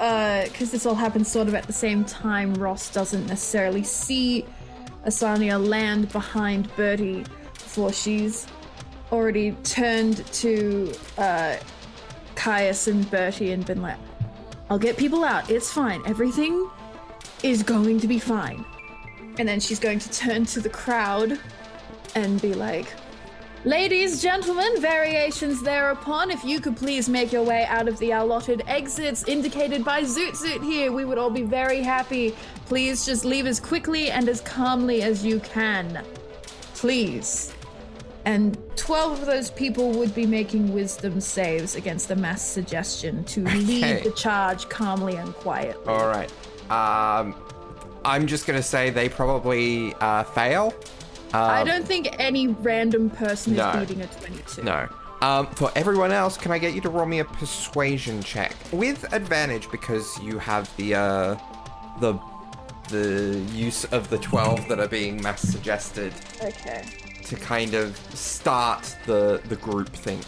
uh, 0.00 0.44
because 0.44 0.70
this 0.70 0.84
all 0.86 0.94
happens 0.94 1.28
sort 1.28 1.48
of 1.48 1.54
at 1.54 1.64
the 1.64 1.72
same 1.72 2.04
time, 2.04 2.54
Ross 2.54 2.92
doesn't 2.92 3.26
necessarily 3.26 3.82
see 3.82 4.44
Asania 5.06 5.64
land 5.64 6.10
behind 6.12 6.74
Bertie 6.76 7.24
before 7.54 7.92
she's 7.92 8.46
already 9.12 9.52
turned 9.62 10.26
to, 10.34 10.92
uh, 11.16 11.56
Caius 12.34 12.86
and 12.86 13.10
Bertie 13.10 13.52
and 13.52 13.64
been 13.64 13.82
like, 13.82 13.98
I'll 14.68 14.78
get 14.78 14.96
people 14.96 15.24
out. 15.24 15.50
It's 15.50 15.72
fine. 15.72 16.02
Everything 16.06 16.68
is 17.42 17.62
going 17.62 18.00
to 18.00 18.08
be 18.08 18.18
fine. 18.18 18.64
And 19.38 19.48
then 19.48 19.60
she's 19.60 19.78
going 19.78 19.98
to 20.00 20.10
turn 20.10 20.44
to 20.46 20.60
the 20.60 20.68
crowd 20.68 21.38
and 22.14 22.40
be 22.40 22.54
like, 22.54 22.92
Ladies, 23.66 24.22
gentlemen, 24.22 24.80
variations 24.80 25.60
thereupon, 25.60 26.30
if 26.30 26.44
you 26.44 26.60
could 26.60 26.76
please 26.76 27.08
make 27.08 27.32
your 27.32 27.42
way 27.42 27.64
out 27.64 27.88
of 27.88 27.98
the 27.98 28.12
allotted 28.12 28.62
exits 28.68 29.24
indicated 29.24 29.84
by 29.84 30.02
Zoot 30.02 30.36
Zoot 30.40 30.62
here, 30.62 30.92
we 30.92 31.04
would 31.04 31.18
all 31.18 31.30
be 31.30 31.42
very 31.42 31.82
happy. 31.82 32.32
Please 32.66 33.04
just 33.04 33.24
leave 33.24 33.44
as 33.44 33.58
quickly 33.58 34.08
and 34.12 34.28
as 34.28 34.40
calmly 34.42 35.02
as 35.02 35.24
you 35.26 35.40
can. 35.40 36.00
Please. 36.74 37.52
And 38.24 38.56
12 38.76 39.22
of 39.22 39.26
those 39.26 39.50
people 39.50 39.90
would 39.98 40.14
be 40.14 40.26
making 40.26 40.72
wisdom 40.72 41.20
saves 41.20 41.74
against 41.74 42.06
the 42.06 42.14
mass 42.14 42.46
suggestion 42.48 43.24
to 43.24 43.42
Okay. 43.46 43.56
lead 43.58 44.04
the 44.04 44.12
charge 44.12 44.68
calmly 44.68 45.16
and 45.16 45.34
quietly. 45.34 45.92
All 45.92 46.06
right. 46.06 46.30
Um, 46.70 47.34
I'm 48.04 48.28
just 48.28 48.46
gonna 48.46 48.62
say 48.62 48.90
they 48.90 49.08
probably 49.08 49.92
uh, 49.94 50.22
fail. 50.22 50.72
I 51.32 51.64
don't 51.64 51.86
think 51.86 52.14
any 52.18 52.48
random 52.48 53.10
person 53.10 53.56
no. 53.56 53.70
is 53.70 53.88
beating 53.88 54.02
a 54.02 54.06
22. 54.06 54.62
No. 54.62 54.88
Um, 55.22 55.46
for 55.48 55.72
everyone 55.74 56.12
else, 56.12 56.36
can 56.36 56.52
I 56.52 56.58
get 56.58 56.74
you 56.74 56.80
to 56.82 56.90
roll 56.90 57.06
me 57.06 57.20
a 57.20 57.24
persuasion 57.24 58.22
check 58.22 58.54
with 58.70 59.12
advantage 59.12 59.70
because 59.70 60.18
you 60.22 60.38
have 60.38 60.74
the 60.76 60.94
uh, 60.94 61.36
the 62.00 62.18
the 62.90 63.38
use 63.52 63.84
of 63.86 64.10
the 64.10 64.18
twelve 64.18 64.68
that 64.68 64.78
are 64.78 64.86
being 64.88 65.20
mass 65.22 65.40
suggested 65.40 66.12
Okay. 66.42 66.84
to 67.24 67.36
kind 67.36 67.74
of 67.74 67.96
start 68.14 68.94
the 69.06 69.40
the 69.48 69.56
group 69.56 69.88
think 69.88 70.24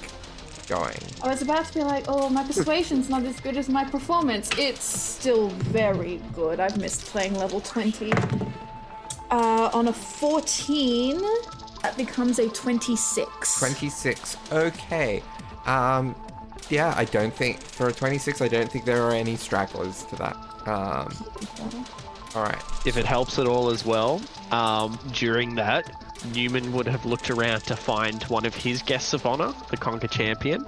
going. 0.69 0.97
I 1.23 1.29
was 1.29 1.43
about 1.43 1.67
to 1.67 1.75
be 1.75 1.83
like, 1.83 2.05
oh, 2.09 2.29
my 2.29 2.45
persuasion's 2.45 3.09
not 3.09 3.25
as 3.25 3.41
good 3.41 3.57
as 3.57 3.69
my 3.69 3.85
performance. 3.85 4.51
It's 4.59 4.85
still 4.85 5.49
very 5.49 6.21
good. 6.35 6.61
I've 6.61 6.79
missed 6.79 7.07
playing 7.07 7.35
level 7.35 7.61
20. 7.61 8.13
Uh, 9.31 9.71
on 9.75 9.89
a 9.89 9.93
14, 9.93 11.21
that 11.83 11.97
becomes 11.97 12.39
a 12.39 12.49
26. 12.49 13.59
26. 13.59 14.37
Okay. 14.53 15.23
Um, 15.67 16.15
yeah, 16.71 16.95
I 16.97 17.05
don't 17.05 17.33
think 17.33 17.61
for 17.61 17.89
a 17.89 17.93
26, 17.93 18.41
I 18.41 18.49
don't 18.49 18.71
think 18.71 18.85
there 18.85 19.03
are 19.03 19.13
any 19.13 19.37
stragglers 19.37 20.05
to 20.05 20.17
that. 20.17 20.37
Um, 20.67 21.15
all 22.35 22.43
right. 22.43 22.63
If 22.87 22.97
it 22.97 23.05
helps 23.05 23.39
at 23.39 23.47
all 23.47 23.71
as 23.71 23.85
well, 23.85 24.21
um, 24.51 24.99
during 25.13 25.55
that, 25.57 25.91
Newman 26.35 26.73
would 26.73 26.87
have 26.87 27.05
looked 27.07 27.31
around 27.31 27.63
to 27.65 27.77
find 27.77 28.23
one 28.25 28.45
of 28.45 28.55
his 28.55 28.83
guests 28.83 29.13
of 29.13 29.25
honor, 29.25 29.55
the 29.71 29.77
Conga 29.77 30.11
Champion, 30.11 30.67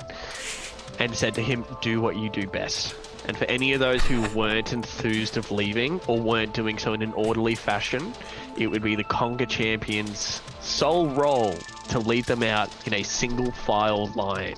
and 0.99 1.15
said 1.15 1.35
to 1.35 1.43
him, 1.43 1.65
Do 1.83 2.01
what 2.01 2.17
you 2.17 2.31
do 2.31 2.47
best. 2.47 2.95
And 3.27 3.37
for 3.37 3.45
any 3.45 3.73
of 3.73 3.81
those 3.81 4.03
who 4.05 4.23
weren't 4.37 4.73
enthused 4.73 5.37
of 5.37 5.51
leaving 5.51 6.01
or 6.07 6.18
weren't 6.21 6.53
doing 6.53 6.79
so 6.79 6.95
in 6.95 7.03
an 7.03 7.12
orderly 7.12 7.55
fashion, 7.55 8.12
it 8.57 8.66
would 8.66 8.83
be 8.83 8.97
the 8.97 9.05
Conga 9.05 9.49
Champion's 9.49 10.41
sole 10.61 11.09
role 11.09 11.55
to 11.89 11.99
lead 11.99 12.25
them 12.25 12.43
out 12.43 12.71
in 12.87 12.95
a 12.95 13.03
single 13.03 13.51
file 13.51 14.07
line. 14.14 14.57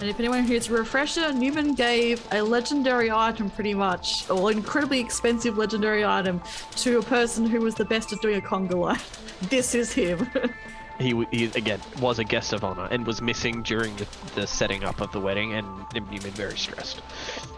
And 0.00 0.10
if 0.10 0.18
anyone 0.18 0.42
here's 0.42 0.68
a 0.68 0.72
refresher, 0.72 1.32
Newman 1.32 1.74
gave 1.74 2.26
a 2.32 2.42
legendary 2.42 3.10
item 3.10 3.50
pretty 3.50 3.72
much, 3.72 4.28
or 4.28 4.50
incredibly 4.50 4.98
expensive 4.98 5.58
legendary 5.58 6.04
item, 6.04 6.42
to 6.76 6.98
a 6.98 7.02
person 7.02 7.46
who 7.46 7.60
was 7.60 7.76
the 7.76 7.84
best 7.84 8.12
at 8.12 8.20
doing 8.20 8.38
a 8.38 8.40
conga 8.40 8.74
line. 8.74 8.98
This 9.48 9.74
is 9.74 9.92
him. 9.92 10.30
He, 10.98 11.24
he 11.30 11.44
again 11.46 11.80
was 12.00 12.18
a 12.18 12.24
guest 12.24 12.52
of 12.52 12.62
honor 12.64 12.86
and 12.90 13.06
was 13.06 13.20
missing 13.20 13.62
during 13.62 13.94
the, 13.96 14.06
the 14.34 14.46
setting 14.46 14.84
up 14.84 15.00
of 15.00 15.10
the 15.12 15.20
wedding, 15.20 15.54
and 15.54 15.66
Newman 15.94 16.30
very 16.32 16.56
stressed. 16.56 17.02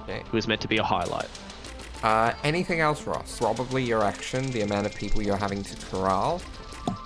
Okay. 0.03 0.18
It 0.20 0.32
was 0.32 0.47
meant 0.49 0.61
to 0.62 0.68
be 0.68 0.76
a 0.78 0.82
highlight. 0.82 1.28
Uh, 2.03 2.32
anything 2.45 2.80
else, 2.80 3.07
Ross? 3.07 3.39
Probably 3.39 3.82
your 3.82 4.03
action, 4.03 4.51
the 4.51 4.61
amount 4.62 4.87
of 4.87 4.95
people 4.95 5.22
you're 5.22 5.37
having 5.37 5.62
to 5.62 5.87
corral. 5.87 6.41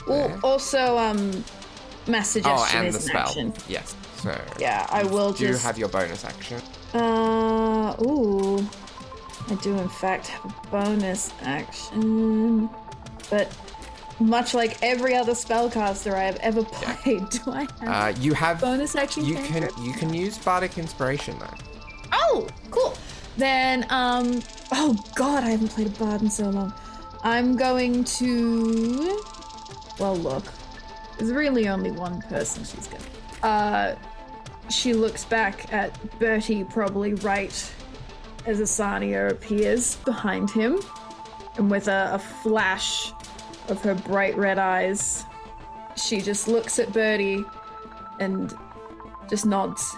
Well, 0.09 0.29
there. 0.29 0.41
also, 0.43 0.99
um, 0.99 1.45
mass 2.09 2.31
Oh, 2.31 2.41
suggestion 2.41 2.79
and 2.81 2.89
is 2.89 2.95
the 2.95 3.01
an 3.03 3.09
spell. 3.09 3.29
action. 3.29 3.53
Yes. 3.69 3.95
So. 4.17 4.41
Yeah, 4.59 4.87
I 4.91 5.05
will 5.05 5.33
Do 5.33 5.47
just. 5.47 5.65
have 5.65 5.79
your 5.79 5.89
bonus 5.89 6.25
action. 6.25 6.61
Uh, 6.93 7.95
ooh. 8.03 8.59
I 9.49 9.55
do, 9.63 9.79
in 9.79 9.89
fact, 9.89 10.27
have 10.27 10.45
a 10.45 10.67
bonus 10.71 11.33
action. 11.43 12.69
But 13.31 13.53
much 14.21 14.55
like 14.55 14.77
every 14.83 15.15
other 15.15 15.33
spellcaster 15.33 16.13
I 16.15 16.25
have 16.25 16.37
ever 16.37 16.65
played, 16.65 17.29
do 17.31 17.41
I 17.51 17.67
have 17.81 18.17
Uh, 18.17 18.21
you 18.21 18.35
have. 18.35 18.61
bonus 18.61 18.97
action? 18.97 19.25
You 19.25 19.37
can 19.37 19.69
you 19.83 19.93
can 19.93 20.13
use 20.13 20.39
bardic 20.39 20.79
inspiration 20.79 21.39
though. 21.39 21.55
Oh, 22.13 22.47
cool. 22.71 22.95
Then, 23.37 23.87
um, 23.91 24.43
oh 24.73 24.99
god, 25.15 25.45
I 25.45 25.51
haven't 25.51 25.69
played 25.69 25.87
a 25.87 25.91
bard 25.91 26.23
in 26.23 26.31
so 26.31 26.49
long. 26.51 26.73
I'm 27.23 27.57
going 27.57 28.05
to. 28.05 29.23
Well, 29.99 30.17
look, 30.17 30.45
there's 31.19 31.33
really 31.33 31.69
only 31.69 31.91
one 31.91 32.21
person 32.23 32.65
she's 32.65 32.89
gonna. 32.89 33.05
Uh, 33.43 33.95
she 34.71 34.93
looks 34.93 35.25
back 35.25 35.73
at 35.73 36.19
Bertie, 36.19 36.65
probably 36.65 37.15
right 37.15 37.73
as 38.47 38.61
Asania 38.61 39.31
appears 39.31 39.97
behind 39.97 40.51
him, 40.51 40.81
and 41.57 41.71
with 41.71 41.89
a, 41.89 42.11
a 42.15 42.19
flash 42.19 43.13
of 43.69 43.81
her 43.83 43.95
bright 43.95 44.37
red 44.37 44.59
eyes, 44.59 45.25
she 45.97 46.21
just 46.21 46.49
looks 46.49 46.79
at 46.79 46.93
Bertie 46.93 47.45
and 48.21 48.55
just 49.29 49.47
nods 49.47 49.95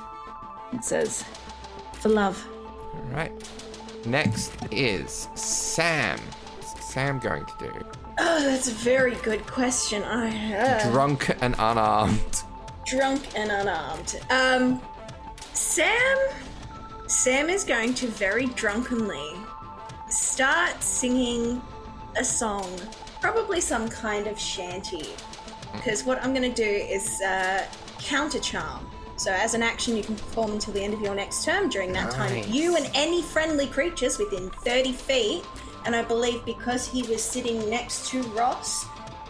and 0.72 0.84
says, 0.84 1.24
"For 1.94 2.08
love." 2.08 2.44
All 2.94 3.02
right. 3.12 3.32
Next 4.06 4.52
is 4.70 5.28
Sam. 5.34 6.18
What's 6.58 6.84
Sam 6.92 7.18
going 7.18 7.44
to 7.44 7.52
do? 7.60 7.72
Oh, 8.18 8.42
that's 8.44 8.68
a 8.68 8.72
very 8.72 9.14
good 9.16 9.46
question. 9.46 10.02
I 10.02 10.54
uh, 10.56 10.90
Drunk 10.90 11.28
and 11.42 11.54
unarmed. 11.58 12.42
drunk 12.86 13.22
and 13.36 13.50
unarmed. 13.50 14.20
Um, 14.30 14.80
Sam. 15.52 16.16
Sam 17.06 17.50
is 17.50 17.64
going 17.64 17.94
to 17.94 18.06
very 18.06 18.46
drunkenly 18.46 19.32
start 20.08 20.80
singing 20.82 21.60
a 22.16 22.24
song, 22.24 22.70
probably 23.20 23.60
some 23.60 23.88
kind 23.88 24.26
of 24.26 24.38
shanty. 24.38 25.10
Because 25.72 26.04
what 26.04 26.22
I'm 26.22 26.34
going 26.34 26.52
to 26.52 26.56
do 26.56 26.68
is 26.68 27.20
uh, 27.20 27.64
counter 27.98 28.40
charm. 28.40 28.86
So, 29.16 29.30
as 29.32 29.52
an 29.54 29.62
action, 29.62 29.96
you 29.96 30.02
can 30.02 30.16
perform 30.16 30.52
until 30.52 30.72
the 30.72 30.82
end 30.82 30.94
of 30.94 31.00
your 31.02 31.14
next 31.14 31.44
term. 31.44 31.68
During 31.68 31.92
that 31.92 32.16
Nice. 32.16 32.44
time, 32.46 32.52
you 32.52 32.76
and 32.76 32.90
any 32.94 33.22
friendly 33.22 33.66
creatures 33.66 34.18
within 34.18 34.48
30 34.50 34.92
feet, 34.92 35.44
and 35.84 35.94
I 35.94 36.02
believe 36.02 36.44
because 36.46 36.88
he 36.88 37.02
was 37.02 37.22
sitting 37.22 37.68
next 37.68 38.08
to 38.08 38.22
Ross, 38.28 38.86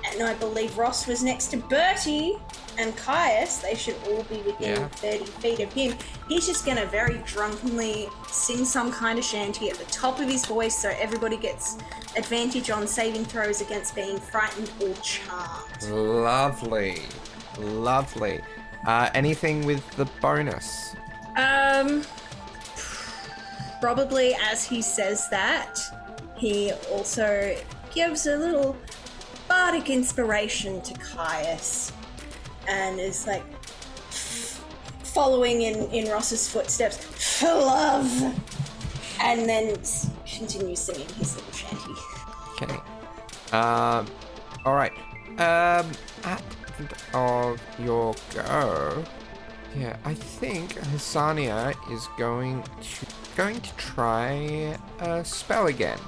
and 0.07 0.22
I 0.22 0.34
believe 0.34 0.76
Ross 0.78 1.07
was 1.07 1.22
next 1.22 1.48
to 1.48 1.57
Bertie 1.57 2.36
and 2.78 2.96
Caius, 2.96 3.59
they 3.59 3.74
should 3.74 3.96
all 4.09 4.22
be 4.24 4.36
within 4.42 4.80
Yeah. 4.80 4.88
30 4.88 5.24
feet 5.24 5.61
of 5.61 5.72
him. 5.72 5.96
He's 6.28 6.46
just 6.46 6.64
gonna 6.64 6.86
very 6.86 7.18
drunkenly 7.26 8.09
sing 8.30 8.64
some 8.64 8.90
kind 8.92 9.18
of 9.18 9.24
shanty 9.24 9.70
at 9.70 9.76
the 9.78 9.84
top 9.86 10.18
of 10.20 10.28
his 10.28 10.46
voice 10.46 10.76
so 10.76 10.90
everybody 11.01 11.36
gets 11.36 11.76
advantage 12.16 12.70
on 12.70 12.86
saving 12.86 13.24
throws 13.24 13.61
against 13.61 13.94
being 13.94 14.18
frightened 14.18 14.70
or 14.80 14.94
charmed. 15.03 15.82
Lovely. 15.90 17.03
Lovely. 17.59 18.40
Uh, 18.86 19.11
anything 19.14 19.66
with 19.66 19.88
the 19.96 20.07
bonus? 20.22 20.94
Um, 21.36 22.03
probably 23.80 24.34
as 24.51 24.64
he 24.64 24.82
says 24.82 25.28
that, 25.30 25.78
he 26.36 26.72
also 26.90 27.57
gives 27.94 28.26
a 28.26 28.36
little 28.36 28.76
bardic 29.61 29.90
inspiration 29.90 30.80
to 30.80 30.94
Caius 30.94 31.92
and 32.66 32.98
is 32.98 33.26
like 33.26 33.42
following 35.04 35.61
in, 35.61 35.74
in 35.90 36.11
Ross's 36.11 36.48
footsteps 36.48 36.96
for 37.38 37.46
love 37.46 38.11
and 39.20 39.46
then 39.46 39.74
continues 40.24 40.78
singing 40.78 41.06
his 41.18 41.36
little 41.36 41.52
shanty. 41.52 41.92
Okay. 42.54 42.74
Um. 43.52 44.06
all 44.64 44.74
right. 44.74 44.92
Um, 45.32 45.92
at 46.24 46.42
the 46.78 46.78
end 46.78 46.94
of 47.12 47.61
your 47.78 48.14
go, 48.34 49.04
yeah, 49.76 49.94
I 50.06 50.14
think 50.14 50.72
Hisania 50.72 51.74
is 51.92 52.08
going 52.16 52.62
to 52.62 53.06
going 53.36 53.61
to 53.61 53.76
try 53.76 54.78
a 55.00 55.22
spell 55.22 55.66
again. 55.66 56.00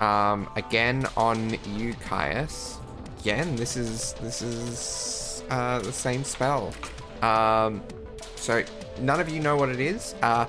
Um, 0.00 0.48
again 0.56 1.06
on 1.16 1.58
you, 1.76 1.92
Caius. 1.94 2.77
Again, 3.20 3.56
this 3.56 3.76
is 3.76 4.14
this 4.14 4.42
is 4.42 5.42
uh, 5.50 5.80
the 5.80 5.92
same 5.92 6.24
spell. 6.24 6.72
Um, 7.22 7.82
so 8.36 8.62
none 9.00 9.20
of 9.20 9.28
you 9.28 9.40
know 9.40 9.56
what 9.56 9.68
it 9.68 9.80
is. 9.80 10.14
Uh, 10.22 10.46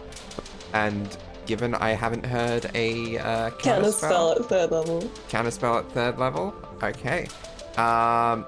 and 0.74 1.18
given 1.46 1.74
I 1.74 1.92
haven't 1.92 2.26
heard 2.26 2.70
a 2.76 3.18
uh, 3.18 3.50
Counter 3.52 3.92
spell 3.92 4.32
at 4.34 4.46
third 4.46 4.72
level. 4.72 5.10
Counter 5.30 5.52
spell 5.52 5.80
at 5.80 5.92
third 5.92 6.20
level. 6.20 6.54
Okay. 6.84 7.28
Um, 7.78 8.46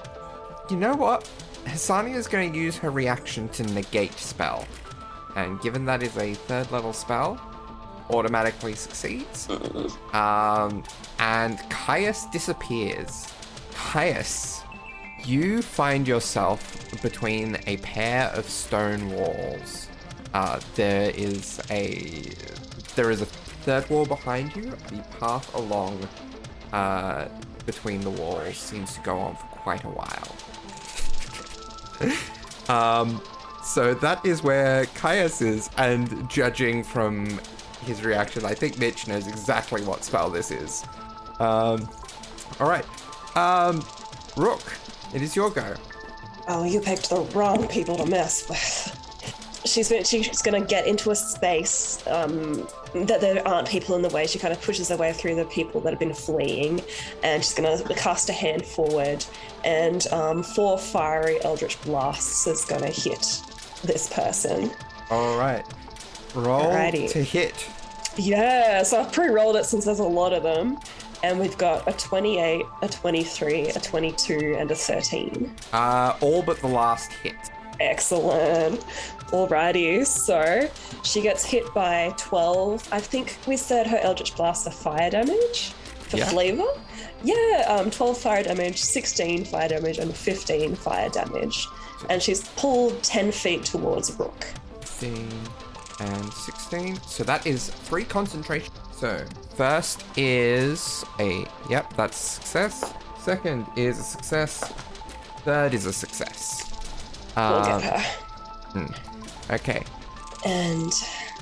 you 0.69 0.77
know 0.77 0.95
what? 0.95 1.29
Hisania 1.65 2.15
is 2.15 2.27
going 2.27 2.51
to 2.51 2.57
use 2.57 2.77
her 2.77 2.91
reaction 2.91 3.49
to 3.49 3.63
negate 3.63 4.13
spell, 4.13 4.65
and 5.35 5.59
given 5.61 5.85
that 5.85 6.01
is 6.03 6.15
a 6.17 6.33
third 6.33 6.71
level 6.71 6.93
spell, 6.93 7.39
automatically 8.09 8.73
succeeds. 8.73 9.49
Um, 10.13 10.83
and 11.19 11.59
Caius 11.69 12.25
disappears. 12.31 13.27
Caius, 13.89 14.63
you 15.25 15.61
find 15.61 16.07
yourself 16.07 17.01
between 17.01 17.57
a 17.67 17.75
pair 17.77 18.29
of 18.29 18.47
stone 18.47 19.09
walls. 19.09 19.89
Uh, 20.33 20.61
there 20.75 21.11
is 21.11 21.59
a 21.69 22.31
there 22.95 23.11
is 23.11 23.21
a 23.21 23.25
third 23.25 23.89
wall 23.89 24.05
behind 24.05 24.55
you. 24.55 24.71
The 24.87 25.03
path 25.19 25.53
along 25.55 26.07
uh, 26.71 27.27
between 27.65 27.99
the 27.99 28.11
walls 28.11 28.55
seems 28.55 28.93
to 28.95 29.01
go 29.01 29.19
on 29.19 29.35
for 29.35 29.45
quite 29.47 29.83
a 29.83 29.89
while. 29.89 30.35
um, 33.01 33.21
so 33.61 33.93
that 33.95 34.25
is 34.25 34.41
where 34.41 34.85
Caius 34.95 35.41
is, 35.41 35.69
and 35.77 36.29
judging 36.29 36.81
from 36.81 37.41
his 37.81 38.05
reaction, 38.05 38.45
I 38.45 38.53
think 38.53 38.79
Mitch 38.79 39.07
knows 39.07 39.27
exactly 39.27 39.81
what 39.81 40.05
spell 40.05 40.29
this 40.29 40.49
is. 40.49 40.85
Um, 41.39 41.89
all 42.59 42.69
right, 42.69 42.85
um, 43.35 43.83
Rook, 44.37 44.61
it 45.13 45.21
is 45.21 45.35
your 45.35 45.49
go. 45.49 45.75
Oh, 46.47 46.63
you 46.63 46.79
picked 46.81 47.09
the 47.09 47.21
wrong 47.35 47.67
people 47.67 47.95
to 47.97 48.05
mess 48.05 48.47
with. 48.49 48.97
She's 49.63 49.87
she's 50.09 50.41
gonna 50.41 50.65
get 50.65 50.87
into 50.87 51.11
a 51.11 51.15
space 51.15 52.05
um, 52.07 52.67
that 52.95 53.21
there 53.21 53.47
aren't 53.47 53.67
people 53.67 53.95
in 53.95 54.01
the 54.01 54.09
way. 54.09 54.25
She 54.25 54.39
kind 54.39 54.51
of 54.51 54.59
pushes 54.61 54.89
her 54.89 54.97
way 54.97 55.13
through 55.13 55.35
the 55.35 55.45
people 55.45 55.79
that 55.81 55.91
have 55.91 55.99
been 55.99 56.15
fleeing, 56.15 56.81
and 57.23 57.43
she's 57.43 57.53
gonna 57.53 57.81
cast 57.93 58.29
a 58.29 58.33
hand 58.33 58.65
forward, 58.65 59.23
and 59.63 60.07
um, 60.07 60.41
four 60.41 60.79
fiery 60.79 61.43
eldritch 61.43 61.79
blasts 61.83 62.47
is 62.47 62.65
gonna 62.65 62.87
hit 62.89 63.39
this 63.83 64.11
person. 64.11 64.71
All 65.11 65.37
right, 65.37 65.63
roll 66.33 66.63
Alrighty. 66.63 67.11
to 67.11 67.23
hit. 67.23 67.69
Yeah, 68.17 68.81
so 68.83 69.01
I've 69.01 69.13
pre-rolled 69.13 69.55
it 69.55 69.65
since 69.65 69.85
there's 69.85 69.99
a 69.99 70.03
lot 70.03 70.33
of 70.33 70.43
them, 70.43 70.79
and 71.23 71.39
we've 71.39 71.57
got 71.57 71.87
a 71.87 71.93
28, 71.93 72.65
a 72.81 72.87
23, 72.89 73.69
a 73.69 73.79
22, 73.79 74.55
and 74.57 74.69
a 74.71 74.75
13. 74.75 75.55
Uh, 75.73 76.15
all 76.21 76.41
but 76.41 76.59
the 76.59 76.67
last 76.67 77.11
hit. 77.13 77.35
Excellent. 77.79 78.79
Alrighty, 79.31 80.05
so 80.05 80.69
she 81.03 81.21
gets 81.21 81.43
hit 81.45 81.71
by 81.73 82.13
12. 82.17 82.87
I 82.91 82.99
think 82.99 83.37
we 83.47 83.57
said 83.57 83.87
her 83.87 83.97
Eldritch 83.97 84.35
Blast 84.35 84.67
are 84.67 84.71
fire 84.71 85.09
damage 85.09 85.71
for 86.09 86.17
Yeah. 86.17 86.29
flavor. 86.29 86.67
Yeah, 87.23 87.65
um, 87.67 87.89
12 87.91 88.17
fire 88.17 88.43
damage, 88.43 88.79
16 88.81 89.45
fire 89.45 89.67
damage, 89.69 89.99
and 89.99 90.15
15 90.15 90.75
fire 90.75 91.09
damage. 91.09 91.67
And 92.09 92.21
she's 92.21 92.47
pulled 92.49 93.01
10 93.03 93.31
feet 93.31 93.63
towards 93.63 94.11
Rook. 94.19 94.45
15 94.81 95.29
and 95.99 96.33
16. 96.33 96.99
So 97.07 97.23
that 97.23 97.45
is 97.47 97.69
three 97.69 98.03
concentration. 98.03 98.73
So 99.01 99.25
first 99.57 100.03
is 100.15 101.03
a 101.19 101.43
yep, 101.71 101.91
that's 101.97 102.15
success. 102.17 102.93
Second 103.19 103.65
is 103.75 103.97
a 103.97 104.03
success. 104.03 104.59
Third 105.43 105.73
is 105.73 105.87
a 105.87 105.93
success. 105.93 106.71
We'll 107.35 107.45
Um, 107.45 107.81
get 107.81 107.99
her. 107.99 109.55
okay. 109.55 109.83
And 110.45 110.93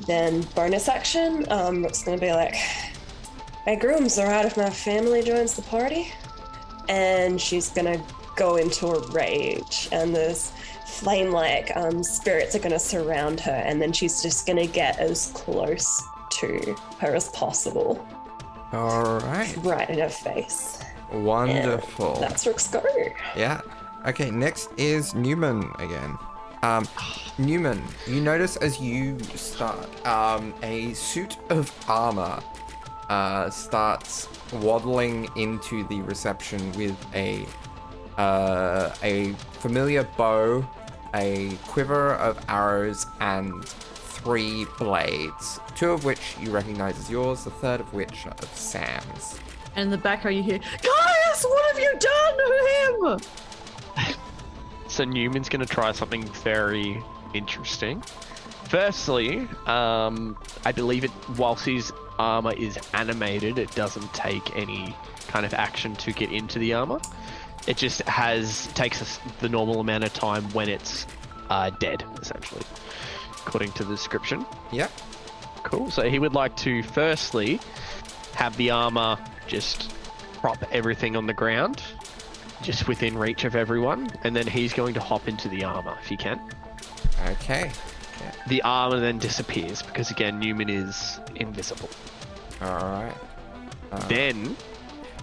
then 0.08 0.44
bonus 0.56 0.88
action, 0.88 1.46
um, 1.52 1.84
Rook's 1.84 2.02
gonna 2.02 2.18
be 2.18 2.32
like, 2.32 2.56
Hey 3.66 3.76
grooms, 3.76 4.18
alright 4.18 4.46
if 4.46 4.56
my 4.56 4.70
family 4.70 5.22
joins 5.22 5.56
the 5.58 5.62
party? 5.64 6.14
And 6.88 7.42
she's 7.42 7.68
gonna 7.68 8.02
go 8.38 8.56
into 8.56 8.88
a 8.88 9.06
rage, 9.10 9.90
and 9.92 10.16
there's 10.16 10.54
flame 10.88 11.32
like 11.32 11.76
um, 11.76 12.04
spirits 12.04 12.56
are 12.56 12.60
gonna 12.60 12.80
surround 12.80 13.42
her, 13.42 13.52
and 13.68 13.82
then 13.82 13.92
she's 13.92 14.22
just 14.24 14.48
gonna 14.48 14.66
get 14.66 14.98
as 14.98 15.32
close 15.36 16.02
to 16.32 16.76
her 17.00 17.16
as 17.16 17.30
possible, 17.30 18.06
All 18.72 19.20
right. 19.20 19.56
right 19.58 19.90
in 19.90 20.00
her 20.00 20.10
face. 20.10 20.82
Wonderful. 21.12 22.16
That's 22.20 22.46
Rook's 22.46 22.68
go. 22.68 22.84
Yeah. 23.36 23.62
Okay, 24.06 24.32
next 24.32 24.70
is 24.78 25.14
Newman 25.14 25.72
again. 25.80 26.18
Um, 26.62 26.88
Newman, 27.38 27.82
you 28.08 28.22
notice 28.22 28.58
as 28.58 28.80
you 28.80 29.20
start, 29.36 29.88
um, 30.06 30.54
a 30.62 30.94
suit 30.94 31.38
of 31.50 31.74
armor 31.88 32.40
uh, 33.10 33.50
starts 33.50 34.28
waddling 34.54 35.30
into 35.36 35.88
the 35.88 36.02
reception 36.02 36.72
with 36.74 36.96
a 37.16 37.46
uh, 38.18 38.94
a 39.04 39.32
familiar 39.62 40.04
bow, 40.18 40.68
a 41.16 41.52
quiver 41.68 42.16
of 42.16 42.38
arrows, 42.50 43.06
and 43.22 43.66
three 44.24 44.66
blades. 44.78 45.60
Two 45.76 45.92
of 45.92 46.06
which 46.06 46.36
you 46.40 46.52
recognize 46.52 46.98
as 46.98 47.10
yours, 47.10 47.44
the 47.44 47.52
third 47.52 47.80
of 47.80 47.94
which 47.94 48.26
are 48.26 48.34
of 48.34 48.50
Sam's. 48.54 49.40
And 49.76 49.86
in 49.86 49.90
the 49.90 49.98
back, 49.98 50.20
background, 50.20 50.38
you 50.38 50.44
hear, 50.44 50.60
Caius, 50.60 51.44
what 51.44 51.76
have 51.76 51.84
you 51.84 51.94
done 52.00 52.38
to 52.38 53.18
him? 54.06 54.16
So 54.88 55.04
Newman's 55.06 55.50
going 55.50 55.66
to 55.66 55.72
try 55.72 55.92
something 55.92 56.24
very 56.44 57.02
interesting. 57.34 58.02
Firstly, 58.70 59.48
um, 59.68 60.38
I 60.66 60.72
believe 60.72 61.04
it 61.04 61.12
whilst 61.38 61.66
his 61.66 61.94
armor 62.18 62.54
is 62.54 62.78
animated, 62.94 63.58
it 63.58 63.74
doesn't 63.76 64.12
take 64.14 64.56
any 64.56 64.96
kind 65.28 65.46
of 65.46 65.54
action 65.54 65.96
to 65.98 66.12
get 66.12 66.32
into 66.32 66.60
the 66.60 66.74
armor. 66.74 67.00
It 67.68 67.78
just 67.78 68.02
has 68.04 68.68
takes 68.74 69.02
us 69.02 69.20
the 69.40 69.50
normal 69.50 69.80
amount 69.80 70.04
of 70.04 70.14
time 70.14 70.44
when 70.52 70.70
it's 70.70 71.06
uh, 71.50 71.70
dead, 71.70 72.04
essentially, 72.22 72.62
according 73.50 73.72
to 73.72 73.84
the 73.84 73.96
description. 73.96 74.46
Yep. 74.72 74.92
Cool. 75.64 75.90
So 75.90 76.08
he 76.08 76.20
would 76.20 76.34
like 76.34 76.56
to 76.58 76.84
firstly 76.84 77.60
have 78.36 78.56
the 78.58 78.70
armor 78.70 79.18
just 79.48 79.92
prop 80.36 80.64
everything 80.72 81.16
on 81.16 81.26
the 81.26 81.34
ground, 81.34 81.82
just 82.62 82.88
within 82.88 83.18
reach 83.18 83.46
of 83.46 83.56
everyone, 83.56 84.12
and 84.24 84.36
then 84.36 84.46
he's 84.46 84.72
going 84.72 84.94
to 84.94 85.00
hop 85.00 85.28
into 85.28 85.50
the 85.50 85.64
armor 85.64 85.98
if 86.00 86.08
he 86.08 86.16
can. 86.16 86.40
Okay. 87.26 87.72
The 88.48 88.62
armor 88.62 89.00
then 89.00 89.18
disappears 89.18 89.82
because 89.82 90.12
again 90.12 90.40
Newman 90.40 90.70
is 90.70 91.20
invisible. 91.36 91.90
All 92.62 92.68
right. 92.70 93.16
Uh, 93.92 94.08
then, 94.08 94.56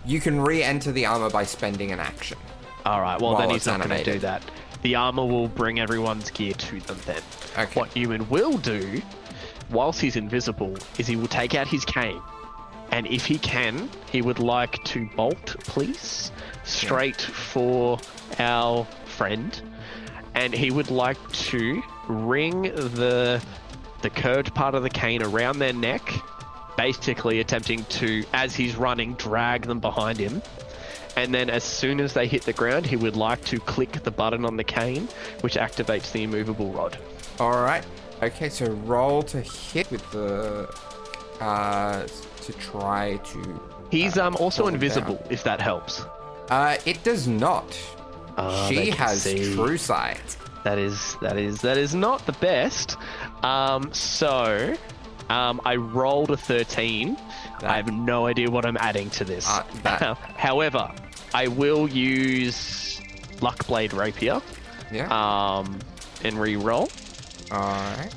You 0.05 0.20
can 0.20 0.41
re-enter 0.41 0.91
the 0.91 1.07
armor 1.07 1.31
by 1.31 1.45
spending 1.45 1.93
an 1.93 2.01
action. 2.01 2.39
all 2.85 3.01
right. 3.01 3.20
Well, 3.20 3.37
then 3.37 3.51
he's 3.51 3.66
not 3.66 3.81
going 3.81 4.03
to 4.03 4.12
do 4.12 4.18
that. 4.20 4.43
The 4.87 4.95
armor 4.95 5.26
will 5.26 5.49
bring 5.49 5.80
everyone's 5.80 6.30
gear 6.30 6.53
to 6.55 6.78
them. 6.78 6.97
Then, 7.07 7.20
Okay. 7.59 7.72
what 7.74 7.97
Newman 7.97 8.28
will 8.30 8.57
do, 8.57 9.03
whilst 9.68 10.01
he's 10.01 10.14
invisible, 10.14 10.76
is 10.97 11.09
he 11.09 11.16
will 11.16 11.26
take 11.26 11.57
out 11.57 11.66
his 11.66 11.84
cane, 11.84 12.20
and 12.93 13.05
if 13.09 13.26
he 13.26 13.37
can, 13.39 13.91
he 14.12 14.22
would 14.22 14.39
like 14.39 14.80
to 14.84 15.11
bolt, 15.16 15.57
please, 15.66 16.30
straight 16.62 17.20
for 17.20 17.99
our 18.39 18.84
friend, 19.07 19.61
and 20.37 20.55
he 20.55 20.70
would 20.70 20.93
like 20.93 21.18
to 21.32 21.82
ring 22.07 22.62
the 22.62 23.43
the 24.03 24.11
curved 24.11 24.55
part 24.55 24.76
of 24.76 24.84
the 24.84 24.91
cane 24.91 25.20
around 25.20 25.59
their 25.59 25.72
neck, 25.72 26.14
basically 26.76 27.41
attempting 27.41 27.82
to, 27.87 28.22
as 28.32 28.55
he's 28.55 28.76
running, 28.76 29.14
drag 29.14 29.62
them 29.66 29.80
behind 29.80 30.16
him. 30.20 30.41
And 31.17 31.35
then, 31.35 31.49
as 31.51 31.64
soon 31.64 32.01
as 32.01 32.12
they 32.12 32.27
hit 32.27 32.43
the 32.43 32.53
ground, 32.53 32.87
he 32.87 32.97
would 32.97 33.17
like 33.17 33.43
to 33.47 33.59
click 33.59 33.93
the 34.05 34.11
button 34.11 34.45
on 34.45 34.57
the 34.57 34.64
cane, 34.64 35.09
which 35.41 35.55
activates 35.55 36.12
the 36.12 36.23
immovable 36.23 36.71
rod. 36.73 36.99
All 37.41 37.62
right. 37.62 37.85
Okay, 38.23 38.49
so 38.49 38.67
roll 38.85 39.23
to 39.25 39.41
hit 39.41 39.91
with 39.91 40.09
the 40.11 40.69
uh 41.41 42.07
to 42.43 42.53
try 42.55 43.17
to. 43.17 43.61
He's 43.91 44.17
um 44.19 44.37
also 44.37 44.67
invisible, 44.69 45.19
if 45.31 45.43
that 45.45 45.61
helps. 45.61 46.03
Uh, 46.51 46.77
it 46.87 47.03
does 47.03 47.27
not. 47.27 47.67
They 48.37 48.67
she 48.87 48.91
has 48.91 49.23
see. 49.23 49.55
true 49.55 49.77
sight. 49.79 50.37
That 50.64 50.79
is 50.79 51.17
that 51.23 51.37
is 51.39 51.61
that 51.62 51.77
is 51.79 51.95
not 51.95 52.25
the 52.27 52.33
best. 52.33 52.97
Um, 53.43 53.93
so 53.93 54.75
um, 55.31 55.61
I 55.64 55.77
rolled 55.77 56.31
a 56.31 56.37
thirteen. 56.37 57.17
I 57.62 57.77
have 57.77 57.91
no 57.93 58.27
idea 58.27 58.51
what 58.51 58.67
I'm 58.67 58.77
adding 58.77 59.09
to 59.11 59.25
this. 59.25 59.49
Uh, 59.49 59.64
that- 59.83 60.17
However, 60.37 60.91
I 61.37 61.49
will 61.49 61.87
use 61.87 62.99
Luckblade 63.41 63.93
rapier. 63.93 64.41
Yeah. 64.91 65.07
Um, 65.11 65.78
and 66.24 66.41
re-roll. 66.41 66.89
All 67.51 67.61
right. 67.61 68.11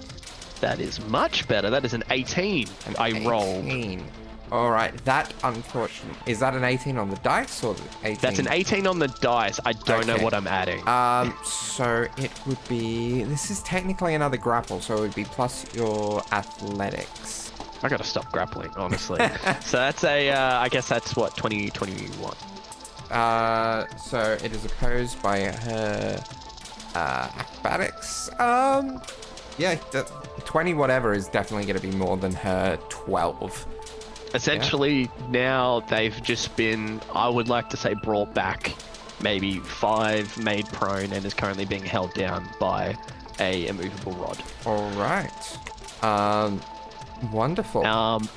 That 0.61 0.80
is 0.80 1.01
much 1.01 1.45
better. 1.45 1.70
That 1.70 1.84
is 1.84 1.93
an 1.93 2.05
18. 2.11 2.70
An 2.86 2.95
I 2.97 3.28
rolled. 3.28 3.65
18. 3.65 4.05
All 4.53 4.72
right. 4.72 4.95
That 5.03 5.34
unfortunate 5.43 6.15
is 6.28 6.39
that 6.39 6.53
an 6.53 6.63
18 6.63 6.97
on 6.97 7.09
the 7.09 7.17
dice 7.17 7.61
or 7.61 7.76
18? 8.05 8.20
That's 8.22 8.39
an 8.39 8.47
18 8.49 8.88
on 8.88 8.99
the 8.99 9.09
dice. 9.20 9.59
I 9.65 9.74
don't 9.74 10.07
know 10.07 10.17
what 10.20 10.34
I'm 10.34 10.47
adding. 10.47 10.88
Um, 10.88 11.36
so 11.43 12.07
it 12.17 12.32
would 12.47 12.70
be. 12.70 13.24
This 13.24 13.51
is 13.51 13.61
technically 13.63 14.15
another 14.15 14.38
grapple, 14.38 14.80
so 14.80 14.95
it 14.95 15.01
would 15.01 15.15
be 15.15 15.26
plus 15.26 15.65
your 15.76 16.24
athletics. 16.32 17.51
I 17.84 17.89
gotta 17.89 18.05
stop 18.05 18.32
grappling, 18.32 18.72
honestly. 18.78 19.17
so 19.61 19.76
that's 19.76 20.05
a, 20.05 20.30
uh, 20.30 20.59
I 20.59 20.70
guess 20.70 20.88
that's 20.88 21.17
what, 21.17 21.36
20, 21.36 21.70
21. 21.70 22.34
Uh, 23.12 23.88
so 23.97 24.38
it 24.43 24.51
is 24.51 24.66
opposed 24.66 25.22
by 25.22 25.41
her 25.41 26.24
uh, 26.95 27.30
acrobatics. 27.38 28.30
Um, 28.39 29.01
yeah, 29.57 29.76
the 29.91 30.03
20 30.45 30.74
whatever 30.74 31.14
is 31.14 31.28
definitely 31.28 31.66
going 31.66 31.80
to 31.80 31.88
be 31.88 31.95
more 31.95 32.18
than 32.18 32.34
her 32.34 32.78
12. 32.89 33.68
Essentially, 34.34 35.10
now 35.30 35.82
they've 35.89 36.22
just 36.22 36.55
been, 36.55 37.01
I 37.14 37.28
would 37.28 37.49
like 37.49 37.70
to 37.72 37.78
say, 37.78 37.93
brought 37.95 38.34
back. 38.34 38.76
Maybe 39.22 39.57
five 39.60 40.38
made 40.38 40.66
prone 40.68 41.12
and 41.12 41.26
is 41.26 41.34
currently 41.34 41.66
being 41.66 41.84
held 41.84 42.14
down 42.14 42.47
by 42.60 42.95
a 43.39 43.68
immovable 43.68 44.14
rod. 44.14 44.41
All 44.66 44.89
right. 44.91 45.57
Um, 46.03 46.62
wonderful. 47.32 47.86
Um, 47.86 48.30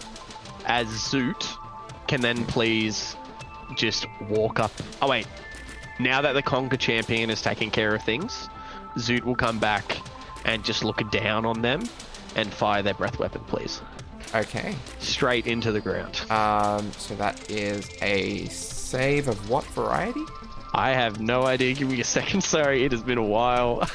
as 0.67 0.87
Zoot 0.89 1.57
can 2.09 2.21
then 2.21 2.45
please 2.47 3.17
just 3.77 4.07
walk 4.29 4.61
up. 4.61 4.73
Oh 5.01 5.09
wait, 5.09 5.27
now 5.99 6.21
that 6.23 6.33
the 6.33 6.43
Conga 6.43 6.79
champion 6.79 7.31
is 7.31 7.43
taking 7.43 7.71
care 7.71 7.95
of 7.95 8.03
things, 8.03 8.49
Zoot 8.97 9.25
will 9.25 9.37
come 9.37 9.59
back 9.59 9.97
and 10.45 10.65
just 10.65 10.85
look 10.85 11.09
down 11.11 11.45
on 11.47 11.63
them 11.63 11.83
and 12.35 12.53
fire 12.53 12.83
their 12.83 12.95
breath 12.95 13.19
weapon, 13.19 13.43
please, 13.47 13.81
Okay. 14.35 14.75
straight 14.99 15.47
into 15.47 15.71
the 15.73 15.81
ground. 15.81 16.21
Um, 16.31 16.91
so 16.93 17.15
that 17.17 17.51
is 17.51 17.89
a 18.01 18.47
save 18.47 19.29
of 19.29 19.49
what 19.51 19.65
variety? 19.67 20.23
I 20.75 20.91
have 20.91 21.21
no 21.21 21.43
idea. 21.45 21.75
Give 21.75 21.89
me 21.89 22.01
a 22.01 22.05
second. 22.05 22.43
Sorry, 22.45 22.85
it 22.85 22.93
has 22.93 23.03
been 23.03 23.19
a 23.19 23.23
while. 23.23 23.89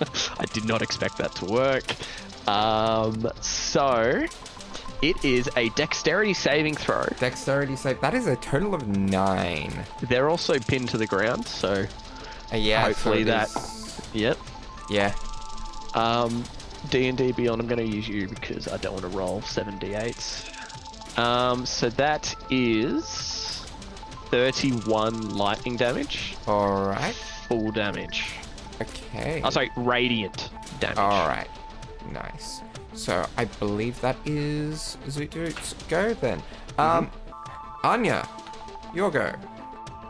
I 0.38 0.46
did 0.52 0.64
not 0.64 0.80
expect 0.82 1.18
that 1.18 1.34
to 1.36 1.44
work. 1.44 1.84
Um, 2.48 3.28
so 3.40 4.26
it 5.02 5.24
is 5.24 5.48
a 5.56 5.68
dexterity 5.70 6.32
saving 6.34 6.74
throw. 6.76 7.04
Dexterity 7.18 7.76
save. 7.76 8.00
That 8.00 8.14
is 8.14 8.26
a 8.26 8.36
total 8.36 8.74
of 8.74 8.86
nine. 8.88 9.72
They're 10.02 10.30
also 10.30 10.58
pinned 10.58 10.88
to 10.90 10.98
the 10.98 11.06
ground, 11.06 11.46
so 11.46 11.86
Uh, 12.52 12.56
yeah. 12.56 12.82
so 12.82 12.88
Hopefully 12.88 13.22
it 13.22 13.24
that- 13.26 13.48
is- 13.48 14.00
yep. 14.14 14.38
Yeah. 14.88 15.12
Um, 15.94 16.44
D 16.90 17.06
and 17.08 17.16
D 17.18 17.32
Beyond. 17.32 17.60
I'm 17.60 17.66
going 17.68 17.78
to 17.78 17.96
use 17.96 18.08
you 18.08 18.28
because 18.28 18.66
I 18.68 18.76
don't 18.78 18.92
want 18.92 19.02
to 19.10 19.16
roll 19.16 19.42
seven 19.42 19.78
d8s. 19.78 20.48
Um, 21.18 21.66
so 21.66 21.90
that 21.90 22.34
is 22.50 23.66
31 24.30 25.36
lightning 25.36 25.76
damage, 25.76 26.36
All 26.46 26.86
right. 26.86 27.14
full 27.48 27.70
damage. 27.70 28.24
Okay. 28.80 29.42
Oh, 29.44 29.50
sorry, 29.50 29.70
radiant 29.76 30.48
damage. 30.80 30.96
All 30.98 31.28
right. 31.28 31.48
Nice. 32.10 32.62
So 32.94 33.26
I 33.36 33.44
believe 33.46 34.00
that 34.00 34.16
is 34.24 34.96
Zoot's 35.06 35.74
go 35.88 36.14
then. 36.14 36.42
Um, 36.78 37.10
Anya, 37.84 38.28
your 38.94 39.10
go. 39.10 39.32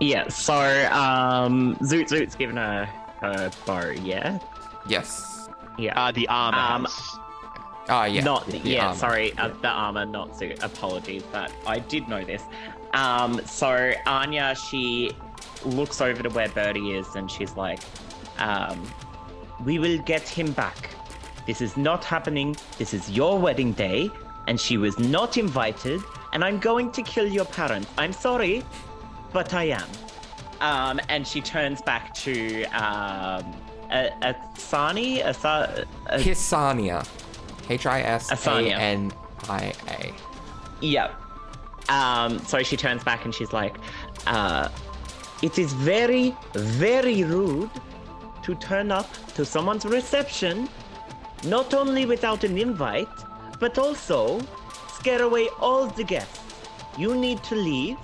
Yeah, 0.01 0.28
so 0.28 0.55
um 0.93 1.76
Zoot 1.76 2.09
Zoot's 2.09 2.35
given 2.35 2.59
a, 2.59 2.89
a 3.22 3.51
bow, 3.66 3.91
yeah? 3.91 4.39
Yes. 4.89 5.49
Yeah. 5.78 5.99
Uh, 6.01 6.12
the 6.12 6.26
armor. 6.28 6.59
Um, 6.59 6.83
has- 6.85 7.18
Ah, 7.89 8.05
yeah. 8.05 8.22
Not 8.22 8.47
the 8.47 8.59
yeah, 8.59 8.87
armor. 8.89 8.99
sorry, 8.99 9.37
uh, 9.39 9.49
the 9.61 9.68
armor, 9.68 10.07
not 10.07 10.30
Zoot. 10.33 10.62
Apologies, 10.62 11.24
but 11.33 11.51
I 11.66 11.80
did 11.80 12.09
know 12.09 12.24
this. 12.24 12.43
Um, 12.95 13.41
so 13.45 13.93
Anya, 14.07 14.55
she 14.55 15.11
looks 15.64 16.01
over 16.01 16.22
to 16.22 16.28
where 16.30 16.49
Bertie 16.49 16.93
is, 16.93 17.14
and 17.16 17.28
she's 17.30 17.57
like, 17.57 17.80
um, 18.39 18.89
"We 19.64 19.78
will 19.80 19.99
get 20.03 20.28
him 20.28 20.53
back. 20.53 20.91
This 21.47 21.61
is 21.61 21.76
not 21.76 22.05
happening. 22.05 22.57
This 22.78 22.95
is 22.95 23.11
your 23.11 23.38
wedding 23.38 23.72
day, 23.72 24.11
and 24.47 24.59
she 24.61 24.76
was 24.76 24.99
not 24.99 25.36
invited. 25.36 26.01
And 26.32 26.45
I'm 26.45 26.59
going 26.59 26.90
to 26.93 27.03
kill 27.03 27.26
your 27.26 27.45
parents. 27.45 27.88
I'm 27.99 28.12
sorry, 28.12 28.62
but 29.32 29.53
I 29.55 29.64
am." 29.64 29.88
Um, 30.61 31.01
and 31.09 31.26
she 31.26 31.40
turns 31.40 31.82
back 31.82 32.14
to 32.14 32.64
um, 32.66 33.45
a, 33.90 34.11
a 34.22 34.36
Sani, 34.57 35.20
a, 35.20 35.34
Sa- 35.34 35.66
a 36.07 36.18
Hisania. 36.18 37.07
H 37.68 37.86
I 37.86 38.01
S 38.01 38.47
A. 38.47 38.61
N 38.61 39.12
I 39.49 39.72
A. 39.88 40.12
Yep. 40.80 41.14
Um, 41.88 42.38
so 42.40 42.62
she 42.62 42.76
turns 42.76 43.03
back 43.03 43.24
and 43.24 43.34
she's 43.34 43.53
like, 43.53 43.76
uh, 44.26 44.68
it 45.43 45.59
is 45.59 45.72
very, 45.72 46.34
very 46.55 47.24
rude 47.24 47.70
to 48.45 48.55
turn 48.57 48.90
up 48.93 49.09
to 49.34 49.45
someone's 49.45 49.84
reception, 49.84 50.68
not 51.45 51.74
only 51.74 52.07
without 52.07 52.45
an 52.45 52.59
invite, 52.59 53.09
but 53.59 53.78
also 53.78 54.40
scare 54.95 55.22
away 55.22 55.49
all 55.61 55.86
the 55.86 56.05
guests. 56.05 56.40
You 56.97 57.14
need 57.14 57.43
to 57.45 57.55
leave 57.55 57.99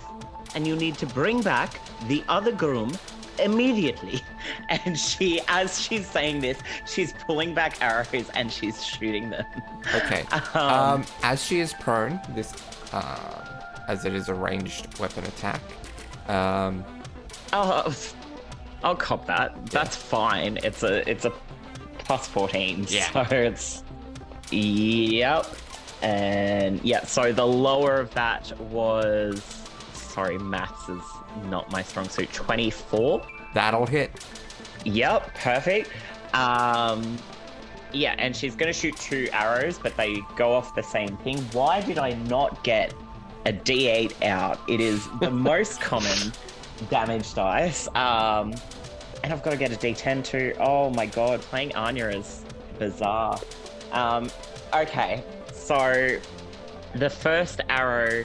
and 0.55 0.67
you 0.67 0.75
need 0.77 0.97
to 0.99 1.07
bring 1.07 1.43
back 1.43 1.81
the 2.09 2.23
other 2.29 2.53
groom 2.53 2.93
immediately. 3.39 4.21
And 4.71 4.99
she, 4.99 5.41
as 5.49 5.81
she's 5.81 6.07
saying 6.07 6.41
this, 6.41 6.59
she's 6.87 7.13
pulling 7.27 7.55
back 7.55 7.81
arrows 7.83 8.29
and 8.35 8.51
she's 8.53 8.85
shooting 8.85 9.31
them. 9.31 9.45
Okay. 9.95 10.25
Um, 10.55 10.71
Um, 11.03 11.05
as 11.23 11.45
she 11.45 11.61
is 11.61 11.75
prone, 11.75 12.19
this, 12.35 12.55
uh, 12.93 13.45
as 13.89 14.05
it 14.05 14.15
is 14.15 14.29
a 14.29 14.35
ranged 14.35 14.99
weapon 14.99 15.25
attack. 15.25 15.61
Um, 16.29 16.85
Oh, 17.53 17.95
I'll 18.83 18.97
cop 18.97 19.27
that. 19.27 19.67
That's 19.71 19.97
fine. 19.97 20.59
It's 20.63 20.83
a 20.83 21.09
it's 21.11 21.25
a 21.25 21.33
plus 22.09 22.27
fourteen. 22.27 22.85
Yeah. 22.89 23.09
So 23.29 23.37
it's 23.37 23.85
yep. 24.51 25.47
And 26.03 26.81
yeah, 26.83 27.05
so 27.05 27.33
the 27.33 27.47
lower 27.47 28.01
of 28.01 28.13
that 28.15 28.59
was 28.59 29.43
sorry, 29.93 30.39
maths 30.39 30.89
is 30.89 31.03
not 31.45 31.71
my 31.71 31.83
strong 31.83 32.09
suit. 32.09 32.33
Twenty 32.33 32.71
four. 32.71 33.23
that'll 33.55 33.87
hit. 33.87 34.11
Yep, 34.85 35.35
perfect. 35.35 35.91
Um 36.35 37.19
yeah, 37.93 38.15
and 38.19 38.35
she's 38.37 38.55
gonna 38.57 38.73
shoot 38.73 38.97
two 38.97 39.29
arrows, 39.33 39.79
but 39.79 39.97
they 39.97 40.21
go 40.37 40.53
off 40.53 40.75
the 40.75 40.83
same 40.83 41.17
thing. 41.19 41.39
Why 41.53 41.81
did 41.81 41.99
I 41.99 42.13
not 42.29 42.63
get 42.65 42.95
a 43.47 43.53
D8 43.53 44.23
out? 44.25 44.59
It 44.69 44.81
is 44.81 45.07
the 45.21 45.31
most 45.51 45.81
common 45.81 46.33
damage 46.91 47.35
dice. 47.35 47.89
Um 47.95 48.55
and 49.23 49.33
I've 49.33 49.43
got 49.43 49.51
to 49.51 49.57
get 49.57 49.73
a 49.73 49.77
D10 49.77 50.25
too. 50.25 50.55
Oh 50.59 50.91
my 50.91 51.07
god, 51.07 51.41
playing 51.41 51.75
Anya 51.75 52.09
is 52.09 52.45
bizarre. 52.79 53.39
Um 53.93 54.31
okay, 54.75 55.23
so 55.53 56.19
the 56.95 57.11
first 57.11 57.61
arrow 57.69 58.25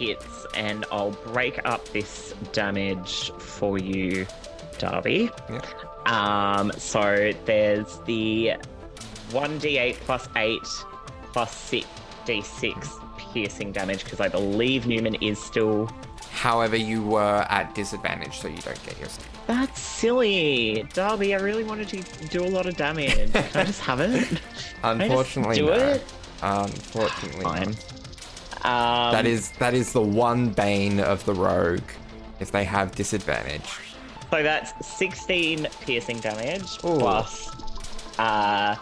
hits, 0.00 0.46
and 0.54 0.84
I'll 0.90 1.10
break 1.10 1.60
up 1.64 1.86
this 1.90 2.34
damage 2.52 3.30
for 3.38 3.78
you, 3.78 4.26
Darby. 4.78 5.30
Yeah. 5.48 5.60
Um, 6.06 6.72
so 6.76 7.32
there's 7.44 7.98
the 8.06 8.54
1d8 9.30 9.94
plus 9.96 10.28
8 10.34 10.58
plus 11.32 11.54
6 11.54 11.86
d6 12.26 13.32
piercing 13.32 13.72
damage 13.72 14.04
because 14.04 14.20
I 14.20 14.28
believe 14.28 14.86
Newman 14.86 15.14
is 15.16 15.38
still. 15.38 15.90
However, 16.30 16.76
you 16.76 17.02
were 17.02 17.46
at 17.48 17.74
disadvantage, 17.74 18.38
so 18.38 18.48
you 18.48 18.58
don't 18.58 18.82
get 18.84 18.98
your. 18.98 19.08
That's 19.50 19.80
silly, 19.80 20.86
Darby. 20.94 21.34
I 21.34 21.38
really 21.38 21.64
wanted 21.64 21.88
to 21.88 22.02
do 22.28 22.44
a 22.44 22.46
lot 22.46 22.66
of 22.66 22.76
damage. 22.76 23.32
Can 23.32 23.44
I 23.60 23.64
just 23.64 23.80
have 23.80 23.98
it? 23.98 24.10
Can 24.28 24.38
I 24.84 24.94
just 24.94 25.10
Unfortunately, 25.10 25.56
do 25.56 25.66
no. 25.66 25.72
it. 25.72 26.04
Unfortunately. 26.40 27.42
Fine. 27.42 27.68
Um, 28.62 29.12
That 29.12 29.26
is 29.26 29.50
that 29.58 29.74
is 29.74 29.92
the 29.92 30.02
one 30.02 30.50
bane 30.50 31.00
of 31.00 31.24
the 31.24 31.34
rogue. 31.34 31.82
If 32.38 32.52
they 32.52 32.62
have 32.62 32.92
disadvantage. 32.94 33.68
So 34.30 34.40
that's 34.40 34.86
16 34.86 35.66
piercing 35.80 36.20
damage 36.20 36.78
plus 36.78 37.50
uh 38.20 38.76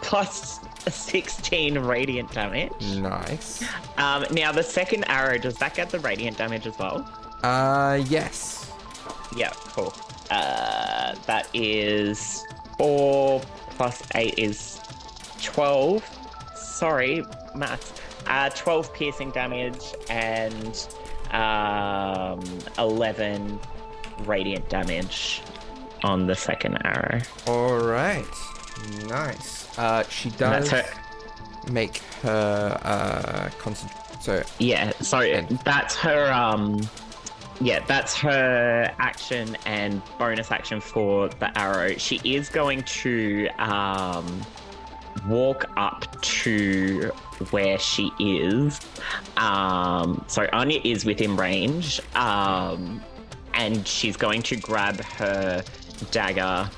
plus 0.00 0.60
16 0.88 1.76
radiant 1.80 2.30
damage. 2.30 2.70
Nice. 2.98 3.64
Um 3.98 4.26
now 4.30 4.52
the 4.52 4.62
second 4.62 5.04
arrow 5.08 5.38
does 5.38 5.56
that 5.56 5.74
get 5.74 5.90
the 5.90 5.98
radiant 5.98 6.38
damage 6.38 6.68
as 6.68 6.78
well? 6.78 7.04
Uh, 7.42 8.00
yes. 8.06 8.63
Yeah, 9.36 9.50
cool. 9.72 9.92
Uh 10.30 11.14
that 11.26 11.48
is 11.54 12.44
4 12.78 13.40
plus 13.76 14.02
8 14.14 14.34
is 14.38 14.80
12. 15.42 16.02
Sorry, 16.56 17.24
math. 17.54 18.00
Uh 18.26 18.48
12 18.50 18.92
piercing 18.94 19.30
damage 19.32 19.94
and 20.08 20.86
um 21.32 22.40
11 22.78 23.58
radiant 24.24 24.68
damage. 24.68 25.42
on 26.04 26.26
the 26.26 26.34
second 26.34 26.76
arrow. 26.84 27.20
All 27.46 27.78
right. 27.78 28.24
Nice. 29.08 29.76
Uh, 29.78 30.02
she 30.08 30.28
does 30.30 30.70
her. 30.70 30.84
make 31.70 31.98
her 32.22 32.78
uh 32.82 33.48
concentrate. 33.58 34.00
So 34.20 34.42
Yeah, 34.58 34.90
sorry, 35.00 35.46
that's 35.64 35.96
her 35.96 36.30
um 36.32 36.80
yeah, 37.60 37.84
that's 37.86 38.14
her 38.16 38.92
action 38.98 39.56
and 39.66 40.02
bonus 40.18 40.50
action 40.50 40.80
for 40.80 41.28
the 41.28 41.56
arrow. 41.58 41.96
She 41.96 42.20
is 42.24 42.48
going 42.48 42.82
to 42.82 43.48
um 43.58 44.42
walk 45.28 45.70
up 45.76 46.20
to 46.22 47.10
where 47.50 47.78
she 47.78 48.10
is. 48.18 48.80
Um 49.36 50.24
so 50.28 50.48
Anya 50.52 50.80
is 50.84 51.04
within 51.04 51.36
range. 51.36 52.00
Um 52.14 53.00
and 53.54 53.86
she's 53.86 54.16
going 54.16 54.42
to 54.42 54.56
grab 54.56 55.00
her 55.00 55.62
dagger 56.10 56.68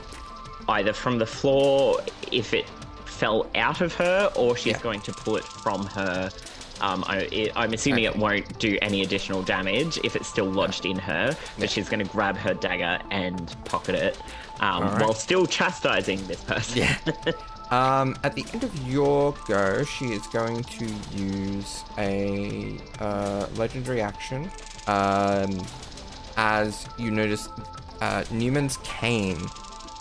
either 0.68 0.92
from 0.92 1.18
the 1.18 1.26
floor 1.26 2.00
if 2.32 2.52
it 2.52 2.66
fell 3.06 3.48
out 3.54 3.80
of 3.80 3.94
her 3.94 4.30
or 4.36 4.56
she's 4.56 4.74
Yeah. 4.74 4.82
going 4.82 5.00
to 5.02 5.12
pull 5.12 5.36
it 5.36 5.44
from 5.44 5.86
her 5.86 6.30
um, 6.80 7.04
I, 7.06 7.50
I'm 7.56 7.72
assuming 7.72 8.04
it 8.04 8.16
won't 8.16 8.58
do 8.58 8.78
any 8.82 9.02
additional 9.02 9.42
damage 9.42 9.98
if 10.04 10.16
it's 10.16 10.28
still 10.28 10.46
lodged 10.46 10.84
in 10.86 10.98
her, 10.98 11.36
but 11.56 11.62
Yeah. 11.62 11.66
she's 11.66 11.88
going 11.88 12.04
to 12.04 12.10
grab 12.10 12.36
her 12.36 12.54
dagger 12.54 12.98
and 13.10 13.54
pocket 13.64 13.94
it 13.94 14.18
um, 14.60 14.84
Alright. 14.84 15.00
while 15.02 15.14
still 15.14 15.46
chastising 15.46 16.26
this 16.26 16.42
person. 16.42 16.78
Yeah. 16.78 16.98
Um, 17.70 18.16
at 18.22 18.34
the 18.36 18.44
end 18.52 18.62
of 18.62 18.88
your 18.88 19.34
go, 19.48 19.82
she 19.82 20.04
is 20.12 20.24
going 20.28 20.62
to 20.62 20.86
use 21.16 21.82
a 21.98 22.78
uh, 23.00 23.48
legendary 23.56 24.00
action. 24.00 24.48
Um, 24.86 25.60
as 26.36 26.86
you 26.96 27.10
notice, 27.10 27.48
uh, 28.00 28.22
Newman's 28.30 28.76
cane 28.84 29.40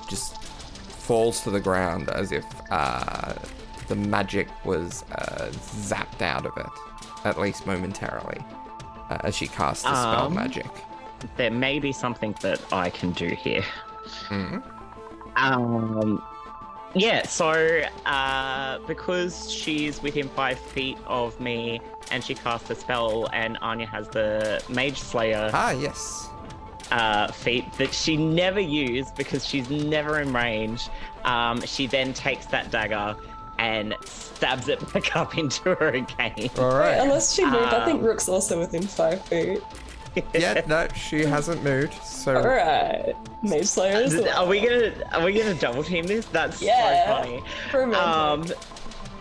just 0.07 0.37
falls 0.43 1.41
to 1.41 1.49
the 1.49 1.59
ground 1.59 2.07
as 2.09 2.31
if 2.31 2.45
uh, 2.69 3.33
the 3.87 3.95
magic 3.95 4.47
was 4.65 5.03
uh, 5.11 5.49
zapped 5.51 6.21
out 6.21 6.45
of 6.45 6.55
it, 6.57 6.65
at 7.25 7.39
least 7.39 7.65
momentarily, 7.67 8.39
uh, 9.09 9.17
as 9.23 9.35
she 9.35 9.47
casts 9.47 9.83
the 9.83 9.89
spell 9.95 10.25
Um, 10.27 10.33
magic. 10.35 10.67
there 11.37 11.51
may 11.51 11.79
be 11.79 11.91
something 11.91 12.35
that 12.41 12.59
I 12.71 12.89
can 12.89 13.11
do 13.11 13.27
here. 13.29 13.63
Mhm. 14.29 14.61
Um, 15.35 16.23
yeah, 16.93 17.25
so 17.27 17.81
uh, 18.05 18.79
because 18.87 19.51
she's 19.51 20.01
within 20.01 20.29
five 20.29 20.57
feet 20.59 20.97
of 21.07 21.37
me 21.39 21.81
and 22.11 22.23
she 22.23 22.35
casts 22.35 22.69
a 22.69 22.75
spell, 22.75 23.27
and 23.33 23.57
Anya 23.61 23.87
has 23.87 24.07
the 24.09 24.63
Mage 24.69 24.99
Slayer 24.99 25.49
Ah, 25.53 25.71
yes. 25.71 26.29
uh, 26.91 27.31
feat 27.31 27.65
that 27.79 27.93
she 27.93 28.15
never 28.15 28.59
used 28.59 29.15
because 29.15 29.45
she's 29.45 29.69
never 29.71 30.19
in 30.21 30.31
range. 30.31 30.87
Um, 31.23 31.61
she 31.61 31.87
then 31.87 32.13
takes 32.13 32.45
that 32.47 32.69
dagger 32.71 33.15
and 33.59 33.95
stabs 34.05 34.67
it 34.67 34.79
back 34.93 35.15
up 35.15 35.37
into 35.37 35.75
her 35.75 35.89
again. 35.89 36.49
All 36.57 36.79
Wait, 36.79 36.99
unless 36.99 37.33
she 37.33 37.45
moved, 37.45 37.55
I 37.73 37.85
think 37.85 37.99
Um, 37.99 38.05
Rook's 38.05 38.27
also 38.29 38.59
within 38.59 38.83
five 38.83 39.21
feet. 39.25 39.61
yeah, 40.33 40.61
no, 40.67 40.87
she 40.95 41.23
hasn't 41.25 41.61
moved. 41.63 41.93
So 42.03 42.35
Alright. 42.37 43.15
Mage 43.43 43.65
Slayer 43.65 44.01
is 44.01 44.15
Are 44.27 44.45
we 44.47 44.61
gonna 44.61 44.93
are 45.11 45.25
we 45.25 45.33
gonna 45.33 45.53
double 45.55 45.83
team 45.83 46.05
this? 46.07 46.25
That's 46.27 46.61
Yeah. 46.61 47.05
so 47.05 47.15
funny. 47.21 47.43
romantic. 47.73 47.99
Um, 47.99 48.59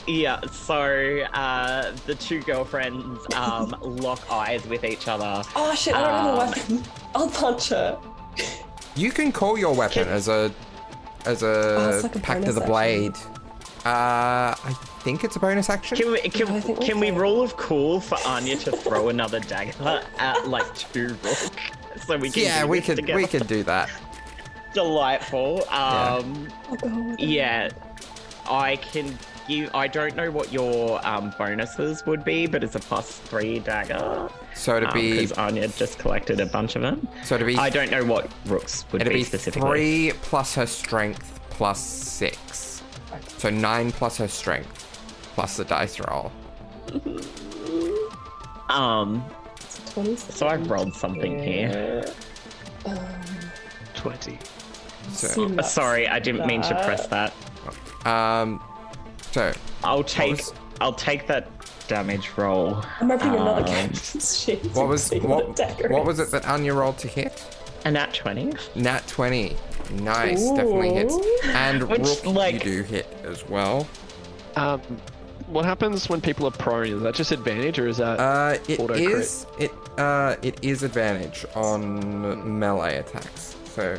yeah. 0.06 0.40
So 0.52 1.20
uh, 1.32 1.92
the 2.06 2.14
two 2.14 2.42
girlfriends 2.42 3.20
um, 3.34 3.74
lock 3.82 4.20
eyes 4.30 4.64
with 4.66 4.84
each 4.84 5.08
other. 5.08 5.42
oh 5.56 5.74
shit, 5.74 5.94
I 5.96 6.00
don't 6.00 6.10
have 6.12 6.26
a 6.26 6.30
um, 6.30 6.38
weapon. 6.48 6.82
I'll 7.16 7.28
punch 7.30 7.70
her. 7.70 7.98
You 8.96 9.10
can 9.10 9.32
call 9.32 9.58
your 9.58 9.74
weapon 9.74 10.06
as 10.06 10.28
a 10.28 10.52
as 11.26 11.42
Oh, 11.42 11.48
a 11.48 11.94
it's 11.94 12.02
like 12.04 12.14
a 12.16 12.18
pact 12.20 12.40
bonus 12.42 12.48
of 12.50 12.54
the 12.54 12.60
action. 12.60 12.70
blade. 12.72 13.16
Uh, 13.84 14.54
I 14.64 14.74
think 15.00 15.24
it's 15.24 15.36
a 15.36 15.38
bonus 15.38 15.68
action. 15.68 15.98
Can 15.98 16.12
we 16.12 16.20
can, 16.20 16.76
can 16.76 17.00
we 17.00 17.10
roll 17.10 17.42
of 17.42 17.56
cool 17.58 18.00
for 18.00 18.16
Anya 18.26 18.56
to 18.56 18.72
throw 18.72 19.10
another 19.10 19.40
dagger 19.40 20.02
at 20.18 20.48
like 20.48 20.74
two 20.74 21.08
rook? 21.22 21.52
So 22.06 22.16
we 22.16 22.30
can 22.30 22.42
yeah, 22.44 22.64
we 22.64 22.80
could 22.80 22.96
together? 22.96 23.16
we 23.18 23.26
could 23.26 23.46
do 23.46 23.62
that. 23.64 23.90
delightful. 24.72 25.64
Um, 25.68 26.48
I'll 26.68 26.76
go 26.76 26.88
with 26.88 27.20
it. 27.20 27.28
yeah, 27.28 27.68
I 28.48 28.76
can 28.76 29.18
give. 29.46 29.70
I 29.74 29.86
don't 29.86 30.16
know 30.16 30.30
what 30.30 30.50
your 30.50 31.06
um, 31.06 31.34
bonuses 31.38 32.04
would 32.06 32.24
be, 32.24 32.46
but 32.46 32.64
it's 32.64 32.74
a 32.74 32.80
plus 32.80 33.18
three 33.18 33.58
dagger. 33.58 34.30
So 34.54 34.80
to 34.80 34.90
be 34.92 35.10
because 35.12 35.32
Anya 35.32 35.68
just 35.68 35.98
collected 35.98 36.40
a 36.40 36.46
bunch 36.46 36.74
of 36.74 36.80
them. 36.82 37.06
so 37.22 37.36
to 37.36 37.44
be 37.44 37.56
I 37.58 37.68
don't 37.68 37.90
know 37.90 38.04
what 38.04 38.30
rooks 38.46 38.86
would 38.92 39.02
it'd 39.02 39.12
be, 39.12 39.18
be 39.20 39.24
specifically. 39.24 39.68
three 39.68 40.12
plus 40.22 40.54
her 40.54 40.66
strength 40.66 41.38
plus 41.50 41.78
six. 41.80 42.73
So 43.38 43.50
nine 43.50 43.92
plus 43.92 44.16
her 44.18 44.28
strength 44.28 44.80
plus 45.34 45.56
the 45.56 45.64
dice 45.64 45.98
roll. 46.00 46.30
Um, 48.70 49.24
so 50.16 50.46
I've 50.46 50.68
rolled 50.70 50.94
something 50.94 51.42
here. 51.42 52.04
Um, 52.86 52.98
20. 53.94 54.38
So 55.12 55.26
seem 55.28 55.56
nuts. 55.56 55.72
Sorry, 55.72 56.08
I 56.08 56.18
didn't 56.18 56.46
mean 56.46 56.62
to 56.62 56.74
press 56.84 57.06
that. 57.08 57.32
um, 58.06 58.62
so 59.32 59.52
I'll 59.82 60.04
take. 60.04 60.38
was- 60.38 60.54
I'll 60.80 60.92
take 60.92 61.26
that 61.28 61.48
damage 61.86 62.30
roll. 62.36 62.82
I'm 63.00 63.10
opening 63.10 63.34
another 63.40 63.60
Um, 63.60 63.66
captain's 63.66 64.38
sheet. 64.44 64.64
what 64.74 64.88
was 64.88 65.04
See 65.04 65.20
what 65.20 65.54
the 65.56 65.62
dagger 65.64 65.88
what 65.88 66.04
was 66.04 66.18
it 66.18 66.30
that 66.32 66.46
Anya 66.48 66.74
rolled 66.74 66.98
to 66.98 67.08
hit? 67.08 67.44
A 67.84 67.90
nat 67.90 68.14
twenty. 68.14 68.52
Nat 68.74 69.06
twenty. 69.06 69.56
Nice, 69.92 70.48
definitely 70.50 70.94
hits. 70.94 71.14
Ooh. 71.14 71.40
And 71.50 71.82
Which, 71.88 72.00
Rook, 72.24 72.52
you 72.54 72.58
do 72.58 72.82
hit 72.82 73.06
as 73.24 73.46
well. 73.48 73.86
Um, 74.56 74.80
what 75.48 75.64
happens 75.66 76.08
when 76.08 76.20
people 76.22 76.46
are 76.46 76.50
prone? 76.52 76.86
Is 76.86 77.02
that 77.02 77.14
just 77.14 77.32
advantage 77.32 77.78
or 77.78 77.86
is 77.88 77.98
that. 77.98 78.18
Uh, 78.18 78.58
it 78.66 78.80
Auto 78.80 78.94
crit. 78.94 79.10
is 79.10 79.46
it 79.58 79.70
uh 79.98 80.36
it 80.42 80.58
is 80.62 80.82
advantage 80.82 81.44
on 81.54 82.58
melee 82.58 82.96
attacks. 82.96 83.56
So 83.66 83.98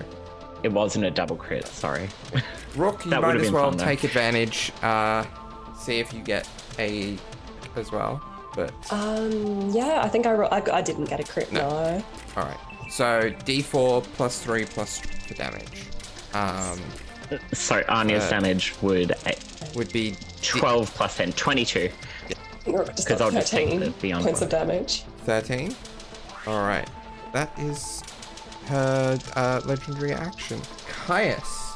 It 0.63 0.71
wasn't 0.71 1.05
a 1.05 1.11
double 1.11 1.35
crit. 1.35 1.67
Sorry. 1.67 2.09
Rook, 2.75 3.05
you 3.05 3.11
That 3.11 3.21
might 3.21 3.35
as 3.37 3.51
well 3.51 3.69
fun, 3.71 3.77
take 3.79 4.03
advantage. 4.03 4.71
Uh, 4.81 5.23
see 5.77 5.99
if 5.99 6.11
you 6.13 6.21
get 6.23 6.49
a 6.79 7.17
as 7.75 7.91
well. 7.91 8.21
But 8.55 8.73
Um, 8.91 9.69
yeah, 9.71 10.01
I 10.01 10.07
think 10.09 10.25
I, 10.25 10.31
ro- 10.33 10.47
I, 10.49 10.63
I 10.77 10.81
didn't 10.81 11.05
get 11.05 11.19
a 11.19 11.23
crit, 11.23 11.51
No. 11.53 11.69
no. 11.69 12.03
all 12.37 12.43
right. 12.45 12.57
So 12.95 13.29
D4 13.45 14.03
plus 14.15 14.39
three 14.41 14.63
plus 14.63 14.99
for 14.99 15.33
damage. 15.33 15.83
Um, 16.33 16.79
So 17.53 17.83
Anya's 17.89 18.23
Uh, 18.25 18.29
damage 18.29 18.73
would 18.81 19.11
uh, 19.11 19.31
would 19.75 19.91
be 19.91 20.15
12 20.43 20.93
plus 20.93 21.17
10, 21.17 21.33
22. 21.33 21.89
Rook 22.67 22.95
just 22.95 23.07
'Cause 23.07 23.17
got 23.19 23.25
I'll 23.25 23.31
just 23.31 23.51
take 23.51 23.79
the 23.79 23.89
beyond 24.01 24.23
points 24.23 24.39
one. 24.39 24.45
of 24.47 24.49
damage. 24.51 25.03
13. 25.25 25.75
All 26.47 26.61
right. 26.65 26.87
That 27.33 27.51
is 27.59 28.01
her 28.67 29.19
uh, 29.35 29.61
legendary 29.65 30.13
action. 30.13 30.61
Caius. 30.87 31.73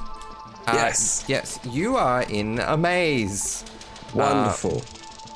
Uh, 0.68 0.72
Yes. 0.74 1.26
Yes, 1.28 1.60
you 1.70 1.98
are 1.98 2.22
in 2.30 2.60
a 2.60 2.78
maze. 2.78 3.66
Wonderful. 4.14 4.84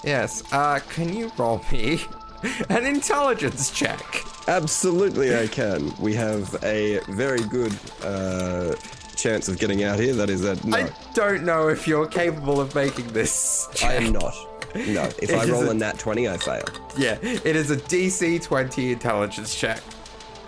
Yes. 0.03 0.43
Uh, 0.53 0.79
can 0.89 1.11
you 1.13 1.29
roll 1.37 1.61
me 1.71 2.01
an 2.69 2.85
intelligence 2.85 3.69
check? 3.71 4.23
Absolutely, 4.47 5.37
I 5.37 5.47
can. 5.47 5.93
We 5.99 6.13
have 6.15 6.53
a 6.63 6.99
very 7.09 7.41
good 7.43 7.73
uh, 8.03 8.75
chance 9.15 9.47
of 9.47 9.57
getting 9.57 9.83
out 9.83 9.99
here. 9.99 10.13
That 10.13 10.29
is 10.29 10.41
that. 10.41 10.63
No, 10.65 10.77
I 10.77 10.89
don't 11.13 11.43
know 11.43 11.69
if 11.69 11.87
you're 11.87 12.07
capable 12.07 12.59
of 12.59 12.75
making 12.75 13.07
this. 13.07 13.67
I 13.83 13.93
am 13.95 14.11
not. 14.11 14.33
No, 14.75 15.09
if 15.21 15.33
I 15.33 15.45
roll 15.45 15.63
a- 15.63 15.71
a 15.71 15.73
nat 15.73 15.97
20, 15.97 16.27
I 16.27 16.37
fail. 16.37 16.63
Yeah, 16.97 17.17
it 17.21 17.55
is 17.55 17.71
a 17.71 17.77
DC 17.77 18.41
20 18.43 18.91
intelligence 18.91 19.55
check. 19.55 19.81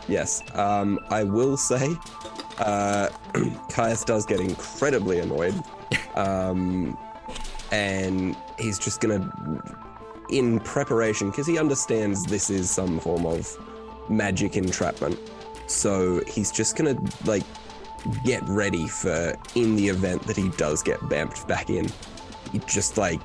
Yes. 0.07 0.43
Um, 0.55 0.99
I 1.09 1.23
will 1.23 1.55
say, 1.57 1.95
uh, 2.59 3.09
Caius 3.71 4.03
does 4.03 4.25
get 4.25 4.39
incredibly 4.39 5.19
annoyed. 5.19 5.55
Um, 6.15 6.97
and 7.71 8.35
he's 8.59 8.77
just 8.77 8.99
gonna, 9.01 9.31
in 10.29 10.59
preparation, 10.59 11.29
because 11.31 11.47
he 11.47 11.57
understands 11.57 12.23
this 12.25 12.49
is 12.49 12.69
some 12.69 12.99
form 12.99 13.25
of 13.25 13.57
magic 14.09 14.55
entrapment. 14.55 15.19
So 15.67 16.21
he's 16.27 16.51
just 16.51 16.75
gonna, 16.75 16.97
like, 17.25 17.43
get 18.23 18.43
ready 18.47 18.87
for 18.87 19.35
in 19.55 19.75
the 19.75 19.87
event 19.87 20.23
that 20.23 20.37
he 20.37 20.49
does 20.49 20.83
get 20.83 20.99
bamped 21.09 21.47
back 21.47 21.69
in. 21.69 21.89
He 22.51 22.59
just, 22.59 22.97
like, 22.97 23.19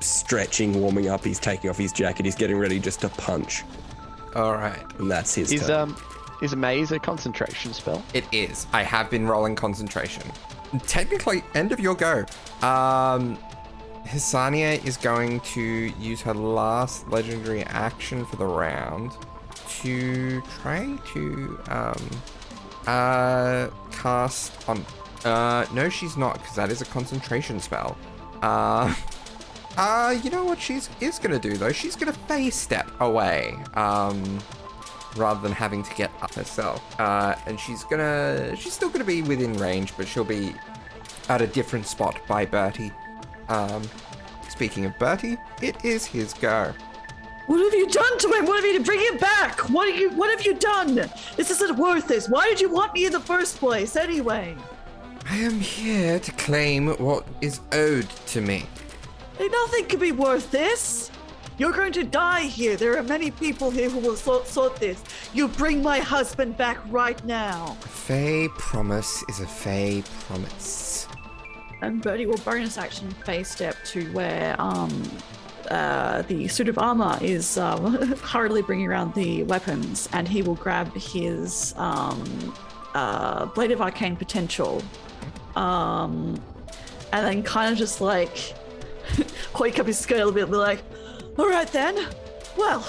stretching, 0.00 0.80
warming 0.80 1.08
up, 1.08 1.24
he's 1.24 1.38
taking 1.38 1.70
off 1.70 1.76
his 1.76 1.92
jacket, 1.92 2.24
he's 2.24 2.34
getting 2.34 2.58
ready 2.58 2.78
just 2.78 3.00
to 3.02 3.08
punch. 3.08 3.62
All 4.34 4.54
right. 4.54 4.82
And 4.98 5.10
that's 5.10 5.34
his 5.34 5.52
Is 5.52 5.66
turn. 5.66 5.90
um 5.90 5.96
is 6.42 6.52
a 6.54 6.56
maze 6.56 6.90
a 6.90 6.98
concentration 6.98 7.72
spell? 7.74 8.02
It 8.14 8.24
is. 8.32 8.66
I 8.72 8.82
have 8.82 9.10
been 9.10 9.26
rolling 9.26 9.54
concentration. 9.54 10.22
Technically, 10.86 11.42
end 11.54 11.70
of 11.72 11.80
your 11.80 11.94
go. 11.94 12.24
Um, 12.62 13.36
Hisania 14.06 14.82
is 14.84 14.96
going 14.96 15.40
to 15.40 15.60
use 15.60 16.22
her 16.22 16.32
last 16.32 17.06
legendary 17.08 17.62
action 17.64 18.24
for 18.24 18.36
the 18.36 18.46
round 18.46 19.12
to 19.82 20.42
try 20.60 20.96
to 21.12 21.58
um, 21.68 22.10
uh, 22.86 23.68
cast 23.92 24.68
on. 24.68 24.84
Uh, 25.24 25.66
no, 25.72 25.88
she's 25.88 26.16
not, 26.16 26.34
because 26.34 26.56
that 26.56 26.70
is 26.70 26.80
a 26.80 26.86
concentration 26.86 27.60
spell. 27.60 27.96
Uh, 28.42 28.94
uh, 29.76 30.16
you 30.22 30.30
know 30.30 30.44
what 30.44 30.60
she's 30.60 30.88
is 31.00 31.18
gonna 31.18 31.38
do 31.38 31.56
though? 31.56 31.72
She's 31.72 31.96
gonna 31.96 32.12
phase 32.12 32.54
step 32.54 32.90
away. 33.00 33.56
Um, 33.74 34.40
rather 35.16 35.40
than 35.40 35.52
having 35.52 35.82
to 35.82 35.94
get 35.94 36.10
up 36.22 36.34
herself. 36.34 37.00
Uh, 37.00 37.34
and 37.46 37.58
she's 37.58 37.84
gonna, 37.84 38.54
she's 38.56 38.72
still 38.72 38.88
gonna 38.88 39.04
be 39.04 39.22
within 39.22 39.52
range, 39.54 39.92
but 39.96 40.06
she'll 40.06 40.24
be 40.24 40.54
at 41.28 41.40
a 41.42 41.46
different 41.46 41.86
spot 41.86 42.20
by 42.28 42.44
Bertie. 42.44 42.92
Um, 43.48 43.82
speaking 44.48 44.84
of 44.84 44.98
Bertie, 44.98 45.36
it 45.62 45.84
is 45.84 46.06
his 46.06 46.32
go. 46.34 46.72
What 47.50 47.58
have 47.64 47.74
you 47.74 47.88
done 47.88 48.18
to 48.18 48.28
him? 48.28 48.46
What 48.46 48.62
have 48.62 48.64
you 48.64 48.78
to 48.78 48.84
bring 48.84 49.00
him 49.00 49.16
back? 49.16 49.68
What 49.70 49.88
have 49.88 49.98
you 49.98 50.10
what 50.10 50.30
have 50.30 50.46
you 50.46 50.54
done? 50.54 50.94
This 51.36 51.50
isn't 51.50 51.76
worth 51.76 52.06
this. 52.06 52.28
Why 52.28 52.48
did 52.48 52.60
you 52.60 52.70
want 52.70 52.94
me 52.94 53.06
in 53.06 53.12
the 53.12 53.18
first 53.18 53.56
place 53.56 53.96
anyway? 53.96 54.54
I 55.28 55.38
am 55.38 55.58
here 55.58 56.20
to 56.20 56.30
claim 56.30 56.90
what 56.98 57.26
is 57.40 57.58
owed 57.72 58.08
to 58.26 58.40
me. 58.40 58.66
Nothing 59.40 59.86
could 59.86 59.98
be 59.98 60.12
worth 60.12 60.52
this. 60.52 61.10
You're 61.58 61.72
going 61.72 61.92
to 61.94 62.04
die 62.04 62.42
here. 62.42 62.76
There 62.76 62.96
are 62.96 63.02
many 63.02 63.32
people 63.32 63.72
here 63.72 63.90
who 63.90 63.98
will 63.98 64.14
sort, 64.14 64.46
sort 64.46 64.76
this. 64.76 65.02
You 65.34 65.48
bring 65.48 65.82
my 65.82 65.98
husband 65.98 66.56
back 66.56 66.78
right 66.88 67.22
now. 67.24 67.76
A 67.82 67.88
Fey 67.88 68.48
promise 68.58 69.24
is 69.28 69.40
a 69.40 69.46
Fey 69.48 70.04
promise. 70.28 71.08
And 71.82 72.00
Bertie 72.00 72.26
will 72.26 72.38
bonus 72.38 72.78
action 72.78 73.10
fey 73.24 73.42
step 73.42 73.74
to 73.86 74.04
where 74.12 74.54
um 74.60 74.92
uh, 75.70 76.22
the 76.22 76.48
suit 76.48 76.68
of 76.68 76.78
armor 76.78 77.16
is 77.20 77.56
um, 77.56 77.94
hurriedly 78.22 78.62
bringing 78.62 78.86
around 78.88 79.14
the 79.14 79.44
weapons, 79.44 80.08
and 80.12 80.26
he 80.26 80.42
will 80.42 80.56
grab 80.56 80.92
his 80.94 81.74
um, 81.76 82.54
uh, 82.94 83.46
blade 83.46 83.70
of 83.70 83.80
arcane 83.80 84.16
potential, 84.16 84.82
um, 85.54 86.40
and 87.12 87.26
then 87.26 87.42
kind 87.42 87.72
of 87.72 87.78
just 87.78 88.00
like 88.00 88.34
hoik 89.54 89.78
up 89.78 89.86
his 89.86 89.98
skirt 89.98 90.16
a 90.16 90.18
little 90.18 90.32
bit, 90.32 90.42
and 90.42 90.50
be 90.50 90.56
like, 90.56 90.82
"All 91.38 91.48
right 91.48 91.68
then, 91.68 92.08
well, 92.56 92.86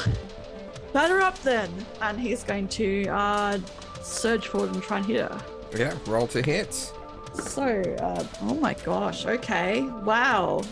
batter 0.92 1.22
up 1.22 1.40
then," 1.44 1.70
and 2.02 2.20
he's 2.20 2.44
going 2.44 2.68
to 2.70 3.08
uh, 3.10 3.60
surge 4.02 4.48
forward 4.48 4.74
and 4.74 4.82
try 4.82 4.98
and 4.98 5.06
hit 5.06 5.22
her. 5.22 5.42
Yeah, 5.78 5.96
roll 6.08 6.28
to 6.28 6.42
hit. 6.42 6.92
So, 7.34 7.64
uh, 8.02 8.26
oh 8.42 8.56
my 8.56 8.74
gosh, 8.74 9.26
okay, 9.26 9.82
wow. 9.82 10.64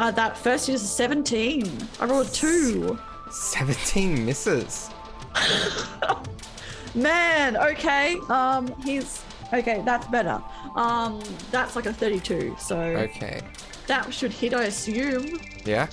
Uh, 0.00 0.10
that 0.10 0.34
first 0.34 0.66
hit 0.66 0.76
is 0.76 0.82
a 0.82 0.86
17. 0.86 1.70
I 2.00 2.06
rolled 2.06 2.26
a 2.26 2.30
2. 2.30 2.98
17 3.30 4.24
misses. 4.24 4.88
Man, 6.94 7.54
okay. 7.58 8.16
Um, 8.30 8.74
he's. 8.82 9.22
Okay, 9.52 9.82
that's 9.84 10.06
better. 10.06 10.42
Um, 10.74 11.20
that's 11.50 11.76
like 11.76 11.84
a 11.84 11.92
32, 11.92 12.56
so 12.58 12.78
Okay. 12.80 13.42
that 13.88 14.12
should 14.14 14.32
hit, 14.32 14.54
I 14.54 14.62
assume. 14.64 15.38
Yeah? 15.66 15.86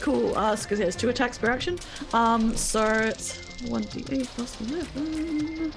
Cool, 0.00 0.36
uh, 0.36 0.56
because 0.56 0.80
has 0.84 0.96
two 0.96 1.08
attacks 1.08 1.38
per 1.38 1.48
action. 1.48 1.78
Um, 2.12 2.56
so 2.56 2.82
it's 2.84 3.38
1d8 3.68 4.26
plus 4.34 4.60
11. 4.62 5.72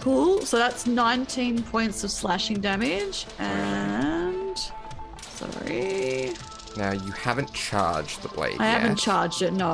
Cool, 0.00 0.42
so 0.42 0.58
that's 0.58 0.86
19 0.86 1.62
points 1.62 2.04
of 2.04 2.10
slashing 2.10 2.60
damage, 2.60 3.26
and. 3.38 4.60
Sorry. 5.22 6.34
Now, 6.76 6.92
you 6.92 7.12
haven't 7.12 7.52
charged 7.52 8.22
the 8.22 8.28
blade 8.28 8.56
I 8.60 8.70
yet. 8.72 8.80
haven't 8.80 8.96
charged 8.96 9.42
it, 9.42 9.52
no. 9.52 9.66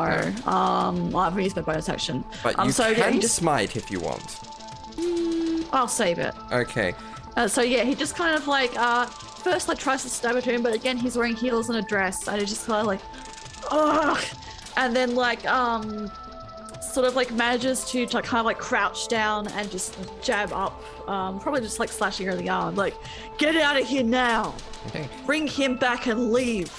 Um, 0.46 1.14
I 1.16 1.24
haven't 1.24 1.42
used 1.42 1.56
my 1.56 1.62
bonus 1.62 1.88
action. 1.88 2.24
But 2.42 2.58
um, 2.58 2.66
you 2.66 2.72
so 2.72 2.88
yeah, 2.88 3.04
can 3.04 3.12
he 3.14 3.18
just 3.20 3.34
smite 3.36 3.76
if 3.76 3.90
you 3.90 4.00
want. 4.00 4.38
I'll 5.72 5.88
save 5.88 6.18
it. 6.18 6.34
Okay. 6.52 6.94
Uh, 7.36 7.48
so 7.48 7.62
yeah, 7.62 7.82
he 7.82 7.94
just 7.94 8.14
kind 8.14 8.36
of 8.36 8.46
like 8.46 8.72
uh 8.76 9.06
first 9.06 9.66
like 9.68 9.78
tries 9.78 10.02
to 10.02 10.10
stab 10.10 10.36
at 10.36 10.44
him, 10.44 10.62
but 10.62 10.74
again 10.74 10.96
he's 10.96 11.16
wearing 11.16 11.34
heels 11.34 11.68
and 11.70 11.78
a 11.78 11.82
dress, 11.82 12.28
and 12.28 12.38
he 12.38 12.46
just 12.46 12.66
kind 12.66 12.80
of 12.80 12.86
like, 12.86 13.00
ugh, 13.70 14.22
and 14.76 14.94
then 14.94 15.14
like 15.14 15.44
um 15.46 16.10
sort 16.82 17.06
of 17.06 17.16
like 17.16 17.30
manages 17.32 17.84
to 17.90 18.04
like 18.08 18.24
kind 18.24 18.38
of 18.40 18.44
like 18.44 18.58
crouch 18.58 19.08
down 19.08 19.48
and 19.48 19.70
just 19.70 19.96
jab 20.22 20.52
up, 20.52 20.82
um 21.08 21.40
probably 21.40 21.62
just 21.62 21.78
like 21.80 21.88
slashing 21.88 22.26
her 22.26 22.32
in 22.32 22.38
the 22.38 22.50
arm, 22.50 22.74
like 22.76 22.94
get 23.38 23.56
out 23.56 23.80
of 23.80 23.86
here 23.88 24.04
now, 24.04 24.54
Okay. 24.88 25.08
bring 25.24 25.46
him 25.46 25.76
back 25.76 26.06
and 26.06 26.32
leave. 26.32 26.70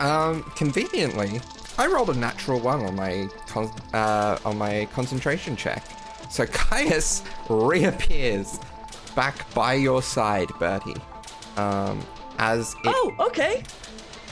Um, 0.00 0.42
conveniently, 0.56 1.40
I 1.78 1.86
rolled 1.86 2.10
a 2.10 2.14
natural 2.14 2.58
one 2.58 2.80
on 2.84 2.96
my 2.96 3.28
con- 3.46 3.70
uh, 3.94 4.38
on 4.44 4.58
my 4.58 4.86
concentration 4.92 5.56
check. 5.56 5.84
So 6.30 6.46
Caius 6.52 7.22
reappears 7.48 8.58
back 9.14 9.52
by 9.54 9.74
your 9.74 10.02
side, 10.02 10.48
Bertie. 10.58 10.96
Um, 11.56 12.00
as 12.38 12.72
it 12.74 12.80
Oh, 12.86 13.14
okay. 13.28 13.62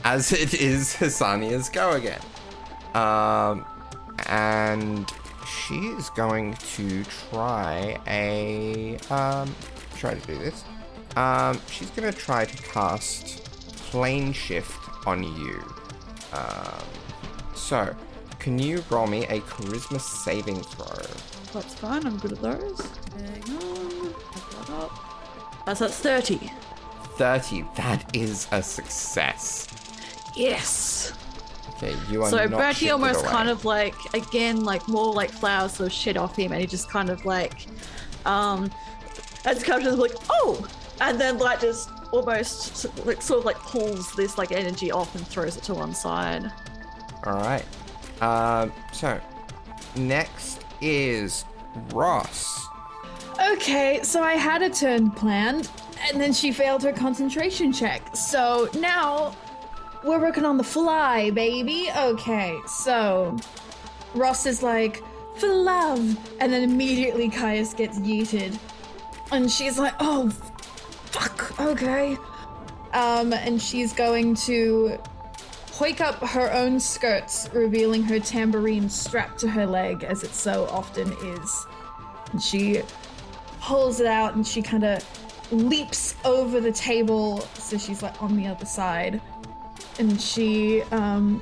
as 0.03 0.31
it 0.31 0.53
is 0.55 0.95
Hisania's 0.99 1.69
go 1.69 1.91
again. 1.91 2.21
Um, 2.95 3.65
and 4.27 5.11
she 5.47 5.75
is 5.75 6.09
going 6.11 6.53
to 6.55 7.03
try 7.29 7.99
a 8.07 8.97
um, 9.11 9.53
try 9.95 10.15
to 10.15 10.27
do 10.27 10.37
this. 10.39 10.63
Um, 11.15 11.59
she's 11.69 11.89
going 11.91 12.11
to 12.11 12.17
try 12.17 12.45
to 12.45 12.63
cast 12.63 13.43
plane 13.91 14.31
shift 14.33 14.88
on 15.05 15.23
you. 15.23 15.63
Um, 16.33 16.83
so, 17.55 17.95
can 18.39 18.57
you 18.59 18.83
roll 18.89 19.07
me 19.07 19.25
a 19.25 19.39
charisma 19.41 19.99
saving 19.99 20.61
throw? 20.61 20.85
That's 21.53 21.75
fine. 21.75 22.05
I'm 22.05 22.17
good 22.17 22.33
at 22.33 22.41
those. 22.41 22.79
Hang 23.17 23.43
on. 23.57 24.15
I've 24.35 24.69
up. 24.71 25.75
So 25.77 25.85
that's 25.85 25.99
thirty. 25.99 26.51
30. 27.17 27.65
That 27.75 28.15
is 28.15 28.47
a 28.53 28.63
success. 28.63 29.67
Yes. 30.37 31.11
Okay, 31.75 31.93
you 32.09 32.23
are 32.23 32.29
So 32.29 32.37
not 32.45 32.51
Bertie 32.51 32.73
shifted 32.73 32.91
almost 32.91 33.19
away. 33.21 33.29
kind 33.29 33.49
of 33.49 33.65
like 33.65 33.95
again 34.13 34.63
like 34.63 34.87
more 34.87 35.13
like 35.13 35.29
flowers 35.29 35.73
sort 35.73 35.87
of 35.87 35.93
shit 35.93 36.15
off 36.17 36.35
him 36.37 36.51
and 36.53 36.61
he 36.61 36.67
just 36.67 36.89
kind 36.89 37.09
of 37.09 37.25
like 37.25 37.67
um 38.25 38.71
as 39.45 39.63
kind 39.63 39.85
of 39.85 39.97
like 39.99 40.11
oh 40.29 40.65
and 41.01 41.19
then 41.19 41.37
like 41.39 41.59
just 41.61 41.89
almost 42.11 42.85
like 43.05 43.21
sort 43.21 43.39
of 43.39 43.45
like 43.45 43.57
pulls 43.57 44.13
this 44.15 44.37
like 44.37 44.51
energy 44.51 44.91
off 44.91 45.13
and 45.15 45.25
throws 45.27 45.57
it 45.57 45.63
to 45.63 45.73
one 45.73 45.93
side. 45.93 46.51
All 47.25 47.33
right. 47.33 47.65
Um, 48.21 48.71
so 48.91 49.19
next 49.95 50.63
is 50.81 51.45
Ross. 51.93 52.65
Okay, 53.51 54.01
so 54.03 54.21
I 54.21 54.33
had 54.33 54.61
a 54.61 54.69
turn 54.69 55.11
planned, 55.11 55.69
and 56.09 56.19
then 56.19 56.33
she 56.33 56.51
failed 56.51 56.83
her 56.83 56.91
concentration 56.91 57.71
check. 57.71 58.15
So 58.15 58.69
now 58.77 59.33
we're 60.03 60.19
working 60.19 60.43
on 60.43 60.57
the 60.57 60.63
fly, 60.63 61.29
baby. 61.29 61.89
Okay, 61.95 62.57
so 62.67 63.37
Ross 64.13 64.45
is 64.45 64.61
like, 64.61 65.01
for 65.37 65.47
love. 65.47 66.17
And 66.41 66.51
then 66.51 66.63
immediately 66.63 67.29
Caius 67.29 67.73
gets 67.73 67.97
yeeted. 67.99 68.59
And 69.31 69.49
she's 69.49 69.79
like, 69.79 69.93
oh, 69.99 70.29
fuck, 70.29 70.58
okay. 71.59 72.17
Um, 72.93 73.33
and 73.33 73.61
she's 73.61 73.93
going 73.93 74.35
to 74.35 74.97
hoik 75.71 76.01
up 76.01 76.15
her 76.27 76.51
own 76.51 76.79
skirts, 76.79 77.49
revealing 77.53 78.03
her 78.03 78.19
tambourine 78.19 78.89
strapped 78.89 79.39
to 79.41 79.49
her 79.49 79.65
leg, 79.65 80.03
as 80.03 80.23
it 80.23 80.33
so 80.33 80.65
often 80.71 81.11
is. 81.23 81.65
And 82.31 82.41
she 82.41 82.81
pulls 83.61 83.99
it 83.99 84.07
out 84.07 84.35
and 84.35 84.45
she 84.45 84.61
kind 84.61 84.83
of 84.83 85.03
leaps 85.51 86.15
over 86.25 86.59
the 86.59 86.71
table, 86.71 87.41
so 87.55 87.77
she's 87.77 88.01
like 88.03 88.21
on 88.21 88.35
the 88.37 88.47
other 88.47 88.65
side. 88.65 89.21
And 89.99 90.19
she, 90.19 90.81
um, 90.91 91.41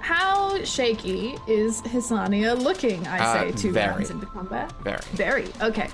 how 0.00 0.62
shaky 0.64 1.36
is 1.46 1.80
Hisania 1.82 2.54
looking? 2.60 3.06
I 3.06 3.18
Uh, 3.18 3.32
say 3.34 3.52
two 3.52 3.72
very. 3.72 3.88
rounds 3.88 4.10
into 4.10 4.26
combat. 4.26 4.72
Very. 4.82 5.00
Very 5.14 5.48
okay. 5.62 5.88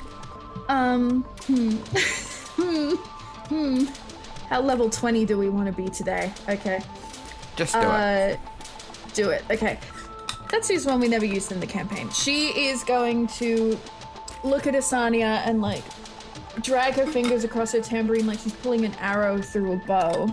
Um, 0.69 1.23
hmm, 1.47 2.95
hmm. 3.51 3.85
How 4.49 4.61
level 4.61 4.89
twenty 4.89 5.27
do 5.27 5.39
we 5.39 5.49
want 5.49 5.67
to 5.67 5.73
be 5.73 5.89
today? 5.89 6.33
Okay. 6.49 6.81
Just 7.57 7.75
do 7.75 7.81
it. 7.81 7.85
Uh, 7.85 8.37
do 9.13 9.31
it. 9.31 9.45
Okay. 9.51 9.79
Let's 10.53 10.71
use 10.71 10.87
one 10.87 11.01
we 11.01 11.09
never 11.09 11.25
used 11.25 11.53
in 11.53 11.61
the 11.61 11.67
campaign. 11.67 12.11
She 12.11 12.49
is 12.49 12.83
going 12.83 13.27
to 13.29 13.79
look 14.43 14.67
at 14.67 14.75
Hisania 14.75 15.43
and 15.47 15.61
like 15.61 15.85
drag 16.63 16.95
her 16.95 17.07
fingers 17.07 17.45
across 17.45 17.73
her 17.73 17.81
tambourine 17.81 18.27
like 18.27 18.39
she's 18.41 18.55
pulling 18.55 18.85
an 18.85 18.95
arrow 18.95 19.41
through 19.41 19.73
a 19.73 19.77
bow. 19.77 20.31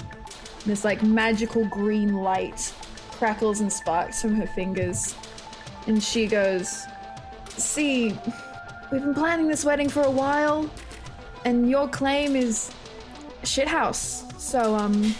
This 0.66 0.84
like 0.84 1.04
magical 1.04 1.66
green 1.66 2.16
light 2.16 2.74
crackles 3.12 3.62
and 3.62 3.72
sparks 3.72 4.22
from 4.22 4.36
her 4.36 4.48
fingers. 4.48 5.16
And 5.88 6.02
she 6.02 6.28
goes, 6.28 6.86
See, 7.50 8.18
we've 8.92 9.02
been 9.02 9.14
planning 9.14 9.48
this 9.48 9.66
wedding 9.66 9.90
for 9.90 10.04
a 10.04 10.12
while, 10.12 10.70
and 11.46 11.70
your 11.70 11.88
claim 11.88 12.36
is 12.36 12.72
shithouse. 13.48 14.24
So, 14.40 14.76
um, 14.76 15.16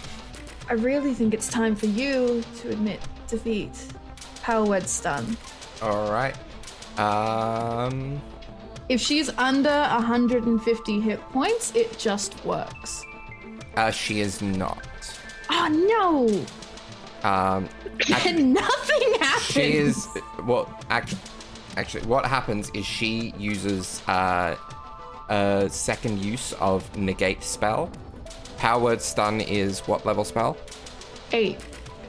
I 0.68 0.74
really 0.74 1.14
think 1.14 1.34
it's 1.34 1.48
time 1.48 1.74
for 1.74 1.86
you 1.86 2.42
to 2.60 2.70
admit 2.70 3.00
defeat. 3.26 3.72
Power 4.42 4.64
Wed's 4.64 5.00
done. 5.00 5.36
All 5.82 6.10
right. 6.10 6.34
Um, 6.98 8.20
If 8.88 9.00
she's 9.00 9.28
under 9.38 9.70
150 9.70 11.00
hit 11.00 11.20
points, 11.30 11.74
it 11.74 11.98
just 11.98 12.42
works. 12.44 13.04
Uh, 13.76 13.90
she 13.90 14.20
is 14.20 14.40
not. 14.42 14.82
Oh 15.50 16.44
no! 17.22 17.28
Um, 17.28 17.68
nothing 18.08 19.14
happens. 19.20 19.42
she 19.44 19.72
is. 19.74 20.08
Well, 20.44 20.68
actually, 20.90 21.20
actually, 21.76 22.06
what 22.06 22.26
happens 22.26 22.70
is 22.74 22.84
she 22.84 23.32
uses 23.38 24.02
uh, 24.08 24.56
a 25.28 25.68
second 25.70 26.18
use 26.18 26.52
of 26.54 26.96
negate 26.96 27.42
spell. 27.42 27.90
Power 28.58 28.82
word 28.82 29.00
stun 29.00 29.40
is 29.40 29.80
what 29.80 30.04
level 30.04 30.24
spell? 30.24 30.56
eight. 31.32 31.58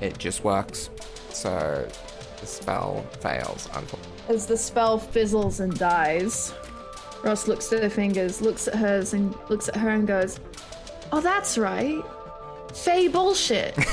It 0.02 0.18
just 0.18 0.44
works. 0.44 0.90
So 1.32 1.88
the 2.40 2.46
spell 2.46 3.06
fails. 3.22 3.68
As 4.30 4.46
the 4.46 4.58
spell 4.58 4.98
fizzles 4.98 5.60
and 5.60 5.78
dies, 5.78 6.54
Ross 7.24 7.48
looks 7.48 7.72
at 7.74 7.84
her 7.84 7.90
fingers, 7.90 8.42
looks 8.42 8.68
at 8.68 8.76
hers, 8.76 9.14
and 9.14 9.36
looks 9.50 9.68
at 9.68 9.76
her 9.76 9.90
and 9.90 10.08
goes, 10.08 10.40
"Oh, 11.12 11.20
that's 11.22 11.58
right. 11.58 12.02
Fey 12.74 13.08
bullshit." 13.08 13.78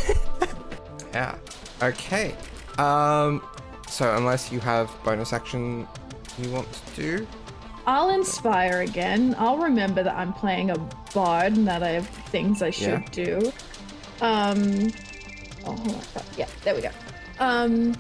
Yeah. 1.15 1.35
Okay. 1.83 2.35
Um. 2.79 3.41
So 3.89 4.15
unless 4.17 4.53
you 4.53 4.61
have 4.61 4.91
bonus 5.03 5.33
action 5.33 5.89
you 6.39 6.51
want 6.51 6.71
to 6.71 6.95
do, 6.95 7.27
I'll 7.87 8.11
inspire 8.11 8.81
again. 8.81 9.35
I'll 9.39 9.59
remember 9.59 10.03
that 10.03 10.17
I'm 10.17 10.33
playing 10.33 10.71
a 10.71 10.79
bard 11.15 11.53
and 11.57 11.67
that 11.69 11.83
I 11.83 11.91
have 11.91 12.09
things 12.09 12.63
I 12.63 12.71
should 12.71 13.05
Yeah. 13.17 13.25
do. 13.25 13.53
Um. 14.21 14.93
Oh, 15.65 15.73
hold 15.77 15.89
on. 16.17 16.23
Yeah, 16.37 16.47
there 16.65 16.75
we 16.75 16.81
go. 16.81 16.91
Um, 17.39 17.95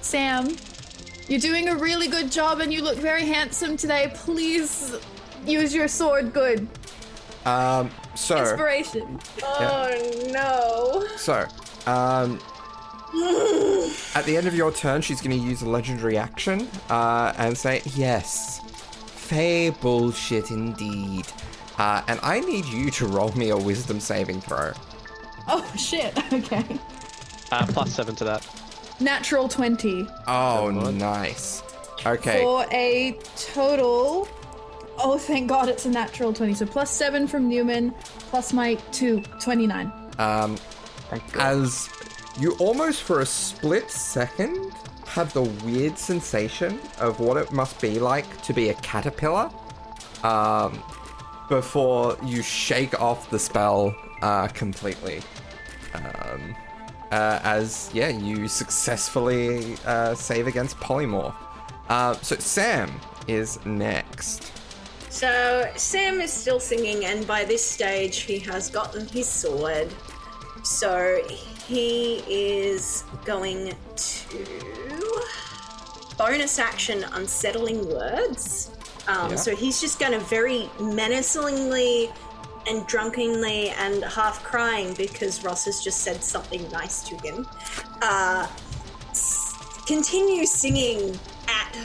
Sam, 0.00 0.56
you're 1.28 1.40
doing 1.40 1.68
a 1.68 1.76
really 1.76 2.08
good 2.08 2.30
job 2.30 2.60
and 2.60 2.72
you 2.72 2.82
look 2.82 2.96
very 2.98 3.24
handsome 3.24 3.76
today. 3.76 4.12
Please 4.14 4.94
use 5.46 5.74
your 5.74 5.88
sword 5.88 6.32
good. 6.32 6.68
um. 7.46 7.90
So 8.14 8.36
Inspiration. 8.38 9.20
Oh 9.42 10.28
no. 10.32 11.06
so 11.16 11.46
um. 11.86 12.38
At 14.14 14.24
the 14.26 14.36
end 14.36 14.46
of 14.46 14.54
your 14.54 14.70
turn, 14.70 15.00
she's 15.00 15.20
going 15.22 15.38
to 15.38 15.42
use 15.42 15.62
a 15.62 15.68
legendary 15.68 16.18
action 16.18 16.68
uh, 16.90 17.32
and 17.38 17.56
say, 17.56 17.80
Yes, 17.94 18.60
Fey 19.28 19.68
bullshit 19.68 20.50
indeed. 20.50 21.26
Uh, 21.76 22.02
and 22.08 22.18
I 22.22 22.40
need 22.40 22.64
you 22.64 22.90
to 22.92 23.06
roll 23.06 23.30
me 23.32 23.50
a 23.50 23.56
wisdom 23.56 24.00
saving 24.00 24.40
throw. 24.40 24.72
Oh, 25.46 25.70
shit. 25.76 26.16
Okay. 26.32 26.64
Uh, 27.52 27.66
plus 27.68 27.94
seven 27.94 28.14
to 28.16 28.24
that. 28.24 28.46
Natural 29.00 29.48
20 29.48 30.06
Oh, 30.26 30.70
nice. 30.94 31.62
Okay. 32.06 32.42
for 32.42 32.64
a 32.72 33.18
total. 33.36 34.28
Oh, 34.98 35.18
thank 35.18 35.48
God 35.48 35.68
it's 35.68 35.84
a 35.86 35.90
natural 35.90 36.32
20. 36.32 36.54
So 36.54 36.64
plus 36.66 36.90
7 36.90 37.26
from 37.28 37.48
Newman, 37.48 37.92
plus 38.30 38.52
my 38.52 38.74
2, 38.92 39.20
29. 39.40 39.92
Um, 40.18 40.56
as 41.34 41.88
you 42.40 42.52
almost 42.56 43.02
for 43.02 43.20
a 43.20 43.26
split 43.26 43.90
second 43.90 44.72
have 45.18 45.32
the 45.32 45.42
weird 45.66 45.98
sensation 45.98 46.78
of 47.00 47.18
what 47.18 47.36
it 47.36 47.50
must 47.50 47.80
be 47.80 47.98
like 47.98 48.40
to 48.40 48.52
be 48.52 48.68
a 48.68 48.74
caterpillar 48.74 49.50
um, 50.22 50.80
before 51.48 52.16
you 52.24 52.40
shake 52.40 53.00
off 53.00 53.28
the 53.28 53.38
spell 53.38 53.92
uh, 54.22 54.46
completely. 54.46 55.20
Um, 55.92 56.54
uh, 57.10 57.40
as, 57.42 57.90
yeah, 57.92 58.10
you 58.10 58.46
successfully 58.46 59.74
uh, 59.86 60.14
save 60.14 60.46
against 60.46 60.76
polymorph. 60.76 61.34
Uh, 61.88 62.12
so, 62.22 62.36
Sam 62.36 62.88
is 63.26 63.58
next. 63.66 64.52
So 65.10 65.68
Sam 65.74 66.20
is 66.20 66.32
still 66.32 66.60
singing, 66.60 67.06
and 67.06 67.26
by 67.26 67.44
this 67.44 67.68
stage, 67.68 68.18
he 68.18 68.38
has 68.38 68.70
gotten 68.70 69.08
his 69.08 69.26
sword. 69.26 69.88
So 70.62 71.20
he 71.68 72.22
is 72.26 73.04
going 73.26 73.74
to 73.96 74.38
bonus 76.16 76.58
action 76.58 77.04
unsettling 77.12 77.86
words. 77.88 78.70
Um, 79.06 79.30
Yeah. 79.30 79.36
So 79.36 79.54
he's 79.54 79.80
just 79.80 79.98
going 80.00 80.12
to 80.12 80.18
very 80.20 80.68
menacingly 80.80 82.10
and 82.66 82.86
drunkenly 82.86 83.68
and 83.70 84.02
half 84.04 84.42
crying 84.42 84.94
because 84.94 85.44
Ross 85.44 85.64
has 85.66 85.82
just 85.82 86.00
said 86.00 86.22
something 86.24 86.68
nice 86.70 87.02
to 87.08 87.16
him. 87.18 87.46
Uh, 88.02 88.46
s- 89.10 89.52
continue 89.86 90.44
singing 90.46 91.18
at 91.48 91.76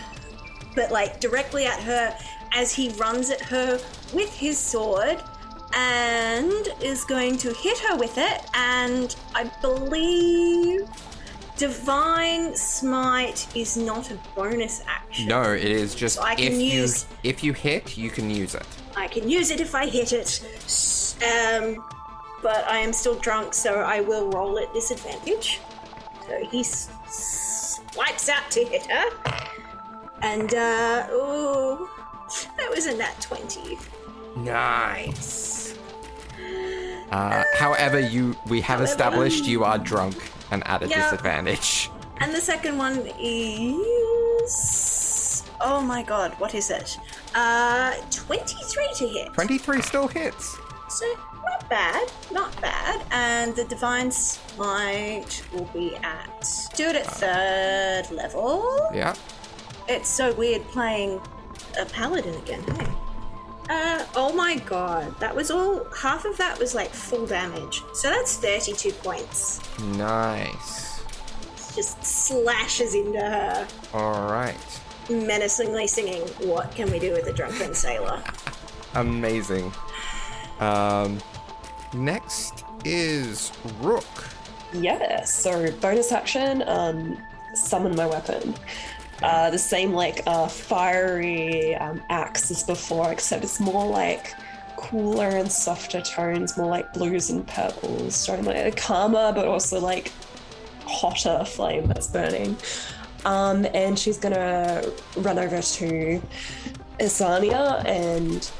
but 0.75 0.91
like 0.91 1.19
directly 1.19 1.65
at 1.65 1.79
her 1.83 2.17
as 2.53 2.73
he 2.73 2.89
runs 2.91 3.29
at 3.29 3.39
her 3.41 3.79
with 4.13 4.33
his 4.33 4.57
sword 4.57 5.21
and 5.75 6.67
is 6.81 7.03
going 7.05 7.37
to 7.37 7.53
hit 7.53 7.77
her 7.79 7.95
with 7.97 8.17
it 8.17 8.41
and 8.53 9.15
i 9.35 9.43
believe 9.61 10.81
divine 11.57 12.55
smite 12.55 13.47
is 13.55 13.77
not 13.77 14.09
a 14.11 14.17
bonus 14.35 14.81
action. 14.87 15.27
No, 15.27 15.53
it 15.53 15.63
is 15.63 15.93
just 15.93 16.15
So 16.15 16.23
I 16.23 16.33
can 16.35 16.53
if 16.53 16.59
use- 16.59 17.05
you 17.21 17.29
if 17.31 17.43
you 17.43 17.53
hit, 17.53 17.95
you 17.97 18.09
can 18.09 18.29
use 18.29 18.55
it. 18.55 18.65
i 18.97 19.07
can 19.07 19.29
use 19.29 19.51
it 19.51 19.59
if 19.61 19.75
i 19.75 19.85
hit 19.85 20.11
it. 20.13 20.41
Um 21.31 21.83
but 22.41 22.65
i 22.67 22.77
am 22.79 22.91
still 22.91 23.15
drunk 23.15 23.53
so 23.53 23.71
i 23.95 24.01
will 24.01 24.29
roll 24.31 24.57
at 24.59 24.73
disadvantage. 24.73 25.59
So 26.27 26.33
he 26.51 26.61
s- 26.61 26.89
swipes 27.91 28.29
out 28.29 28.49
to 28.51 28.65
hit 28.65 28.85
her. 28.87 29.05
And 30.23 30.53
uh 30.55 31.07
oh 31.11 31.87
that 32.57 32.69
was 32.71 32.87
a 32.87 32.97
nat 32.97 33.15
20 33.21 33.77
Nice. 34.37 35.52
Uh, 37.13 37.43
however, 37.53 37.99
you 37.99 38.35
we 38.47 38.59
have 38.61 38.81
established 38.81 39.45
you 39.45 39.63
are 39.63 39.77
drunk 39.77 40.15
and 40.49 40.65
at 40.65 40.81
a 40.81 40.87
disadvantage. 40.87 41.91
And 42.17 42.33
the 42.33 42.41
second 42.41 42.79
one 42.79 43.07
is. 43.19 44.63
Oh 45.61 45.79
my 45.79 46.01
god, 46.01 46.33
what 46.39 46.55
is 46.55 46.71
it? 46.71 46.97
Uh, 47.35 47.93
23 48.09 48.87
to 48.95 49.07
hit. 49.07 49.33
Twenty-three 49.33 49.83
still 49.83 50.07
hits. 50.07 50.57
So, 50.89 51.05
not 51.45 51.69
bad, 51.69 52.11
not 52.31 52.59
bad. 52.61 53.05
And 53.11 53.55
the 53.55 53.65
Divine 53.65 54.11
Smite 54.11 55.43
will 55.53 55.69
be 55.71 55.95
at. 55.97 56.47
Do 56.75 56.87
it 56.89 56.95
at 56.95 57.05
third 57.05 58.09
level. 58.09 58.89
Yeah. 58.91 59.13
It's 59.87 60.09
so 60.09 60.33
weird 60.33 60.63
playing 60.69 61.21
a 61.79 61.85
Paladin 61.85 62.33
again, 62.35 62.63
hey? 62.75 62.87
Uh, 63.69 64.05
oh 64.15 64.33
my 64.33 64.57
god, 64.57 65.17
that 65.19 65.35
was 65.35 65.49
all. 65.49 65.85
Half 65.95 66.25
of 66.25 66.37
that 66.37 66.59
was 66.59 66.75
like 66.75 66.89
full 66.89 67.25
damage. 67.25 67.81
So 67.93 68.09
that's 68.09 68.37
32 68.37 68.91
points. 68.91 69.61
Nice. 69.97 71.01
Just 71.75 72.03
slashes 72.03 72.93
into 72.93 73.19
her. 73.19 73.67
All 73.93 74.29
right. 74.31 74.57
menacingly 75.09 75.87
singing, 75.87 76.21
What 76.47 76.73
can 76.75 76.91
we 76.91 76.99
do 76.99 77.11
with 77.13 77.25
a 77.27 77.33
drunken 77.33 77.73
sailor? 77.73 78.21
Amazing. 78.95 79.71
Um, 80.59 81.19
next 81.93 82.63
is 82.85 83.51
Rook. 83.81 84.05
Yeah, 84.73 85.23
so 85.23 85.71
bonus 85.79 86.11
action, 86.11 86.63
um, 86.67 87.17
summon 87.55 87.95
my 87.95 88.05
weapon. 88.07 88.55
Uh, 89.23 89.49
the 89.49 89.57
same 89.57 89.93
like 89.93 90.21
uh, 90.27 90.47
fiery 90.47 91.75
um, 91.75 92.01
axe 92.09 92.51
as 92.51 92.63
before, 92.63 93.11
except 93.11 93.43
it's 93.43 93.59
more 93.59 93.85
like 93.87 94.33
cooler 94.75 95.29
and 95.29 95.49
softer 95.51 96.01
tones, 96.01 96.57
more 96.57 96.67
like 96.67 96.91
blues 96.93 97.29
and 97.29 97.47
purples, 97.47 98.25
showing 98.25 98.43
like 98.43 98.57
a 98.57 98.71
calmer 98.71 99.31
but 99.31 99.47
also 99.47 99.79
like 99.79 100.11
hotter 100.85 101.45
flame 101.45 101.87
that's 101.87 102.07
burning. 102.07 102.57
Um, 103.25 103.65
and 103.73 103.97
she's 103.97 104.17
gonna 104.17 104.83
run 105.15 105.39
over 105.39 105.61
to 105.61 106.21
Hisania 106.99 107.85
and 107.85 108.51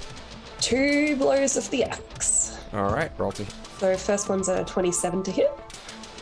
two 0.62 1.18
blows 1.18 1.58
of 1.58 1.70
the 1.72 1.84
axe. 1.84 2.58
All 2.72 2.94
right, 2.94 3.12
roll 3.18 3.34
to 3.34 3.46
So 3.80 3.98
first 3.98 4.30
one's 4.30 4.48
a 4.48 4.64
27 4.64 5.24
to 5.24 5.32
hit. 5.32 5.52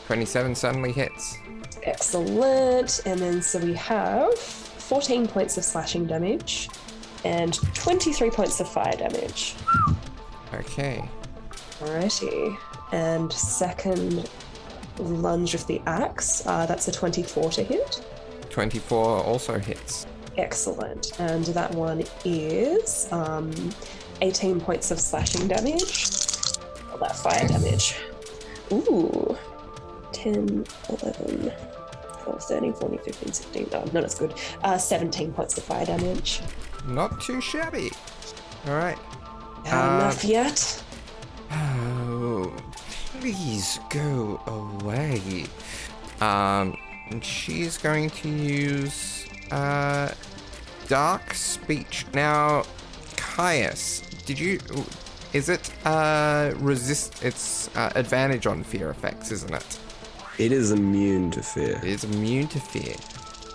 twenty-seven. 0.07 0.55
Suddenly 0.55 0.91
hits. 0.91 1.37
Excellent. 1.83 3.01
And 3.05 3.19
then 3.19 3.41
so 3.41 3.59
we 3.59 3.73
have 3.75 4.37
14 4.37 5.27
points 5.27 5.57
of 5.57 5.63
slashing 5.63 6.05
damage 6.05 6.69
and 7.23 7.53
23 7.75 8.29
points 8.31 8.59
of 8.59 8.67
fire 8.67 8.95
damage. 8.95 9.55
Okay. 10.53 11.03
Alrighty. 11.79 12.57
And 12.91 13.31
second 13.31 14.29
lunge 14.99 15.53
of 15.55 15.65
the 15.67 15.81
axe, 15.85 16.45
uh, 16.45 16.65
that's 16.65 16.87
a 16.87 16.91
24 16.91 17.51
to 17.51 17.63
hit. 17.63 18.05
Twenty-four 18.49 19.23
also 19.23 19.57
hits. 19.57 20.05
Excellent. 20.37 21.17
And 21.19 21.45
that 21.45 21.73
one 21.73 22.03
is 22.25 23.11
um, 23.13 23.51
18 24.21 24.59
points 24.59 24.91
of 24.91 24.99
slashing 24.99 25.47
damage. 25.47 26.09
All 26.91 26.97
that 26.97 27.15
fire 27.15 27.47
damage. 27.47 27.95
Ooh. 28.71 29.37
10, 30.11 30.65
11. 30.89 31.51
12, 32.23 32.43
13, 32.43 32.73
14, 32.73 32.97
15, 32.99 33.33
16. 33.33 33.67
Oh, 33.73 33.85
not 33.93 34.03
as 34.03 34.15
good. 34.15 34.33
Uh, 34.63 34.77
17 34.77 35.33
points 35.33 35.57
of 35.57 35.63
fire 35.63 35.85
damage. 35.85 36.41
Not 36.87 37.21
too 37.21 37.41
shabby. 37.41 37.91
All 38.67 38.73
right. 38.75 38.97
Not 39.65 39.73
Uh, 39.73 39.95
enough 40.01 40.23
yet. 40.23 40.83
Oh, 41.51 42.53
please 43.19 43.79
go 43.89 44.39
away. 44.47 45.45
Um, 46.21 46.77
she's 47.21 47.77
going 47.77 48.09
to 48.11 48.29
use 48.29 49.25
uh, 49.51 50.09
dark 50.87 51.33
speech. 51.33 52.05
Now, 52.13 52.63
Caius, 53.17 54.01
did 54.25 54.39
you? 54.39 54.59
Is 55.33 55.47
it 55.49 55.71
uh 55.85 56.51
resist? 56.57 57.23
It's 57.23 57.69
uh, 57.75 57.91
advantage 57.95 58.47
on 58.47 58.63
fear 58.63 58.89
effects, 58.89 59.31
isn't 59.31 59.53
it? 59.53 59.79
It 60.37 60.51
is 60.51 60.71
immune 60.71 61.31
to 61.31 61.41
fear. 61.43 61.77
It 61.77 61.83
is 61.83 62.03
immune 62.03 62.47
to 62.49 62.59
fear. 62.59 62.95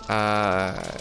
Uh, 0.08 0.98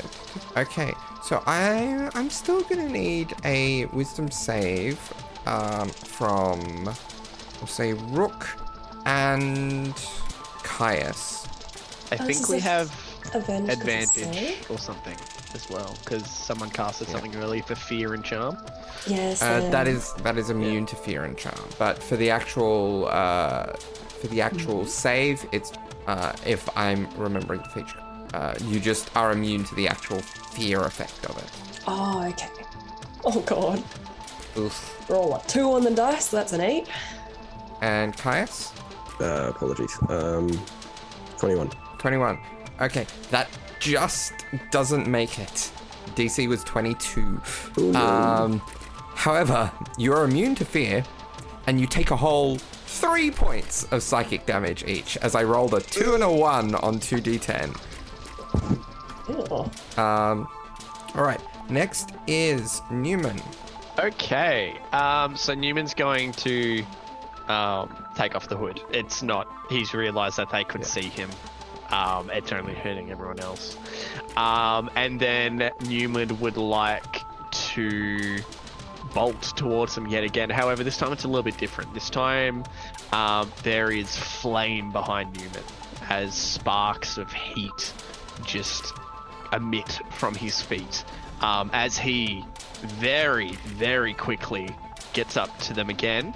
okay. 0.57 0.93
So 1.23 1.41
I 1.45 2.09
I'm 2.13 2.29
still 2.29 2.61
gonna 2.63 2.89
need 2.89 3.33
a 3.43 3.85
wisdom 3.87 4.29
save 4.31 4.99
um, 5.45 5.89
from 5.89 6.85
we'll 6.85 7.67
say 7.67 7.93
Rook 7.93 8.47
and 9.05 9.93
Caius. 10.63 11.45
I 12.11 12.17
Oh, 12.19 12.25
think 12.25 12.47
we 12.49 12.59
have 12.59 12.91
Advantage. 13.33 13.67
'cause 13.79 14.17
advantage 14.21 14.69
or 14.69 14.77
something 14.77 15.17
as 15.55 15.67
well 15.69 15.95
because 16.03 16.29
someone 16.29 16.69
casted 16.69 17.07
something 17.09 17.35
early 17.37 17.61
for 17.61 17.73
fear 17.75 18.13
and 18.13 18.23
charm. 18.23 18.55
Yes. 19.07 19.41
Uh, 19.41 19.67
that 19.71 19.87
um, 19.87 19.95
is 19.95 20.13
that 20.23 20.37
is 20.37 20.49
immune 20.51 20.85
to 20.87 20.95
fear 20.95 21.23
and 21.23 21.35
charm. 21.37 21.67
But 21.79 22.01
for 22.01 22.15
the 22.17 22.29
actual 22.29 23.07
uh, 23.11 23.73
for 24.25 24.33
the 24.33 24.41
actual 24.41 24.85
save, 24.85 25.45
it's 25.51 25.71
uh, 26.07 26.33
if 26.45 26.67
I'm 26.77 27.07
remembering 27.17 27.61
the 27.61 27.69
feature, 27.69 28.01
uh, 28.33 28.55
you 28.65 28.79
just 28.79 29.15
are 29.15 29.31
immune 29.31 29.63
to 29.65 29.75
the 29.75 29.87
actual 29.87 30.19
fear 30.19 30.81
effect 30.81 31.25
of 31.25 31.37
it. 31.37 31.81
Oh, 31.87 32.25
okay. 32.27 32.49
Oh 33.23 33.41
god. 33.41 33.83
Oof. 34.57 35.09
Roll 35.09 35.35
a 35.35 35.41
two 35.47 35.71
on 35.71 35.83
the 35.83 35.91
dice. 35.91 36.29
So 36.29 36.37
that's 36.37 36.53
an 36.53 36.61
eight. 36.61 36.87
And 37.81 38.15
Caius. 38.17 38.73
Uh, 39.19 39.51
apologies. 39.53 39.95
Um, 40.09 40.49
21. 41.37 41.69
21. 41.99 42.39
Okay, 42.81 43.05
that 43.31 43.47
just 43.79 44.33
doesn't 44.71 45.07
make 45.07 45.39
it. 45.39 45.71
DC 46.15 46.47
was 46.47 46.63
22. 46.63 47.41
Oh, 47.77 47.91
no. 47.91 47.99
Um, 47.99 48.59
however, 49.15 49.71
you're 49.97 50.23
immune 50.23 50.55
to 50.55 50.65
fear, 50.65 51.03
and 51.67 51.79
you 51.79 51.87
take 51.87 52.11
a 52.11 52.15
whole 52.15 52.57
three 52.95 53.29
points 53.29 53.83
of 53.91 54.01
psychic 54.01 54.45
damage 54.45 54.83
each, 54.85 55.17
as 55.17 55.35
I 55.35 55.43
rolled 55.43 55.73
a 55.73 55.81
2 55.81 56.15
and 56.15 56.23
a 56.23 56.31
1 56.31 56.75
on 56.75 56.99
2d10. 56.99 57.75
Ew. 59.27 60.01
Um, 60.01 60.47
alright, 61.15 61.41
next 61.69 62.11
is 62.27 62.81
Newman. 62.89 63.41
Okay, 63.99 64.77
um, 64.91 65.35
so 65.35 65.53
Newman's 65.53 65.93
going 65.93 66.31
to 66.33 66.83
um, 67.47 68.05
take 68.15 68.35
off 68.35 68.47
the 68.47 68.57
hood. 68.57 68.81
It's 68.91 69.21
not. 69.21 69.47
He's 69.69 69.93
realised 69.93 70.37
that 70.37 70.49
they 70.49 70.63
could 70.63 70.85
see 70.85 71.09
him. 71.09 71.29
Um, 71.91 72.29
it's 72.31 72.51
only 72.51 72.73
hurting 72.73 73.11
everyone 73.11 73.39
else. 73.39 73.77
Um, 74.35 74.89
and 74.95 75.19
then 75.19 75.71
Newman 75.87 76.39
would 76.39 76.57
like 76.57 77.21
to 77.51 78.39
bolt 79.15 79.41
towards 79.55 79.95
them 79.95 80.05
yet 80.07 80.23
again. 80.23 80.51
However, 80.51 80.83
this 80.83 80.97
time 80.97 81.11
it's 81.11 81.23
a 81.23 81.27
little 81.27 81.41
bit 81.41 81.57
different. 81.57 81.91
This 81.95 82.11
time 82.11 82.63
um, 83.11 83.51
there 83.63 83.89
is 83.89 84.15
flame 84.15 84.91
behind 84.91 85.35
Newman 85.35 85.63
as 86.09 86.35
sparks 86.35 87.17
of 87.17 87.31
heat 87.33 87.93
just 88.43 88.93
emit 89.53 89.99
from 90.11 90.35
his 90.35 90.61
feet 90.61 91.03
um, 91.41 91.69
as 91.73 91.97
he 91.97 92.45
very, 92.83 93.53
very 93.65 94.13
quickly 94.13 94.69
gets 95.13 95.37
up 95.37 95.57
to 95.59 95.73
them 95.73 95.89
again 95.89 96.35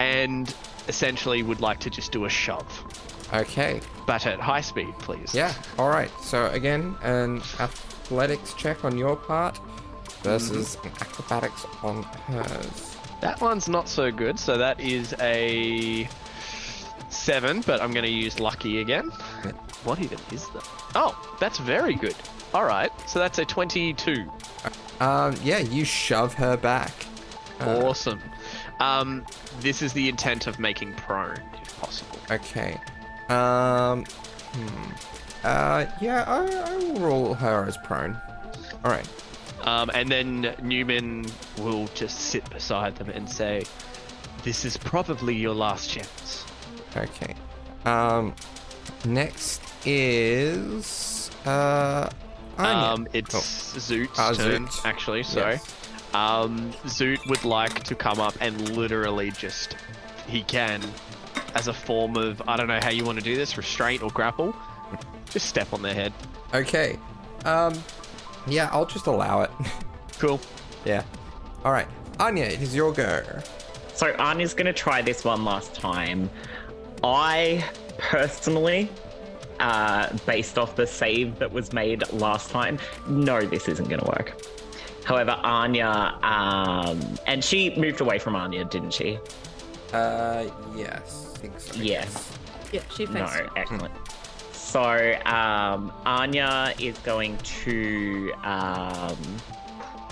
and 0.00 0.52
essentially 0.88 1.42
would 1.42 1.60
like 1.60 1.78
to 1.80 1.90
just 1.90 2.10
do 2.10 2.24
a 2.24 2.28
shove. 2.28 2.84
Okay, 3.32 3.80
But 4.06 4.26
at 4.26 4.40
high 4.40 4.60
speed, 4.60 4.94
please. 4.98 5.34
yeah, 5.34 5.52
alright. 5.78 6.10
So 6.22 6.46
again, 6.48 6.96
an 7.02 7.38
athletics 7.60 8.54
check 8.54 8.84
on 8.84 8.96
your 8.98 9.16
part 9.16 9.58
versus 10.24 10.76
an 10.84 10.90
acrobatics 11.00 11.64
on 11.82 12.02
hers. 12.02 12.96
That 13.20 13.40
one's 13.40 13.68
not 13.68 13.88
so 13.88 14.10
good, 14.10 14.38
so 14.38 14.58
that 14.58 14.80
is 14.80 15.14
a 15.20 16.08
seven, 17.10 17.60
but 17.62 17.80
I'm 17.80 17.92
going 17.92 18.04
to 18.04 18.10
use 18.10 18.40
lucky 18.40 18.80
again. 18.80 19.10
What 19.84 20.00
even 20.00 20.18
is 20.32 20.48
that? 20.50 20.68
Oh, 20.94 21.36
that's 21.38 21.58
very 21.58 21.94
good. 21.94 22.16
All 22.52 22.64
right, 22.64 22.90
so 23.08 23.18
that's 23.18 23.38
a 23.38 23.44
22. 23.44 24.30
Um, 25.00 25.34
yeah, 25.42 25.58
you 25.58 25.84
shove 25.84 26.34
her 26.34 26.56
back. 26.56 26.92
Uh, 27.60 27.84
Awesome. 27.84 28.20
Um, 28.80 29.24
this 29.60 29.82
is 29.82 29.92
the 29.92 30.08
intent 30.08 30.46
of 30.46 30.58
making 30.58 30.94
prone, 30.94 31.40
if 31.62 31.80
possible. 31.80 32.18
Okay. 32.30 32.80
Um. 33.28 34.04
Hmm. 34.52 34.92
Uh. 35.44 35.86
Yeah. 36.00 36.24
I, 36.26 36.72
I 36.72 36.76
will 36.76 37.00
roll 37.00 37.34
her 37.34 37.64
as 37.66 37.76
prone. 37.78 38.16
All 38.84 38.90
right. 38.90 39.08
Um, 39.64 39.90
and 39.94 40.08
then 40.10 40.54
Newman 40.62 41.26
will 41.58 41.86
just 41.94 42.18
sit 42.20 42.48
beside 42.50 42.96
them 42.96 43.08
and 43.10 43.28
say, 43.28 43.64
"This 44.42 44.64
is 44.64 44.76
probably 44.76 45.34
your 45.34 45.54
last 45.54 45.90
chance." 45.90 46.44
Okay. 46.96 47.34
Um. 47.84 48.34
Next 49.04 49.62
is 49.86 51.30
uh. 51.46 52.08
Um, 52.58 53.08
it's 53.12 53.34
Oh. 53.34 53.38
Zoot's 53.80 54.18
Ah, 54.18 54.32
turn, 54.32 54.66
Zoot. 54.68 54.84
actually. 54.86 55.22
Sorry. 55.24 55.54
Yes. 55.54 55.74
Um, 56.14 56.70
Zoot 56.86 57.18
would 57.28 57.44
like 57.44 57.82
to 57.84 57.96
come 57.96 58.20
up 58.20 58.34
and 58.40 58.76
literally 58.76 59.32
just, 59.32 59.74
he 60.28 60.44
can, 60.44 60.80
as 61.56 61.66
a 61.66 61.72
form 61.72 62.16
of, 62.16 62.40
I 62.46 62.56
don't 62.56 62.68
know 62.68 62.78
how 62.80 62.90
you 62.90 63.02
want 63.04 63.18
to 63.18 63.24
do 63.24 63.34
this, 63.34 63.56
restraint 63.56 64.00
or 64.04 64.10
grapple, 64.10 64.54
just 65.30 65.46
step 65.48 65.72
on 65.72 65.82
their 65.82 65.94
head. 65.94 66.12
Okay. 66.54 66.96
Um. 67.44 67.74
Yeah, 68.46 68.68
I'll 68.72 68.86
just 68.86 69.06
allow 69.06 69.42
it. 69.42 69.50
Cool. 70.20 70.40
yeah. 70.84 71.02
All 71.64 71.72
right. 71.72 71.88
Anya, 72.20 72.44
it 72.44 72.62
is 72.62 72.74
your 72.74 72.92
go. 72.92 73.20
So 73.94 74.14
Anya's 74.18 74.54
gonna 74.54 74.72
try 74.72 75.02
this 75.02 75.24
one 75.24 75.44
last 75.44 75.74
time. 75.74 76.30
I 77.02 77.64
personally, 77.98 78.88
uh, 79.58 80.16
based 80.24 80.56
off 80.56 80.76
the 80.76 80.86
save 80.86 81.38
that 81.40 81.52
was 81.52 81.72
made 81.72 82.10
last 82.12 82.50
time, 82.50 82.78
no, 83.08 83.40
this 83.42 83.68
isn't 83.68 83.88
gonna 83.88 84.04
work. 84.06 84.40
However, 85.04 85.32
Anya, 85.42 86.16
um, 86.22 87.00
and 87.26 87.42
she 87.44 87.74
moved 87.76 88.00
away 88.00 88.18
from 88.20 88.36
Anya, 88.36 88.64
didn't 88.64 88.92
she? 88.92 89.18
Uh. 89.92 90.44
Yes. 90.76 91.32
I 91.34 91.38
think 91.38 91.60
so. 91.60 91.80
Yes. 91.80 92.38
Yeah, 92.72 92.80
she 92.94 93.04
faced. 93.04 93.10
No, 93.18 93.26
faced. 93.26 93.50
excellent. 93.56 93.92
So, 94.74 95.14
um, 95.24 95.92
Anya 96.04 96.74
is 96.80 96.98
going 96.98 97.38
to, 97.62 98.32
um, 98.42 99.16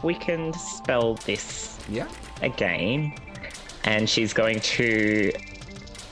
we 0.05 0.15
can 0.15 0.53
spell 0.53 1.15
this 1.27 1.81
Yeah. 1.89 2.07
again, 2.43 3.13
and 3.83 4.09
she's 4.09 4.33
going 4.33 4.61
to 4.61 5.33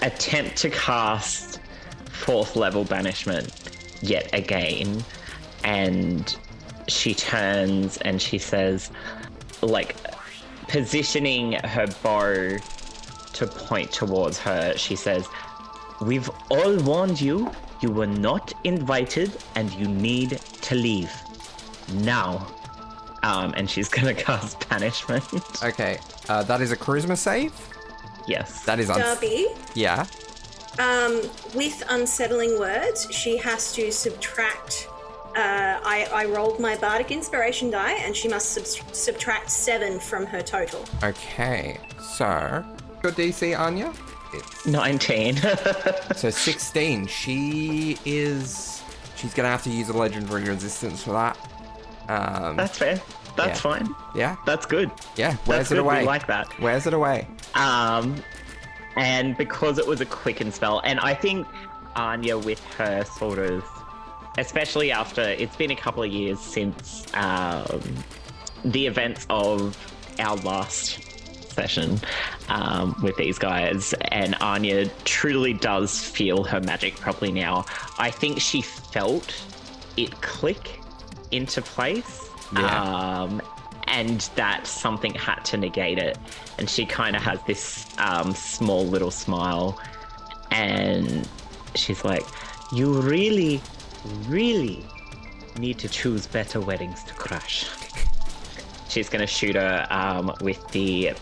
attempt 0.02 0.56
to 0.56 0.70
cast 0.70 1.60
fourth 2.10 2.56
level 2.56 2.82
banishment 2.82 3.52
yet 4.02 4.28
again, 4.32 5.04
and 5.62 6.34
she 6.88 7.14
turns 7.14 7.98
and 7.98 8.20
she 8.20 8.38
says, 8.38 8.90
like, 9.62 9.94
positioning 10.66 11.52
her 11.52 11.86
bow 12.02 12.56
to 13.32 13.46
point 13.46 13.92
towards 13.92 14.40
her, 14.40 14.76
she 14.76 14.96
says, 14.96 15.24
We've 16.00 16.28
all 16.50 16.76
warned 16.78 17.20
you, 17.20 17.52
you 17.80 17.90
were 17.90 18.06
not 18.06 18.52
invited, 18.64 19.30
and 19.54 19.72
you 19.72 19.88
need 19.88 20.38
to 20.62 20.74
leave. 20.74 21.12
Now. 21.94 22.46
Um, 23.22 23.52
and 23.56 23.68
she's 23.68 23.88
gonna 23.96 24.14
cast 24.14 24.68
banishment. 24.68 25.24
Okay. 25.62 25.98
Uh, 26.28 26.42
that 26.44 26.60
is 26.60 26.72
a 26.72 26.76
charisma 26.76 27.16
save. 27.18 27.52
yes. 28.26 28.64
That 28.64 28.78
is 28.80 28.88
un- 28.88 28.98
Darby, 29.00 29.48
Yeah. 29.74 30.06
um, 30.78 31.20
with 31.54 31.82
unsettling 31.90 32.58
words, 32.58 33.06
she 33.10 33.36
has 33.38 33.72
to 33.74 33.90
subtract. 33.92 34.88
Uh, 35.36 35.78
I, 35.84 36.08
I 36.12 36.24
rolled 36.24 36.58
my 36.60 36.76
bardic 36.78 37.10
inspiration 37.10 37.70
die, 37.70 37.92
and 38.04 38.16
she 38.16 38.26
must 38.28 38.48
sub- 38.52 38.94
subtract 38.94 39.50
seven 39.50 40.00
from 40.00 40.24
her 40.26 40.40
total. 40.42 40.84
Okay. 41.04 41.78
So, 42.00 42.64
your 43.02 43.12
DC, 43.12 43.56
Anya? 43.58 43.92
It's 44.32 44.66
19. 44.66 45.36
So 46.16 46.30
16. 46.30 47.06
She 47.06 47.98
is. 48.04 48.82
She's 49.16 49.34
gonna 49.34 49.48
have 49.48 49.62
to 49.64 49.70
use 49.70 49.88
a 49.88 49.92
legendary 49.92 50.44
resistance 50.44 51.02
for 51.02 51.12
that. 51.12 51.36
Um. 52.08 52.56
That's 52.56 52.78
fair. 52.78 53.00
That's 53.36 53.58
Yeah. 53.64 53.78
fine. 53.78 53.94
yeah. 54.14 54.36
That's 54.44 54.66
good. 54.66 54.90
Yeah. 55.16 55.34
Where's 55.44 55.60
That's 55.60 55.70
it 55.72 55.74
good. 55.74 55.80
away? 55.80 56.00
We 56.00 56.06
like 56.06 56.26
that. 56.26 56.48
Where's 56.60 56.86
it 56.86 56.92
away? 56.94 57.26
Um, 57.54 58.16
and 58.96 59.36
because 59.36 59.78
it 59.78 59.86
was 59.86 60.00
a 60.00 60.06
quicken 60.06 60.50
spell, 60.52 60.80
and 60.84 60.98
I 61.00 61.14
think 61.14 61.46
Anya, 61.96 62.36
with 62.38 62.60
her 62.74 63.04
sort 63.04 63.38
of 63.38 63.64
especially 64.38 64.90
after 64.92 65.22
it's 65.22 65.56
been 65.56 65.70
a 65.72 65.76
couple 65.76 66.02
of 66.02 66.10
years 66.10 66.38
since 66.40 67.04
um, 67.14 67.80
the 68.64 68.86
events 68.86 69.26
of 69.28 69.76
our 70.18 70.36
last 70.36 70.98
session 71.60 72.00
um, 72.48 72.94
with 73.02 73.16
these 73.16 73.38
guys, 73.38 73.92
and 74.12 74.34
Anya 74.40 74.86
truly 75.04 75.52
does 75.52 76.00
feel 76.00 76.44
her 76.44 76.60
magic 76.60 76.96
properly 76.96 77.32
now. 77.32 77.64
I 77.98 78.10
think 78.10 78.40
she 78.40 78.62
felt 78.62 79.34
it 79.96 80.12
click 80.22 80.80
into 81.30 81.60
place. 81.62 82.28
Yeah. 82.54 82.82
Um, 82.82 83.42
and 83.90 84.20
that 84.36 84.66
something 84.66 85.14
had 85.14 85.44
to 85.46 85.56
negate 85.56 85.98
it. 85.98 86.16
And 86.58 86.70
she 86.70 86.86
kind 86.86 87.16
of 87.16 87.22
has 87.22 87.40
this 87.46 87.86
um, 87.98 88.34
small 88.34 88.86
little 88.86 89.10
smile. 89.10 89.80
And 90.50 91.28
she's 91.74 92.04
like, 92.04 92.24
You 92.72 93.00
really, 93.00 93.60
really 94.28 94.84
need 95.58 95.78
to 95.80 95.88
choose 95.88 96.26
better 96.26 96.60
weddings 96.60 97.02
to 97.04 97.14
crush. 97.14 97.66
She's 98.88 99.08
going 99.08 99.20
to 99.20 99.26
shoot 99.26 99.54
her 99.54 99.86
um, 99.90 100.32
with 100.40 100.66
the 100.72 101.12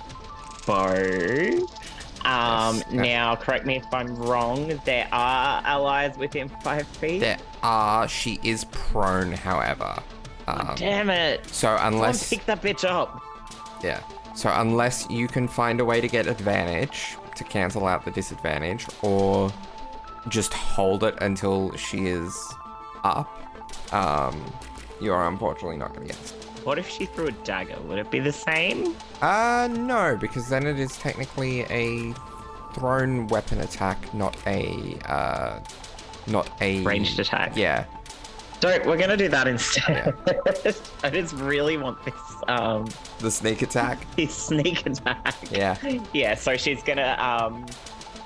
Um, 2.25 2.77
Yes. 2.77 2.91
now, 2.91 3.37
correct 3.37 3.65
me 3.65 3.77
if 3.77 3.87
I'm 3.93 4.15
wrong, 4.17 4.79
there 4.85 5.09
are 5.13 5.63
allies 5.65 6.17
within 6.19 6.49
five 6.63 6.87
feet. 6.87 7.21
There 7.21 7.39
are. 7.63 8.07
She 8.09 8.39
is 8.43 8.65
prone, 8.67 9.33
however. 9.33 9.97
Um, 10.47 10.75
Damn 10.77 11.11
it! 11.11 11.47
so 11.47 11.77
Someone 11.77 11.95
unless 11.95 12.29
pick 12.31 12.45
that 12.47 12.61
bitch 12.63 12.89
up. 12.89 13.21
yeah, 13.83 14.01
so 14.35 14.51
unless 14.55 15.07
you 15.11 15.29
can 15.29 15.47
find 15.47 15.79
a 15.81 15.85
way 15.85 16.01
to 16.01 16.09
get 16.09 16.27
advantage 16.27 17.17
to 17.37 17.45
cancel 17.45 17.87
out 17.87 18.05
the 18.05 18.11
disadvantage, 18.11 18.87
or 19.03 19.53
just 20.29 20.53
hold 20.53 21.05
it 21.05 21.15
until 21.21 21.75
she 21.77 22.07
is 22.07 22.37
up, 23.05 23.31
um, 23.93 24.43
you 25.01 25.13
are 25.13 25.29
unfortunately 25.29 25.77
not 25.77 25.95
going 25.95 26.09
to 26.09 26.15
get. 26.15 26.23
it. 26.23 26.48
What 26.65 26.79
if 26.79 26.89
she 26.89 27.07
threw 27.07 27.29
a 27.29 27.33
dagger? 27.33 27.79
Would 27.87 27.99
it 27.99 28.11
be 28.11 28.21
the 28.21 28.33
same? 28.33 28.95
Uh, 29.23 29.69
no, 29.71 30.17
because 30.21 30.49
then 30.49 30.67
it 30.67 30.79
is 30.79 30.97
technically 30.99 31.63
a 31.63 32.13
thrown 32.75 33.27
weapon 33.29 33.61
attack, 33.61 34.13
not 34.15 34.37
a 34.47 34.99
uh, 35.07 35.61
not 36.27 36.51
a 36.61 36.83
Ranged 36.83 37.19
attack. 37.19 37.57
Yeah, 37.57 37.85
So 38.61 38.69
we're 38.85 38.99
gonna 38.99 39.17
do 39.17 39.29
that 39.29 39.49
instead. 39.49 40.15
I 41.03 41.11
just 41.11 41.35
really 41.35 41.77
want 41.79 42.05
this 42.05 42.15
um 42.49 42.87
the 43.21 43.31
sneak 43.31 43.63
attack. 43.63 44.07
this 44.17 44.35
sneak 44.35 44.85
attack. 44.87 45.35
Yeah. 45.51 45.77
Yeah, 46.13 46.35
so 46.35 46.57
she's 46.57 46.83
gonna 46.83 47.17
um 47.19 47.65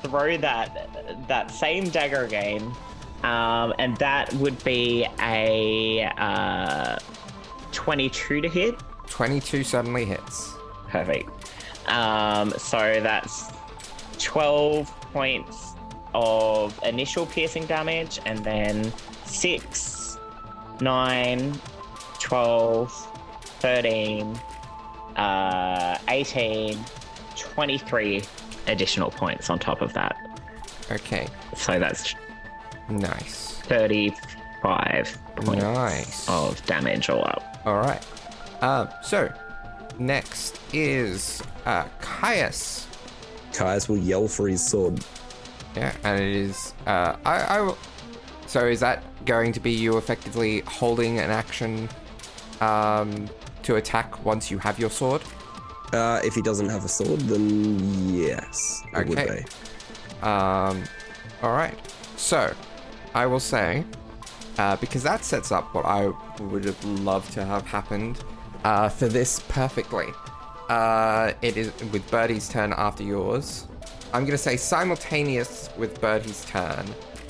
throw 0.02 0.36
that 0.38 1.28
that 1.28 1.50
same 1.50 1.88
dagger 1.90 2.24
again. 2.24 2.72
Um 3.22 3.72
and 3.78 3.96
that 3.98 4.32
would 4.34 4.62
be 4.64 5.06
a 5.20 6.10
uh 6.18 6.98
22 7.72 8.40
to 8.42 8.48
hit. 8.48 8.74
22 9.08 9.64
suddenly 9.64 10.04
hits. 10.04 10.52
Perfect. 10.88 11.28
Um 11.88 12.50
so 12.58 13.00
that's 13.02 13.50
12 14.18 14.88
points 15.12 15.72
of 16.14 16.78
initial 16.84 17.26
piercing 17.26 17.66
damage 17.66 18.20
and 18.26 18.38
then 18.44 18.92
6 19.24 20.18
9 20.80 21.60
12 22.20 22.92
13 23.60 24.40
uh 25.16 25.98
18 26.08 26.78
23 27.36 28.22
additional 28.68 29.10
points 29.10 29.50
on 29.50 29.58
top 29.58 29.80
of 29.82 29.92
that 29.94 30.16
Okay, 30.90 31.26
so 31.56 31.78
that's 31.78 32.14
nice. 32.88 33.56
35 33.62 35.18
points 35.36 35.62
Nice. 35.62 36.28
of 36.28 36.64
damage 36.66 37.08
all 37.08 37.24
up 37.24 37.51
All 37.64 37.76
right. 37.78 38.04
Um, 38.62 38.88
so 39.02 39.32
next 39.98 40.58
is 40.72 41.42
uh, 41.66 41.84
Caius. 42.00 42.86
Caius 43.52 43.88
will 43.88 43.98
yell 43.98 44.28
for 44.28 44.48
his 44.48 44.64
sword. 44.66 45.04
Yeah, 45.76 45.92
and 46.04 46.20
it 46.20 46.34
is. 46.36 46.74
Uh, 46.86 47.16
I, 47.24 47.40
I 47.42 47.60
will. 47.60 47.78
So 48.46 48.66
is 48.66 48.80
that 48.80 49.02
going 49.24 49.52
to 49.52 49.60
be 49.60 49.70
you 49.72 49.96
effectively 49.96 50.60
holding 50.60 51.18
an 51.18 51.30
action 51.30 51.88
um, 52.60 53.28
to 53.62 53.76
attack 53.76 54.24
once 54.24 54.50
you 54.50 54.58
have 54.58 54.78
your 54.78 54.90
sword? 54.90 55.22
Uh, 55.92 56.20
if 56.24 56.34
he 56.34 56.42
doesn't 56.42 56.68
have 56.68 56.84
a 56.84 56.88
sword, 56.88 57.20
then 57.20 58.14
yes, 58.14 58.82
it 58.94 59.06
would 59.08 59.18
Okay. 59.18 59.44
be. 59.44 60.26
Um, 60.26 60.84
all 61.42 61.52
right. 61.52 61.74
So, 62.16 62.54
I 63.14 63.26
will 63.26 63.40
say, 63.40 63.84
uh, 64.58 64.76
because 64.76 65.02
that 65.02 65.24
sets 65.24 65.52
up 65.52 65.74
what 65.74 65.84
I 65.84 66.12
would 66.40 66.64
have 66.64 66.84
loved 66.84 67.32
to 67.34 67.44
have 67.44 67.66
happened 67.66 68.22
uh, 68.64 68.88
for 68.88 69.08
this 69.08 69.40
perfectly. 69.48 70.06
Uh, 70.68 71.32
it 71.42 71.56
is 71.56 71.72
with 71.92 72.08
Bertie's 72.10 72.48
turn 72.48 72.72
after 72.76 73.02
yours. 73.02 73.66
I'm 74.12 74.22
going 74.22 74.32
to 74.32 74.38
say 74.38 74.56
simultaneous 74.56 75.70
with 75.76 76.00
Bertie's 76.00 76.44
turn, 76.44 76.86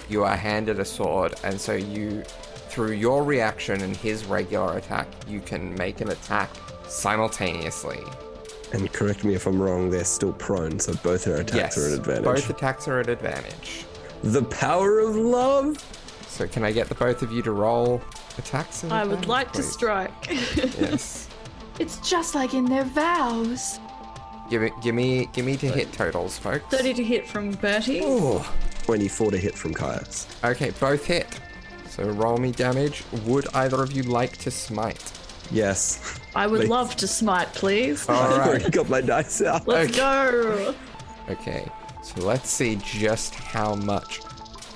you 0.09 0.25
are 0.25 0.37
handed 0.37 0.81
a 0.81 0.85
sword, 0.85 1.35
and 1.45 1.61
so 1.61 1.73
you, 1.73 2.23
through 2.69 2.93
your 2.93 3.25
reaction 3.25 3.81
and 3.81 3.97
his 3.97 4.25
regular 4.25 4.77
attack, 4.77 5.07
you 5.29 5.41
can 5.41 5.75
make 5.77 6.01
an 6.01 6.11
attack 6.11 6.51
simultaneously. 6.89 8.01
And 8.73 8.93
correct 8.93 9.23
me 9.25 9.35
if 9.35 9.47
I'm 9.47 9.61
wrong, 9.61 9.91
they're 9.91 10.05
still 10.05 10.33
prone, 10.33 10.79
so 10.81 10.95
both 11.03 11.25
their 11.25 11.37
attacks 11.37 11.77
yes, 11.77 11.79
are 11.79 11.93
at 11.93 11.99
advantage. 11.99 12.25
both 12.25 12.51
attacks 12.51 12.89
are 12.89 13.01
at 13.01 13.09
advantage. 13.09 13.85
The 14.23 14.43
power 14.45 15.01
of 15.01 15.15
love. 15.17 15.77
So 16.33 16.49
can 16.49 16.65
I 16.65 16.73
get 16.73 16.89
the 16.89 16.95
both 16.95 17.21
of 17.21 17.31
you 17.31 17.43
to 17.43 17.53
roll 17.53 18.01
attacks? 18.39 18.85
at 18.85 18.91
I 18.91 19.05
would 19.05 19.19
advantage, 19.19 19.29
like 19.29 19.53
to 19.53 19.63
strike. 19.63 20.29
Yes. 20.81 21.29
It's 21.79 21.97
just 22.09 22.35
like 22.35 22.53
in 22.53 22.67
their 22.67 22.85
vows. 22.85 23.81
give 24.51 24.61
me, 24.61 24.71
give 24.83 24.95
me, 24.95 25.27
give 25.33 25.47
me 25.47 25.57
to 25.57 25.69
hit 25.69 25.91
totals, 25.93 26.39
folks. 26.39 26.65
30 26.67 26.95
to 26.95 27.03
hit 27.03 27.27
from 27.27 27.53
Bertie. 27.53 28.01
Ooh. 28.01 28.43
24 28.83 29.31
to 29.31 29.39
hit 29.39 29.55
from 29.55 29.73
Caius. 29.73 30.27
Okay, 30.45 30.71
both 30.79 31.05
hit. 31.07 31.41
So 31.89 32.05
roll 32.11 32.37
me 32.37 32.53
damage. 32.53 33.05
Would 33.25 33.47
either 33.55 33.83
of 33.83 33.93
you 33.93 34.03
like 34.03 34.37
to 34.39 34.51
smite? 34.51 35.13
Yes. 35.51 36.21
I 36.37 36.47
would 36.47 36.61
Please. 36.63 36.69
love 36.69 36.95
to 36.97 37.09
smite, 37.09 37.53
please. 37.55 38.07
All 38.09 38.17
I've 38.17 38.33
already 38.47 38.65
right. 38.65 38.73
got 38.73 38.89
my 38.91 39.01
dice 39.01 39.41
out. 39.43 39.67
Let's 39.67 39.97
go. 39.97 40.75
Okay. 41.31 41.67
So 42.03 42.21
let's 42.21 42.51
see 42.51 42.77
just 42.85 43.35
how 43.35 43.75
much. 43.77 44.21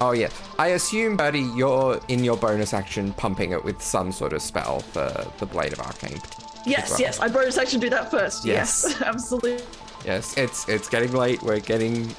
Oh 0.01 0.13
yeah. 0.13 0.29
I 0.59 0.69
assume, 0.69 1.17
Bertie, 1.17 1.49
you're 1.57 2.01
in 2.09 2.23
your 2.23 2.37
bonus 2.37 2.75
action 2.75 3.13
pumping 3.15 3.53
it 3.53 3.65
with 3.65 3.81
some 3.81 4.13
sort 4.13 4.33
of 4.33 4.43
spell 4.43 4.81
for 4.81 5.11
the 5.39 5.47
Blade 5.47 5.73
of 5.73 5.81
Arcane. 5.81 6.21
Yes, 6.67 6.91
well. 6.91 7.01
yes. 7.01 7.21
I 7.21 7.29
bonus 7.29 7.57
action 7.59 7.81
do 7.81 7.89
that 7.91 8.11
first. 8.11 8.45
Yes, 8.45 8.85
Yes. 8.89 9.03
absolutely. 9.07 9.59
Yes, 10.05 10.37
it's 10.37 10.69
it's 10.69 10.89
getting 10.89 11.13
late. 11.13 11.43
We're 11.43 11.61
getting 11.61 12.15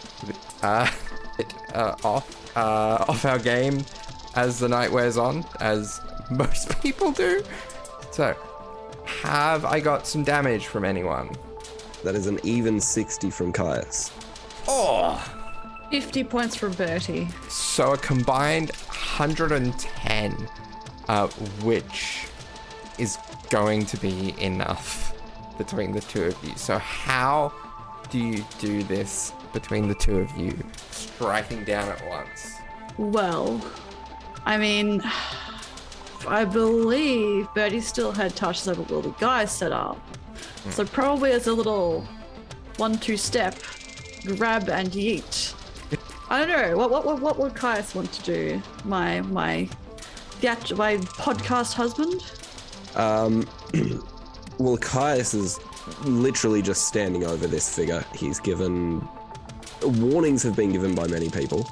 uh, 0.64 0.90
it, 1.38 1.54
uh 1.74 1.96
off 2.04 2.58
uh 2.58 3.06
off 3.08 3.26
our 3.26 3.40
game 3.40 3.84
as 4.36 4.60
the 4.60 4.68
night 4.70 4.92
wears 4.92 5.18
on, 5.18 5.46
as 5.60 6.00
most 6.32 6.80
people 6.82 7.12
do. 7.12 7.44
So, 8.12 8.36
have 9.06 9.66
I 9.66 9.80
got 9.80 10.08
some 10.08 10.24
damage 10.24 10.66
from 10.68 10.84
anyone? 10.84 11.36
That 12.04 12.16
is 12.16 12.28
an 12.28 12.40
even 12.44 12.80
60 12.80 13.30
from 13.32 13.52
Caius. 13.54 14.12
Oh, 14.68 15.22
50 15.92 16.24
points 16.26 16.56
from 16.56 16.74
Bertie. 16.74 17.28
so 17.50 17.94
a 17.94 17.98
combined 17.98 18.72
110, 18.88 20.50
uh, 21.08 21.28
which 21.64 22.28
is 22.98 23.18
going 23.50 23.86
to 23.86 23.98
be 23.98 24.36
enough 24.40 25.14
between 25.58 25.92
the 25.92 26.02
two 26.02 26.26
of 26.26 26.44
you. 26.44 26.56
So 26.56 26.78
how 26.78 27.54
do 28.10 28.20
you 28.20 28.46
do 28.60 28.84
this 28.84 29.32
between 29.54 29.88
the 29.88 29.96
two 29.96 30.18
of 30.18 30.36
you, 30.38 30.58
striking 30.92 31.64
down 31.64 31.90
at 31.90 32.06
once? 32.08 32.56
Well, 32.98 33.62
I 34.46 34.58
mean, 34.58 35.02
I 36.28 36.46
believe 36.46 37.48
Bertie 37.54 37.82
still 37.82 38.12
had 38.12 38.36
touches 38.36 38.68
over 38.68 38.94
all 38.94 39.02
the 39.02 39.10
guys 39.20 39.52
set 39.52 39.72
up. 39.72 40.00
So 40.70 40.86
probably 40.86 41.32
as 41.32 41.48
a 41.48 41.54
little 41.54 42.06
one-two 42.78 43.18
step, 43.18 43.56
grab 44.26 44.70
and 44.70 44.90
yeet. 44.90 45.54
I 46.30 46.46
don't 46.46 46.50
know. 46.50 46.78
What 46.78 46.90
what 46.92 47.06
what, 47.06 47.20
what 47.22 47.40
would 47.40 47.56
Caius 47.56 47.96
want 47.96 48.12
to 48.14 48.24
do? 48.24 48.62
My 48.84 49.22
my 49.22 49.66
theat- 50.42 50.76
my 50.78 50.98
podcast 50.98 51.74
husband. 51.74 52.24
Um, 52.96 53.48
well, 54.58 54.78
Caius 54.78 55.34
is 55.34 55.60
literally 56.04 56.62
just 56.62 56.88
standing 56.88 57.24
over 57.26 57.48
this 57.48 57.74
figure. 57.74 58.04
He's 58.16 58.40
given 58.40 59.08
warnings 59.84 60.44
have 60.44 60.56
been 60.56 60.72
given 60.72 60.96
by 60.96 61.08
many 61.08 61.30
people. 61.30 61.70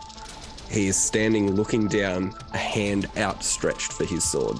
He 0.69 0.87
is 0.87 0.95
standing, 0.97 1.51
looking 1.51 1.87
down, 1.87 2.33
a 2.53 2.57
hand 2.57 3.07
outstretched 3.17 3.93
for 3.93 4.05
his 4.05 4.23
sword. 4.23 4.57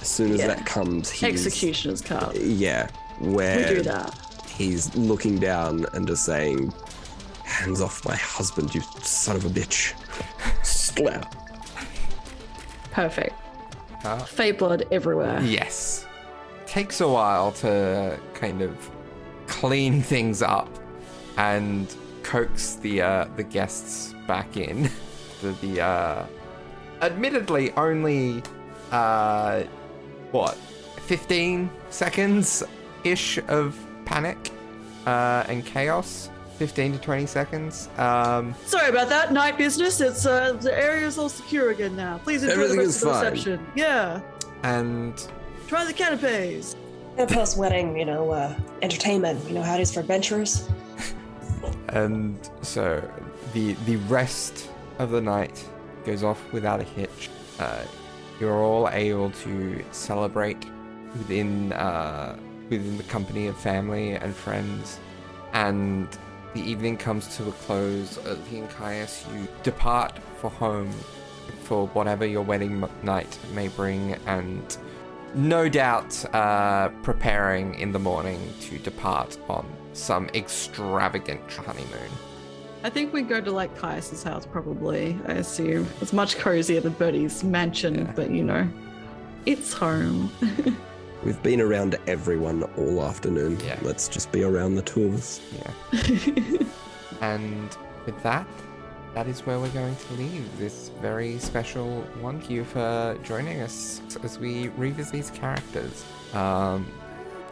As 0.00 0.08
soon 0.08 0.32
as 0.32 0.38
Yeah. 0.40 0.46
that 0.48 0.66
comes, 0.66 1.10
he's 1.10 1.46
Executioner's 1.46 2.00
card. 2.00 2.36
Yeah, 2.36 2.88
Where 3.18 3.58
We 3.68 3.74
do 3.76 3.82
that. 3.82 4.18
he's 4.48 4.94
looking 4.96 5.38
down 5.38 5.84
and 5.92 6.06
just 6.06 6.24
saying, 6.24 6.72
"Hands 7.50 7.80
off 7.80 8.04
my 8.04 8.16
husband, 8.16 8.74
you 8.74 8.82
son 9.02 9.36
of 9.36 9.44
a 9.44 9.48
bitch!" 9.48 9.94
Slap. 10.64 11.34
Perfect. 12.92 13.34
Uh, 14.04 14.18
Fey 14.18 14.52
blood 14.52 14.86
everywhere. 14.90 15.40
Yes. 15.42 16.06
Takes 16.66 17.00
a 17.00 17.08
while 17.08 17.52
to 17.52 18.18
kind 18.34 18.62
of 18.62 18.90
clean 19.46 20.00
things 20.00 20.42
up 20.42 20.68
and 21.36 21.94
coax 22.22 22.74
the 22.76 23.02
uh, 23.02 23.24
the 23.36 23.42
guests 23.42 24.14
back 24.26 24.56
in. 24.56 24.90
the 25.42 25.52
the 25.60 25.80
uh, 25.80 26.26
admittedly 27.02 27.72
only 27.72 28.42
uh, 28.90 29.62
what 30.30 30.56
15 31.06 31.70
seconds 31.90 32.62
ish 33.04 33.38
of 33.48 33.78
panic 34.04 34.50
uh, 35.06 35.44
and 35.48 35.64
chaos. 35.66 36.30
15 36.60 36.92
to 36.92 36.98
20 36.98 37.24
seconds. 37.24 37.88
Um, 37.96 38.54
Sorry 38.66 38.90
about 38.90 39.08
that. 39.08 39.32
Night 39.32 39.56
business. 39.56 39.98
It's 40.02 40.26
uh, 40.26 40.52
the 40.60 40.76
area's 40.78 41.16
all 41.16 41.30
secure 41.30 41.70
again 41.70 41.96
now. 41.96 42.18
Please 42.18 42.42
enjoy 42.42 42.52
Everything 42.52 42.76
the 42.80 42.84
rest 42.84 43.02
of 43.02 43.08
the 43.08 43.14
fine. 43.14 43.30
reception. 43.32 43.66
Yeah. 43.74 44.20
and 44.62 45.26
Try 45.68 45.86
the 45.86 45.94
canapes. 45.94 46.76
And 47.16 47.30
post 47.30 47.56
wedding, 47.56 47.98
you 47.98 48.04
know, 48.04 48.30
uh, 48.32 48.54
entertainment. 48.82 49.42
You 49.48 49.54
know 49.54 49.62
how 49.62 49.76
it 49.76 49.80
is 49.80 49.90
for 49.94 50.00
adventurers. 50.00 50.68
and 51.88 52.38
so 52.60 53.10
the 53.54 53.72
the 53.86 53.96
rest 53.96 54.68
of 54.98 55.12
the 55.12 55.20
night 55.22 55.66
goes 56.04 56.22
off 56.22 56.40
without 56.52 56.80
a 56.80 56.84
hitch. 56.84 57.30
Uh, 57.58 57.84
you're 58.38 58.62
all 58.62 58.86
able 58.90 59.30
to 59.30 59.82
celebrate 59.92 60.62
within 61.16 61.72
uh, 61.72 62.38
within 62.68 62.98
the 62.98 63.02
company 63.04 63.46
of 63.46 63.56
family 63.56 64.10
and 64.12 64.34
friends, 64.36 64.98
and 65.54 66.06
the 66.54 66.60
evening 66.60 66.96
comes 66.96 67.36
to 67.36 67.48
a 67.48 67.52
close. 67.52 68.18
Uh, 68.18 68.36
the 68.50 68.60
Caius, 68.68 69.24
you 69.34 69.46
depart 69.62 70.18
for 70.38 70.50
home 70.50 70.90
for 71.62 71.86
whatever 71.88 72.26
your 72.26 72.42
wedding 72.42 72.82
m- 72.82 72.90
night 73.02 73.38
may 73.54 73.68
bring, 73.68 74.14
and 74.26 74.76
no 75.34 75.68
doubt 75.68 76.24
uh, 76.34 76.88
preparing 77.02 77.74
in 77.76 77.92
the 77.92 77.98
morning 77.98 78.52
to 78.62 78.78
depart 78.78 79.38
on 79.48 79.64
some 79.92 80.28
extravagant 80.34 81.40
honeymoon. 81.52 82.10
I 82.82 82.90
think 82.90 83.12
we 83.12 83.22
go 83.22 83.40
to 83.40 83.50
like 83.52 83.76
Caius's 83.76 84.22
house 84.22 84.46
probably. 84.46 85.18
I 85.26 85.32
assume 85.34 85.86
it's 86.00 86.12
much 86.12 86.36
cozier 86.38 86.80
than 86.80 86.94
Bertie's 86.94 87.44
mansion, 87.44 87.94
Yeah. 88.06 88.12
but 88.16 88.30
you 88.30 88.42
know, 88.42 88.68
it's 89.46 89.72
home. 89.72 90.32
We've 91.24 91.42
been 91.42 91.60
around 91.60 91.98
everyone 92.06 92.62
all 92.78 93.04
afternoon. 93.04 93.58
Yeah. 93.60 93.78
Let's 93.82 94.08
just 94.08 94.32
be 94.32 94.42
around 94.42 94.76
the 94.76 94.82
two 94.82 95.04
of 95.04 95.14
us. 95.14 95.40
Yeah. 95.58 96.62
and 97.20 97.76
with 98.06 98.22
that, 98.22 98.46
that 99.14 99.26
is 99.26 99.40
where 99.44 99.58
we're 99.58 99.68
going 99.68 99.96
to 99.96 100.12
leave 100.14 100.58
this 100.58 100.90
very 101.02 101.38
special 101.38 102.02
one. 102.20 102.38
Thank 102.38 102.50
you 102.50 102.64
for 102.64 103.18
joining 103.22 103.60
us 103.60 104.00
as 104.22 104.38
we 104.38 104.68
revisit 104.68 105.12
these 105.12 105.30
characters. 105.30 106.04
Um, 106.32 106.86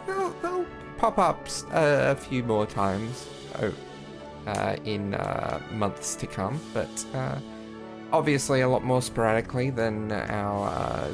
they'll, 0.07 0.31
they'll 0.41 0.67
pop 0.97 1.19
up 1.19 1.47
a 1.73 2.15
few 2.15 2.43
more 2.45 2.65
times 2.65 3.29
oh, 3.61 3.75
uh, 4.47 4.77
in 4.87 5.13
uh, 5.13 5.61
months 5.73 6.15
to 6.17 6.27
come, 6.27 6.59
but 6.73 7.05
uh, 7.13 7.39
obviously 8.13 8.63
a 8.63 8.69
lot 8.69 8.83
more 8.83 9.03
sporadically 9.03 9.69
than 9.69 10.11
our 10.11 10.69
uh, 10.69 11.11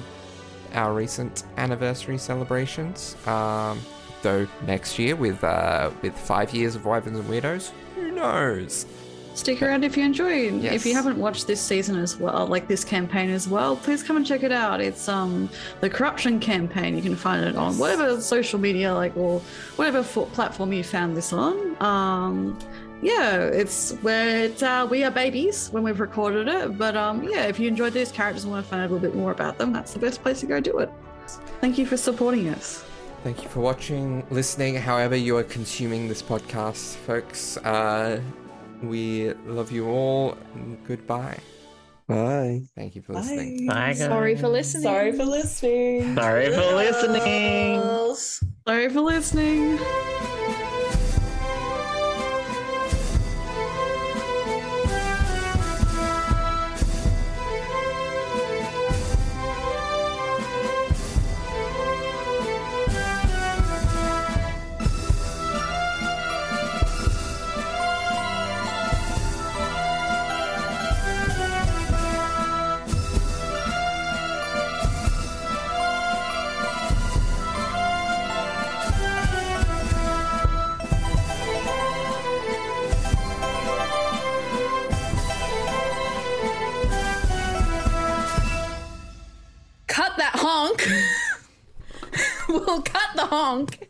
our 0.75 0.93
recent 0.93 1.45
anniversary 1.57 2.19
celebrations. 2.19 3.17
Um, 3.27 3.81
though 4.23 4.47
next 4.67 4.99
year, 4.99 5.17
with 5.17 5.43
uh, 5.45 5.91
with 6.03 6.17
five 6.19 6.53
years 6.53 6.75
of 6.75 6.85
Wyverns 6.85 7.19
and 7.19 7.29
Weirdos, 7.29 7.71
who 7.95 8.11
knows? 8.11 8.87
Stick 9.35 9.63
around 9.63 9.83
if 9.83 9.97
you 9.97 10.05
enjoyed. 10.05 10.65
If 10.65 10.87
you 10.87 10.95
haven't 10.95 11.19
watched 11.19 11.49
this 11.49 11.61
season 11.61 11.97
as 11.99 12.17
well, 12.17 12.47
like 12.47 12.69
this 12.69 12.85
campaign 12.85 13.31
as 13.31 13.49
well, 13.49 13.75
please 13.75 14.01
come 14.01 14.17
and 14.17 14.25
check 14.25 14.45
it 14.45 14.53
out. 14.53 14.81
It's 14.81 15.09
um 15.09 15.49
the 15.81 15.91
corruption 15.91 16.39
campaign. 16.39 16.95
You 16.95 17.03
can 17.03 17.17
find 17.17 17.45
it 17.45 17.57
on 17.57 17.77
whatever 17.77 18.21
social 18.21 18.61
media, 18.61 18.95
like 18.95 19.17
or 19.17 19.41
whatever 19.75 20.05
fo- 20.05 20.27
platform 20.27 20.73
you 20.73 20.85
found 20.85 21.17
this 21.17 21.33
on. 21.33 21.83
Um, 21.83 22.57
yeah, 23.03 23.37
it's 23.45 23.93
where 24.03 24.45
it's 24.45 24.63
uh, 24.63 24.87
we 24.91 25.05
are 25.05 25.11
babies 25.11 25.69
when 25.71 25.83
we've 25.83 26.01
recorded 26.01 26.49
it. 26.49 26.79
But 26.79 26.97
um, 26.97 27.23
yeah, 27.25 27.45
if 27.45 27.59
you 27.59 27.69
enjoyed 27.69 27.93
these 27.93 28.11
characters 28.13 28.45
and 28.45 28.53
want 28.53 28.65
to 28.65 28.71
find 28.71 28.83
out 28.83 28.91
a 28.91 28.93
little 28.93 29.09
bit 29.09 29.17
more 29.17 29.33
about 29.33 29.59
them, 29.59 29.73
that's 29.73 29.93
the 29.93 29.99
best 29.99 30.23
place 30.23 30.41
to 30.41 30.47
go 30.47 30.61
do 30.61 30.79
it. 30.79 30.91
Thank 31.61 31.79
you 31.79 31.87
for 31.87 31.97
supporting 31.97 32.49
us. 32.49 32.85
Thank 33.23 33.43
you 33.43 33.49
for 33.49 33.61
watching, 33.61 34.23
listening, 34.31 34.75
however 34.77 35.17
you 35.17 35.37
are 35.39 35.45
consuming 35.45 36.09
this 36.09 36.23
podcast, 36.23 36.97
folks. 36.97 37.57
Uh, 37.59 38.21
we 38.83 39.33
love 39.47 39.73
you 39.73 39.89
all. 39.89 40.37
Goodbye. 40.87 41.39
Bye. 42.07 42.65
Thank 42.75 42.97
you 42.97 43.01
for 43.01 43.15
listening. 43.15 43.67
Bye, 43.67 43.95
guys. 43.95 43.99
Sorry 43.99 44.37
for 44.37 44.49
listening. 44.49 44.83
Sorry 44.83 45.13
for 45.13 45.25
listening. 45.25 46.15
Sorry 46.15 46.53
for 46.53 46.75
listening. 46.75 47.81
Girls. 47.81 48.45
Sorry 48.67 48.89
for 48.91 49.01
listening. 49.01 49.79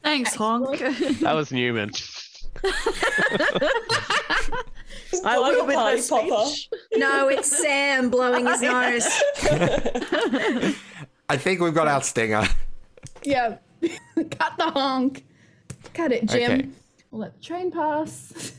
Thanks, 0.03 0.35
honk. 0.35 0.79
That 1.21 1.35
was 1.35 1.53
Newman. 1.53 1.91
I 5.25 5.37
Blow 5.37 5.43
will 5.43 5.53
your 5.53 5.65
with 5.67 5.77
my 5.77 5.97
party 5.97 6.03
popper. 6.09 6.47
speech. 6.51 6.71
No, 6.97 7.29
it's 7.29 7.57
Sam 7.57 8.11
blowing 8.11 8.47
his 8.47 8.63
nose. 8.63 9.07
I 11.29 11.37
think 11.37 11.61
we've 11.61 11.75
got 11.75 11.89
our 11.89 12.03
stinger. 12.03 12.45
Yeah. 13.23 13.59
cut 13.83 14.57
the 14.59 14.71
honk. 14.71 15.25
Cut 15.93 16.13
it, 16.13 16.27
Jim. 16.27 16.53
Okay. 16.53 16.69
We'll 17.11 17.23
let 17.23 17.37
the 17.37 17.43
train 17.43 17.71
pass. 17.71 18.55